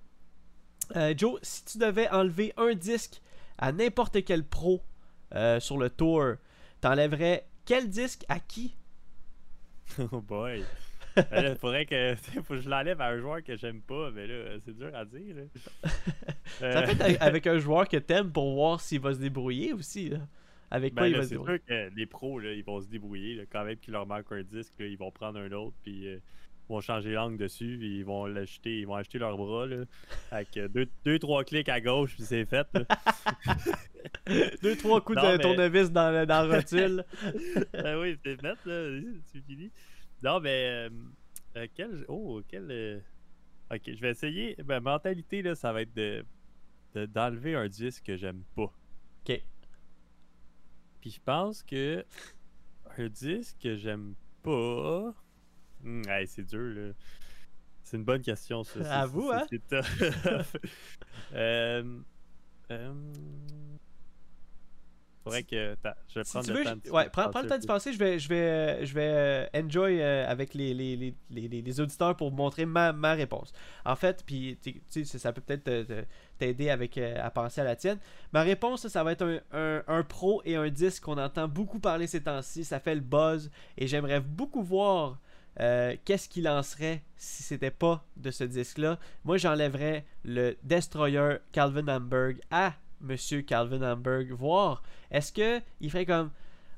Euh, 0.95 1.13
Joe, 1.15 1.39
si 1.41 1.65
tu 1.65 1.77
devais 1.77 2.09
enlever 2.09 2.53
un 2.57 2.73
disque 2.73 3.21
à 3.57 3.71
n'importe 3.71 4.23
quel 4.23 4.43
pro 4.45 4.81
euh, 5.35 5.59
sur 5.59 5.77
le 5.77 5.89
tour, 5.89 6.35
t'enlèverais 6.81 7.47
quel 7.65 7.89
disque 7.89 8.23
à 8.29 8.39
qui? 8.39 8.75
Oh 10.11 10.21
boy. 10.21 10.69
Ben 11.31 11.41
là, 11.43 11.55
faudrait 11.55 11.85
que, 11.85 12.15
faut 12.43 12.53
que 12.55 12.61
je 12.61 12.69
l'enlève 12.69 13.01
à 13.01 13.07
un 13.07 13.19
joueur 13.19 13.43
que 13.43 13.55
j'aime 13.57 13.81
pas, 13.81 14.11
mais 14.11 14.27
là, 14.27 14.59
c'est 14.63 14.75
dur 14.75 14.95
à 14.95 15.05
dire. 15.05 15.35
Là. 15.35 15.43
Ça 16.71 16.81
Euh, 16.81 16.81
peut 16.81 16.91
être 16.99 17.21
avec 17.21 17.47
un 17.47 17.57
joueur 17.59 17.87
que 17.87 17.97
t'aimes 17.97 18.31
pour 18.31 18.53
voir 18.55 18.81
s'il 18.81 18.99
va 19.01 19.13
se 19.13 19.19
débrouiller 19.19 19.73
aussi. 19.73 20.09
là. 20.09 20.19
Avec 20.71 20.95
quoi 20.95 21.05
ben 21.05 21.07
il 21.07 21.15
va 21.15 21.23
se 21.23 21.29
c'est 21.29 21.29
débrouiller? 21.29 21.57
sûr 21.57 21.65
que 21.65 21.89
les 21.95 22.05
pros, 22.05 22.39
là, 22.39 22.51
ils 22.53 22.63
vont 22.63 22.81
se 22.81 22.87
débrouiller. 22.87 23.45
Quand 23.51 23.63
même 23.65 23.77
qu'il 23.77 23.93
leur 23.93 24.05
manque 24.07 24.31
un 24.31 24.43
disque, 24.43 24.73
ils 24.79 24.97
vont 24.97 25.11
prendre 25.11 25.39
un 25.39 25.51
autre, 25.53 25.75
puis 25.83 26.07
euh, 26.07 26.19
vont 26.69 26.81
changer 26.81 27.13
l'angle 27.13 27.37
dessus, 27.37 27.77
ils 27.81 28.03
vont 28.03 28.25
l'acheter, 28.25 28.79
ils 28.79 28.85
vont 28.87 28.95
acheter 28.95 29.19
leur 29.19 29.37
bras, 29.37 29.65
là, 29.65 29.85
avec 30.31 30.53
deux, 30.73 30.87
deux, 31.05 31.17
trois 31.19 31.43
clics 31.43 31.69
à 31.69 31.79
gauche, 31.81 32.15
puis 32.15 32.23
c'est 32.23 32.45
fait. 32.45 32.67
Deux, 34.61 34.75
trois 34.77 35.01
coups 35.01 35.17
Non, 35.17 35.23
de 35.31 35.37
mais- 35.37 35.43
tournevis 35.43 35.91
dans, 35.91 36.11
le- 36.11 36.25
dans 36.25 36.47
la 36.47 36.57
rotule. 36.57 37.03
ah 37.73 37.99
oui, 37.99 38.17
c'est 38.23 38.39
fait, 38.39 38.65
là, 38.65 39.01
c'est 39.25 39.41
fini. 39.45 39.71
Non, 40.23 40.39
mais, 40.39 40.67
euh, 40.69 40.89
euh, 41.57 41.67
quel, 41.75 42.05
oh, 42.07 42.41
quel, 42.47 42.67
euh, 42.71 42.99
ok, 43.71 43.81
je 43.87 43.99
vais 43.99 44.11
essayer, 44.11 44.55
ma 44.65 44.79
mentalité, 44.79 45.41
là, 45.41 45.55
ça 45.55 45.71
va 45.73 45.81
être 45.81 45.93
de, 45.95 46.23
de- 46.95 47.05
d'enlever 47.05 47.55
un 47.55 47.67
disque 47.67 48.05
que 48.05 48.15
j'aime 48.17 48.43
pas. 48.55 48.71
Ok. 49.27 49.41
Puis 51.01 51.11
je 51.11 51.19
pense 51.23 51.63
que 51.63 52.03
un 52.97 53.07
disque 53.09 53.57
que 53.61 53.75
j'aime 53.75 54.15
pas. 54.43 55.13
Hmm, 55.83 56.01
c'est 56.25 56.43
dur, 56.45 56.73
là. 56.75 56.91
C'est 57.83 57.97
une 57.97 58.03
bonne 58.03 58.21
question, 58.21 58.63
ça. 58.63 59.01
Avoue, 59.01 59.31
c'est- 59.31 59.35
hein? 59.35 59.47
C'est 59.49 59.67
tough. 59.67 60.55
euh, 61.33 61.99
euh, 62.71 62.93
Faudrait 65.23 65.43
que. 65.43 65.75
je 66.07 66.19
vais 66.19 66.23
prendre 66.23 66.47
le 66.47 66.53
veux, 66.53 66.63
temps. 66.63 66.73
je- 66.85 66.89
de- 66.89 66.93
ouais, 66.95 67.09
prends, 67.09 67.29
prends 67.29 67.41
le 67.41 67.47
temps 67.47 67.57
d'y 67.57 67.67
penser. 67.67 67.91
Je 67.91 67.99
vais, 67.99 68.17
je 68.17 68.29
vais, 68.29 68.35
euh, 68.35 68.85
je 68.85 68.93
vais 68.93 69.49
enjoy 69.53 70.01
avec 70.01 70.53
les, 70.53 70.73
les, 70.73 70.95
les, 70.95 71.13
les, 71.29 71.61
les- 71.61 71.79
auditeurs 71.81 72.15
pour 72.15 72.31
montrer 72.31 72.65
ma, 72.65 72.93
ma 72.93 73.11
réponse. 73.13 73.51
En 73.83 73.97
fait, 73.97 74.23
puis 74.25 74.57
tu 74.61 74.81
tu 74.89 75.03
sais, 75.05 75.17
ça 75.19 75.33
peut 75.33 75.41
peut-être 75.41 75.69
t'aider 76.37 76.69
avec 76.69 76.97
à 76.97 77.29
penser 77.29 77.59
à 77.59 77.65
la 77.65 77.75
tienne. 77.75 77.99
Ma 78.31 78.41
réponse, 78.43 78.83
ça, 78.83 78.89
ça 78.89 79.03
va 79.03 79.11
être 79.11 79.23
un, 79.25 79.39
un, 79.51 79.83
un 79.87 80.03
pro 80.03 80.41
et 80.45 80.55
un 80.55 80.69
disque 80.69 81.03
qu'on 81.03 81.17
entend 81.17 81.49
beaucoup 81.49 81.79
parler 81.79 82.07
ces 82.07 82.23
temps-ci. 82.23 82.63
Ça 82.63 82.79
fait 82.79 82.95
le 82.95 83.01
buzz 83.01 83.51
et 83.77 83.85
j'aimerais 83.87 84.21
beaucoup 84.21 84.63
voir. 84.63 85.19
Euh, 85.59 85.95
Qu'est-ce 86.05 86.29
qu'il 86.29 86.43
lancerait 86.43 87.03
si 87.15 87.43
c'était 87.43 87.71
pas 87.71 88.05
de 88.15 88.31
ce 88.31 88.43
disque-là? 88.43 88.99
Moi, 89.23 89.37
j'enlèverais 89.37 90.05
le 90.23 90.55
Destroyer 90.63 91.37
Calvin 91.51 91.87
Hamburg 91.87 92.35
à 92.51 92.73
Monsieur 93.01 93.41
Calvin 93.41 93.81
Hamburg, 93.81 94.27
voir 94.31 94.81
est-ce 95.11 95.31
que 95.31 95.61
il 95.81 95.91
ferait 95.91 96.05
comme 96.05 96.31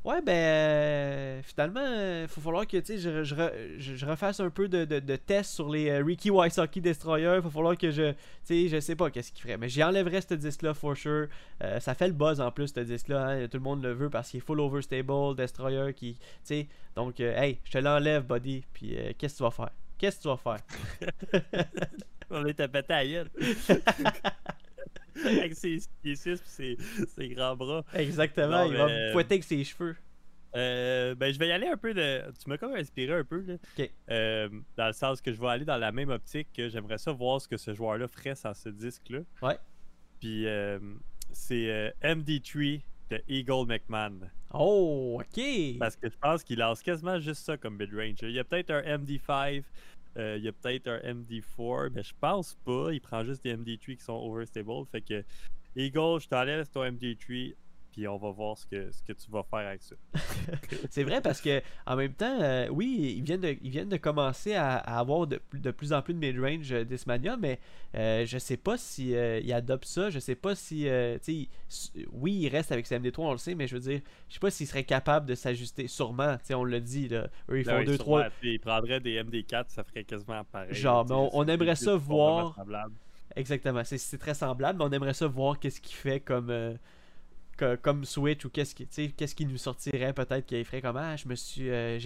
ouais 0.10 0.22
ben 0.22 0.32
euh, 0.34 1.41
finalement 1.43 1.82
il 2.24 2.28
faut 2.28 2.41
falloir 2.41 2.65
que 2.65 2.78
tu 2.78 2.86
sais 2.86 2.98
je, 2.98 3.24
je, 3.24 3.36
je- 3.78 3.95
je 3.95 4.06
refasse 4.06 4.39
un 4.39 4.50
peu 4.50 4.67
de, 4.67 4.84
de, 4.86 5.00
de 5.00 5.15
tests 5.15 5.52
sur 5.54 5.69
les 5.69 5.89
euh, 5.89 6.04
Ricky 6.04 6.32
Wysocki 6.32 6.82
Destroyer. 6.82 7.36
Il 7.36 7.41
va 7.41 7.50
falloir 7.50 7.78
que 7.78 7.91
je 7.91 8.12
tu 8.12 8.17
sais 8.43 8.67
je 8.69 8.80
sais 8.80 8.95
pas 8.95 9.12
qu'est-ce 9.12 9.32
qu'il 9.32 9.41
ferait 9.43 9.58
mais 9.58 9.69
j'y 9.69 9.84
enlèverais 9.84 10.22
ce 10.22 10.34
disque 10.34 10.63
là 10.63 10.74
for 10.74 10.95
sure. 10.98 11.28
Euh, 11.63 11.80
ça 11.80 11.93
fait 11.93 12.08
le 12.08 12.13
buzz 12.13 12.41
en 12.41 12.52
plus 12.52 12.74
ce 12.74 12.80
disque 12.80 13.10
là 13.10 13.48
tout 13.48 13.58
le 13.58 13.63
monde 13.63 13.84
le 13.84 13.93
veut 13.93 14.10
parce 14.10 14.30
qu'il 14.32 14.39
est 14.39 14.41
full 14.41 14.60
overstable 14.60 15.36
Destroyer 15.36 15.93
qui 15.93 16.17
donc 16.95 17.19
euh, 17.19 17.36
hey 17.39 17.60
je 17.65 17.72
te 17.72 17.78
l'enlève 17.78 18.26
buddy 18.26 18.63
puis 18.74 18.98
euh, 18.98 19.12
qu'est-ce 19.17 19.34
que 19.34 19.38
tu 19.38 19.43
vas 19.43 19.52
faire? 19.52 19.69
Qu'est-ce 19.98 20.17
que 20.17 20.22
tu 20.24 20.28
vas 20.30 20.38
faire? 20.38 21.65
On 22.32 22.45
est 22.45 22.60
à 22.60 22.67
péter 22.67 22.93
à 22.93 23.04
la 23.04 23.10
gueule. 23.10 23.30
Avec 25.25 25.53
ses 25.55 25.79
pieds 26.01 26.15
suisses 26.15 26.41
pis 26.41 26.49
ses, 26.49 26.77
ses 27.08 27.29
grands 27.29 27.55
bras. 27.55 27.84
exactement 27.93 28.65
Non, 28.65 28.71
il 28.71 28.77
va 28.77 28.88
me 28.88 29.12
fouetter 29.12 29.36
avec 29.36 29.43
ses 29.43 29.63
cheveux 29.63 29.95
Euh, 30.55 31.13
ben, 31.15 31.32
je 31.32 31.38
vais 31.38 31.47
y 31.49 31.51
aller 31.51 31.67
un 31.67 31.77
peu 31.77 31.93
de. 31.93 32.23
Tu 32.41 32.49
m'as 32.49 32.58
comme 32.58 32.73
inspiré 32.73 33.13
un 33.13 33.23
peu, 33.23 33.41
là. 33.41 33.53
Ok. 33.77 33.89
Euh, 34.10 34.49
dans 34.77 34.88
le 34.88 34.93
sens 34.93 35.21
que 35.21 35.32
je 35.32 35.39
vais 35.39 35.47
aller 35.47 35.65
dans 35.65 35.77
la 35.77 35.91
même 35.91 36.10
optique 36.10 36.47
que 36.55 36.69
j'aimerais 36.69 36.97
ça 36.97 37.12
voir 37.12 37.39
ce 37.39 37.47
que 37.47 37.58
ce 37.58 37.73
joueur-là 37.73 38.08
ferait 38.08 38.36
sans 38.36 38.53
ce 38.53 38.69
disque-là. 38.69 39.19
Ouais. 39.43 39.58
Puis 40.19 40.47
euh, 40.47 40.79
c'est 41.32 41.69
euh, 41.69 41.91
MD3 42.03 42.82
de 43.12 43.21
Eagle 43.27 43.67
McMahon. 43.67 44.19
oh 44.53 45.19
ok 45.21 45.43
Parce 45.79 45.95
que 45.95 46.10
je 46.10 46.17
pense 46.19 46.43
qu'il 46.43 46.60
lance 46.60 46.82
quasiment 46.82 47.19
juste 47.19 47.43
ça 47.45 47.58
comme 47.58 47.77
mid-range. 47.77 48.17
Il 48.23 48.32
y 48.32 48.39
a 48.39 48.43
peut-être 48.43 48.71
un 48.71 48.82
MD5, 48.97 49.63
euh, 50.19 50.38
il 50.38 50.43
y 50.43 50.47
a 50.47 50.51
peut-être 50.51 50.88
un 50.88 50.99
MD4, 50.99 51.91
mais 51.93 52.03
je 52.03 52.13
pense 52.19 52.55
pas. 52.65 52.91
Il 52.91 53.01
prend 53.01 53.23
juste 53.23 53.43
des 53.43 53.55
MD3 53.55 53.97
qui 53.97 54.03
sont 54.03 54.13
overstable. 54.13 54.86
Fait 54.91 55.01
que 55.01 55.23
Eagle, 55.75 56.19
je 56.19 56.27
t'enlève 56.27 56.67
ton 56.67 56.84
MD3. 56.84 57.55
Puis 57.91 58.08
on 58.08 58.17
va 58.17 58.32
voir 58.32 58.58
ce 58.58 58.65
que, 58.65 58.91
ce 58.91 59.02
que 59.04 59.13
tu 59.13 59.30
vas 59.32 59.43
faire 59.43 59.67
avec 59.67 59.82
ça. 59.82 59.95
c'est 60.89 61.04
vrai 61.04 61.21
parce 61.21 61.41
que 61.41 61.62
en 61.86 61.95
même 61.95 62.13
temps, 62.13 62.41
euh, 62.41 62.67
oui, 62.69 63.15
ils 63.17 63.23
viennent 63.23 63.41
de, 63.41 63.56
ils 63.62 63.69
viennent 63.69 63.89
de 63.89 63.97
commencer 63.97 64.54
à, 64.56 64.78
avoir 64.78 65.28
de, 65.28 65.41
de, 65.54 65.71
plus 65.71 65.93
en 65.93 66.02
plus 66.02 66.13
de 66.13 66.19
mid-range 66.19 66.71
euh, 66.71 66.84
Dismania, 66.84 67.38
mais 67.38 67.60
euh, 67.95 68.25
je 68.25 68.38
sais 68.38 68.58
pas 68.58 68.78
si 68.78 69.10
ils 69.12 69.54
adoptent 69.54 69.86
ça, 69.86 70.10
je 70.10 70.19
sais 70.19 70.36
pas 70.36 70.56
si, 70.56 70.88
oui, 72.12 72.34
ils 72.34 72.49
restent 72.49 72.71
avec 72.71 72.88
CMD3, 72.88 73.13
on 73.17 73.32
le 73.32 73.38
sait, 73.38 73.56
mais 73.56 73.67
je 73.67 73.75
veux 73.75 73.82
dire, 73.82 74.02
je 74.28 74.34
sais 74.34 74.39
pas 74.39 74.52
s'ils 74.52 74.67
seraient 74.67 74.84
capables 74.84 75.25
de 75.25 75.36
s'ajuster, 75.36 75.88
sûrement, 75.88 76.38
on 76.52 76.63
le 76.63 76.80
dit, 76.80 77.08
là, 77.08 77.28
eux, 77.49 77.60
ils 77.60 77.65
ben 77.65 77.86
font 77.86 77.91
2-3. 77.91 78.32
Ils 78.43 78.60
prendraient 78.60 78.99
des 78.99 79.21
MD4, 79.21 79.65
ça 79.69 79.84
ferait 79.84 80.04
quasiment 80.04 80.43
pareil. 80.45 80.73
Genre, 80.73 81.06
mais 81.06 81.30
on, 81.34 81.45
aimerait 81.45 81.75
ça 81.75 81.95
voir. 81.95 82.56
Exactement, 83.36 83.82
c'est 83.84 84.17
très 84.17 84.34
semblable, 84.34 84.80
mais 84.80 84.86
on 84.86 84.91
aimerait 84.91 85.13
ça 85.13 85.28
voir 85.28 85.60
qu'est-ce 85.60 85.82
qu'il 85.82 85.95
fait 85.95 86.19
comme 86.19 86.78
comme 87.82 88.06
Switch 88.06 88.45
ou 88.45 88.50
qu'est-ce 88.50 88.76
qui, 88.76 88.88
qu'est-ce 89.13 89.36
qui 89.36 89.45
nous 89.45 89.58
sortirait 89.58 90.13
peut-être 90.13 90.45
qui 90.45 90.63
ferait 90.63 90.82
comme 90.82 90.98
Ah, 90.98 91.15
je 91.15 91.28
me 91.28 91.36
suis. 91.36 91.69
Euh, 91.69 92.00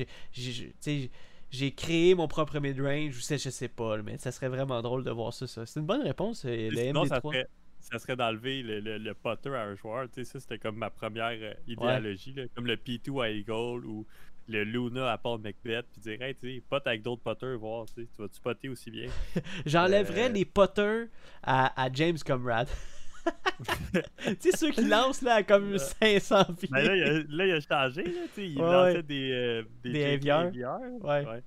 j'ai 1.54 1.72
créé 1.72 2.16
mon 2.16 2.28
propre 2.28 2.60
mid-range, 2.60 3.14
je 3.14 3.22
sais, 3.22 3.38
je 3.38 3.52
sais 3.52 3.68
pas, 3.68 3.98
mais 3.98 4.18
ça 4.18 4.32
serait 4.32 4.50
vraiment 4.50 4.82
drôle 4.82 5.04
de 5.04 5.12
voir 5.12 5.34
ça. 5.34 5.46
C'est 5.48 5.80
une 5.80 5.86
bonne 5.86 6.02
réponse, 6.02 6.46
euh, 6.46 6.70
le 6.72 6.92
MD3. 6.92 7.08
Ça 7.08 7.22
serait, 7.22 7.48
ça 7.80 8.00
serait 8.00 8.16
d'enlever 8.16 8.64
le, 8.64 8.80
le, 8.80 8.98
le, 8.98 9.14
putter 9.14 9.50
à 9.50 9.64
un 9.64 9.76
joueur. 9.76 10.08
Ça, 10.12 10.40
c'était 10.40 10.58
comme 10.58 10.78
ma 10.78 10.90
première 10.90 11.38
euh, 11.40 11.54
idéologie. 11.68 12.36
Comme 12.56 12.66
le 12.66 12.76
P2 12.76 13.24
à 13.24 13.30
Eagle 13.30 13.86
ou 13.86 14.06
le 14.48 14.64
Luna 14.64 15.12
à 15.12 15.18
Paul 15.18 15.40
Macbeth, 15.42 15.86
puis 15.92 16.02
dire, 16.02 16.22
hey, 16.22 16.36
tu 16.36 16.62
pote 16.68 16.86
avec 16.88 17.02
d'autres 17.04 17.22
putters, 17.22 17.58
voir, 17.58 17.86
tu 17.94 18.08
vas-tu 18.18 18.42
potter 18.42 18.70
aussi 18.70 18.90
bien? 18.90 19.10
J'enlèverais 19.66 20.30
les 20.30 20.46
putters 20.46 21.08
à, 21.44 21.82
à 21.82 21.92
James 21.94 22.18
Comrade. 22.26 22.68
tu 23.94 24.36
sais, 24.40 24.58
ceux 24.58 24.72
qui 24.72 24.86
lancent 24.86 25.22
là 25.22 25.36
à 25.36 25.44
comme 25.44 25.78
500 25.78 26.46
pieds. 26.60 26.70
Ben 26.72 26.86
là, 26.86 26.96
il 26.96 27.04
a, 27.04 27.14
là, 27.30 27.46
il 27.46 27.52
a 27.52 27.62
changé. 27.62 28.04
Là, 28.04 28.12
il 28.38 28.56
lançait 28.56 29.04
des, 29.04 29.32
euh, 29.32 29.64
des, 29.84 30.18
des 30.18 30.32
Ouais. 31.02 31.44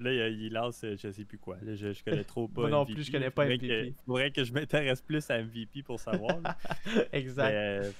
Là, 0.00 0.12
il, 0.28 0.52
lance, 0.52 0.84
euh, 0.84 0.94
je 0.96 1.10
sais 1.10 1.24
plus 1.24 1.38
quoi. 1.38 1.56
Là, 1.60 1.74
je, 1.74 1.92
je 1.92 2.04
connais 2.04 2.24
trop 2.24 2.46
pas. 2.54 2.62
Moi 2.62 2.70
non 2.70 2.86
plus, 2.86 3.02
je 3.02 3.10
connais 3.10 3.30
pas 3.30 3.46
MVP. 3.46 3.88
Il 3.88 3.94
faudrait 4.06 4.30
que 4.30 4.44
je 4.44 4.52
m'intéresse 4.52 5.02
plus 5.02 5.28
à 5.30 5.42
MVP 5.42 5.82
pour 5.82 5.98
savoir. 5.98 6.36
exact. 7.12 7.52
Mais, 7.52 7.90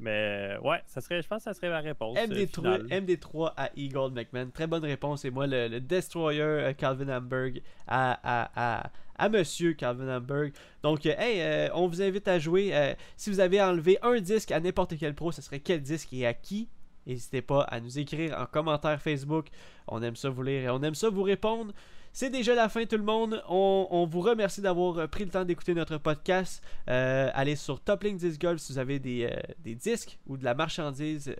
mais, 0.00 0.56
ouais, 0.62 0.82
ça 0.86 1.00
serait, 1.00 1.22
je 1.22 1.28
pense 1.28 1.38
que 1.38 1.44
ça 1.44 1.54
serait 1.54 1.68
ma 1.68 1.80
réponse. 1.80 2.18
MD3, 2.18 2.88
MD3 2.88 3.52
à 3.56 3.70
Eagle 3.76 4.12
McMahon. 4.12 4.50
Très 4.50 4.66
bonne 4.66 4.84
réponse. 4.84 5.24
Et 5.24 5.30
moi, 5.30 5.46
le, 5.46 5.68
le 5.68 5.80
Destroyer 5.80 6.72
Calvin 6.76 7.16
Hamburg 7.16 7.60
à, 7.86 8.18
à, 8.24 8.82
à, 8.82 8.90
à 9.20 9.28
Monsieur 9.28 9.74
Calvin 9.74 10.16
Hamburg. 10.16 10.50
Donc, 10.82 11.04
euh, 11.04 11.14
hey, 11.18 11.42
euh, 11.42 11.68
on 11.74 11.86
vous 11.86 12.00
invite 12.00 12.26
à 12.26 12.38
jouer. 12.38 12.70
Euh, 12.72 12.94
si 13.18 13.30
vous 13.30 13.38
avez 13.38 13.60
enlevé 13.60 13.98
un 14.02 14.18
disque 14.18 14.50
à 14.50 14.58
n'importe 14.60 14.94
quel 14.98 15.14
pro, 15.14 15.30
ce 15.30 15.42
serait 15.42 15.60
quel 15.60 15.82
disque 15.82 16.12
et 16.14 16.26
à 16.26 16.32
qui? 16.32 16.68
N'hésitez 17.06 17.42
pas 17.42 17.62
à 17.64 17.80
nous 17.80 17.98
écrire 17.98 18.38
en 18.38 18.46
commentaire 18.46 19.00
Facebook. 19.00 19.48
On 19.88 20.02
aime 20.02 20.16
ça 20.16 20.30
vous 20.30 20.42
lire 20.42 20.62
et 20.62 20.70
on 20.70 20.82
aime 20.82 20.94
ça 20.94 21.10
vous 21.10 21.22
répondre. 21.22 21.72
C'est 22.12 22.30
déjà 22.30 22.54
la 22.54 22.68
fin 22.68 22.86
tout 22.86 22.96
le 22.96 23.04
monde. 23.04 23.42
On, 23.48 24.08
vous 24.10 24.20
remercie 24.20 24.60
d'avoir 24.60 25.08
pris 25.08 25.24
le 25.24 25.30
temps 25.30 25.44
d'écouter 25.44 25.74
notre 25.74 25.98
podcast. 25.98 26.62
allez 26.86 27.56
sur 27.56 27.80
Top 27.80 28.02
Link 28.02 28.18
Disc 28.18 28.40
Golf 28.40 28.60
si 28.60 28.72
vous 28.72 28.78
avez 28.78 28.98
des, 28.98 29.30
disques 29.64 30.18
ou 30.26 30.36
de 30.36 30.44
la 30.44 30.54
marchandise 30.54 31.34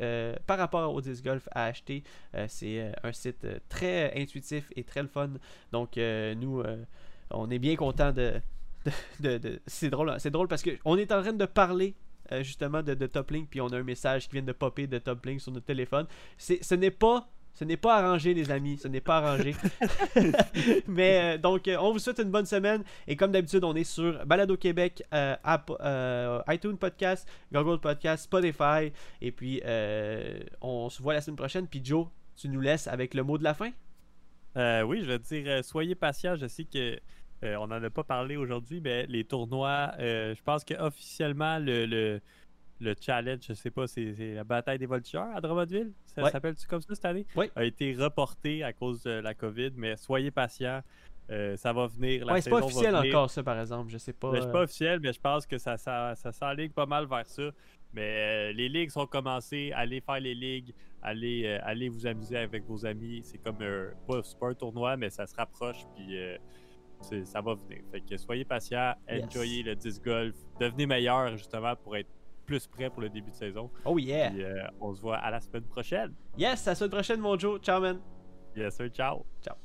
par 0.46 0.58
rapport 0.58 0.94
au 0.94 1.00
disc 1.00 1.24
golf 1.24 1.48
à 1.50 1.64
acheter. 1.64 2.04
c'est 2.46 2.92
un 3.02 3.12
site 3.12 3.46
très 3.68 4.12
intuitif 4.20 4.70
et 4.76 4.84
très 4.84 5.02
le 5.02 5.08
fun. 5.08 5.30
Donc 5.72 5.96
nous 5.96 6.62
on 7.30 7.50
est 7.50 7.58
bien 7.58 7.76
content 7.76 8.12
de. 8.12 8.34
de, 9.20 9.60
C'est 9.66 9.90
drôle, 9.90 10.14
c'est 10.18 10.30
drôle 10.30 10.48
parce 10.48 10.62
qu'on 10.62 10.96
est 10.96 11.12
en 11.12 11.22
train 11.22 11.32
de 11.32 11.46
parler 11.46 11.94
euh, 12.32 12.42
justement 12.44 12.82
de, 12.82 12.94
de 12.94 13.06
Toplink, 13.06 13.48
puis 13.50 13.60
on 13.60 13.68
a 13.68 13.78
un 13.78 13.82
message 13.82 14.28
qui 14.28 14.34
vient 14.34 14.42
de 14.42 14.52
popper 14.52 14.86
de 14.86 14.98
Toplink 14.98 15.40
sur 15.40 15.50
notre 15.50 15.66
téléphone. 15.66 16.06
Ce 16.38 16.74
n'est 16.74 16.90
pas 16.90 17.28
ce 17.52 17.64
n'est 17.64 17.76
pas 17.76 17.96
arrangé, 17.96 18.32
les 18.32 18.50
amis. 18.52 18.78
Ce 18.78 18.86
n'est 18.86 19.00
pas 19.00 19.18
arrangé. 19.18 19.56
Mais 20.86 21.34
euh, 21.34 21.38
donc, 21.38 21.66
euh, 21.66 21.76
on 21.80 21.92
vous 21.92 21.98
souhaite 21.98 22.20
une 22.20 22.30
bonne 22.30 22.46
semaine. 22.46 22.84
Et 23.08 23.16
comme 23.16 23.32
d'habitude, 23.32 23.64
on 23.64 23.74
est 23.74 23.84
sur 23.84 24.24
Balado 24.24 24.56
Québec, 24.56 25.02
iTunes 26.48 26.76
Podcast, 26.78 27.28
Google 27.52 27.80
Podcast, 27.80 28.24
Spotify. 28.24 28.92
Et 29.20 29.32
puis, 29.32 29.60
on 30.62 30.88
se 30.88 31.02
voit 31.02 31.14
la 31.14 31.20
semaine 31.20 31.36
prochaine. 31.36 31.66
Puis, 31.66 31.82
Joe, 31.84 32.06
tu 32.36 32.48
nous 32.48 32.60
laisses 32.60 32.86
avec 32.86 33.14
le 33.14 33.24
mot 33.24 33.36
de 33.36 33.44
la 33.44 33.52
fin 33.52 33.72
Oui, 34.56 35.00
je 35.00 35.06
vais 35.06 35.18
dire 35.18 35.64
soyez 35.64 35.94
patients. 35.94 36.36
Je 36.36 36.46
sais 36.46 36.64
que 36.64 36.98
euh, 37.42 37.56
on 37.56 37.68
n'en 37.68 37.82
a 37.82 37.90
pas 37.90 38.04
parlé 38.04 38.36
aujourd'hui, 38.36 38.80
mais 38.82 39.06
les 39.06 39.24
tournois, 39.24 39.92
euh, 39.98 40.34
je 40.34 40.42
pense 40.42 40.62
qu'officiellement, 40.62 41.58
le, 41.58 41.86
le, 41.86 42.20
le, 42.80 42.94
challenge, 43.00 43.40
je 43.48 43.54
sais 43.54 43.70
pas, 43.70 43.86
c'est 43.86 44.14
la 44.34 44.44
bataille 44.44 44.78
des 44.78 44.86
voltigeurs 44.86 45.34
à 45.34 45.40
Drummondville, 45.40 45.92
ça 46.04 46.30
s'appelle-tu 46.30 46.66
comme 46.66 46.82
ça 46.82 46.94
cette 46.94 47.04
année? 47.04 47.26
Oui. 47.36 47.50
A 47.56 47.64
été 47.64 47.94
reporté 47.94 48.62
à 48.62 48.74
cause 48.74 49.02
de 49.04 49.10
la 49.10 49.32
COVID, 49.32 49.70
mais 49.76 49.96
soyez 49.96 50.30
patients. 50.30 50.82
Euh, 51.30 51.56
ça 51.56 51.72
va 51.72 51.86
venir. 51.86 52.26
La 52.26 52.40
c'est 52.40 52.50
pas 52.50 52.58
officiel 52.58 52.94
encore, 52.94 53.30
ça, 53.30 53.42
par 53.44 53.58
exemple. 53.58 53.90
Je 53.90 53.98
sais 53.98 54.12
pas. 54.12 54.32
C'est 54.34 54.50
pas 54.50 54.62
officiel, 54.62 54.98
mais 55.00 55.12
je 55.12 55.20
pense 55.20 55.46
que 55.46 55.58
ça, 55.58 55.76
ça, 55.76 56.14
ça 56.16 56.32
s'enligne 56.32 56.72
pas 56.72 56.86
mal 56.86 57.06
vers 57.06 57.26
ça. 57.26 57.50
Mais 57.92 58.52
les 58.52 58.68
ligues 58.68 58.90
sont 58.90 59.06
commencées. 59.06 59.72
Allez 59.74 60.00
faire 60.00 60.20
les 60.20 60.34
ligues. 60.34 60.72
Allez, 61.02 61.58
allez 61.62 61.88
vous 61.88 62.06
amuser 62.06 62.36
avec 62.36 62.64
vos 62.64 62.84
amis. 62.86 63.20
C'est 63.22 63.38
comme 63.38 63.56
pas, 63.56 64.20
pas, 64.38 64.48
un 64.48 64.54
tournoi, 64.54 64.96
mais 64.96 65.10
ça 65.10 65.26
se 65.26 65.34
rapproche. 65.34 65.86
Puis 65.96 66.16
ça 67.24 67.40
va 67.40 67.54
venir. 67.54 67.82
Fait 67.90 68.00
que 68.00 68.16
soyez 68.16 68.44
patients, 68.44 68.94
enjoyez 69.10 69.62
le 69.62 69.74
disc 69.74 70.04
golf, 70.04 70.34
devenez 70.58 70.86
meilleur 70.86 71.36
justement 71.36 71.74
pour 71.76 71.96
être 71.96 72.08
plus 72.46 72.66
prêt 72.66 72.90
pour 72.90 73.02
le 73.02 73.08
début 73.08 73.30
de 73.30 73.36
saison. 73.36 73.70
Oh 73.84 73.98
yeah! 73.98 74.32
Euh, 74.32 74.66
on 74.80 74.92
se 74.92 75.00
voit 75.00 75.18
à 75.18 75.30
la 75.30 75.40
semaine 75.40 75.64
prochaine. 75.64 76.12
Yes, 76.36 76.66
à 76.66 76.72
la 76.72 76.74
semaine 76.74 76.90
prochaine, 76.90 77.20
mon 77.20 77.38
Joe. 77.38 77.60
Ciao, 77.60 77.80
man. 77.80 78.00
Yes, 78.56 78.76
sir. 78.76 78.88
Ciao. 78.88 79.24
Ciao. 79.40 79.56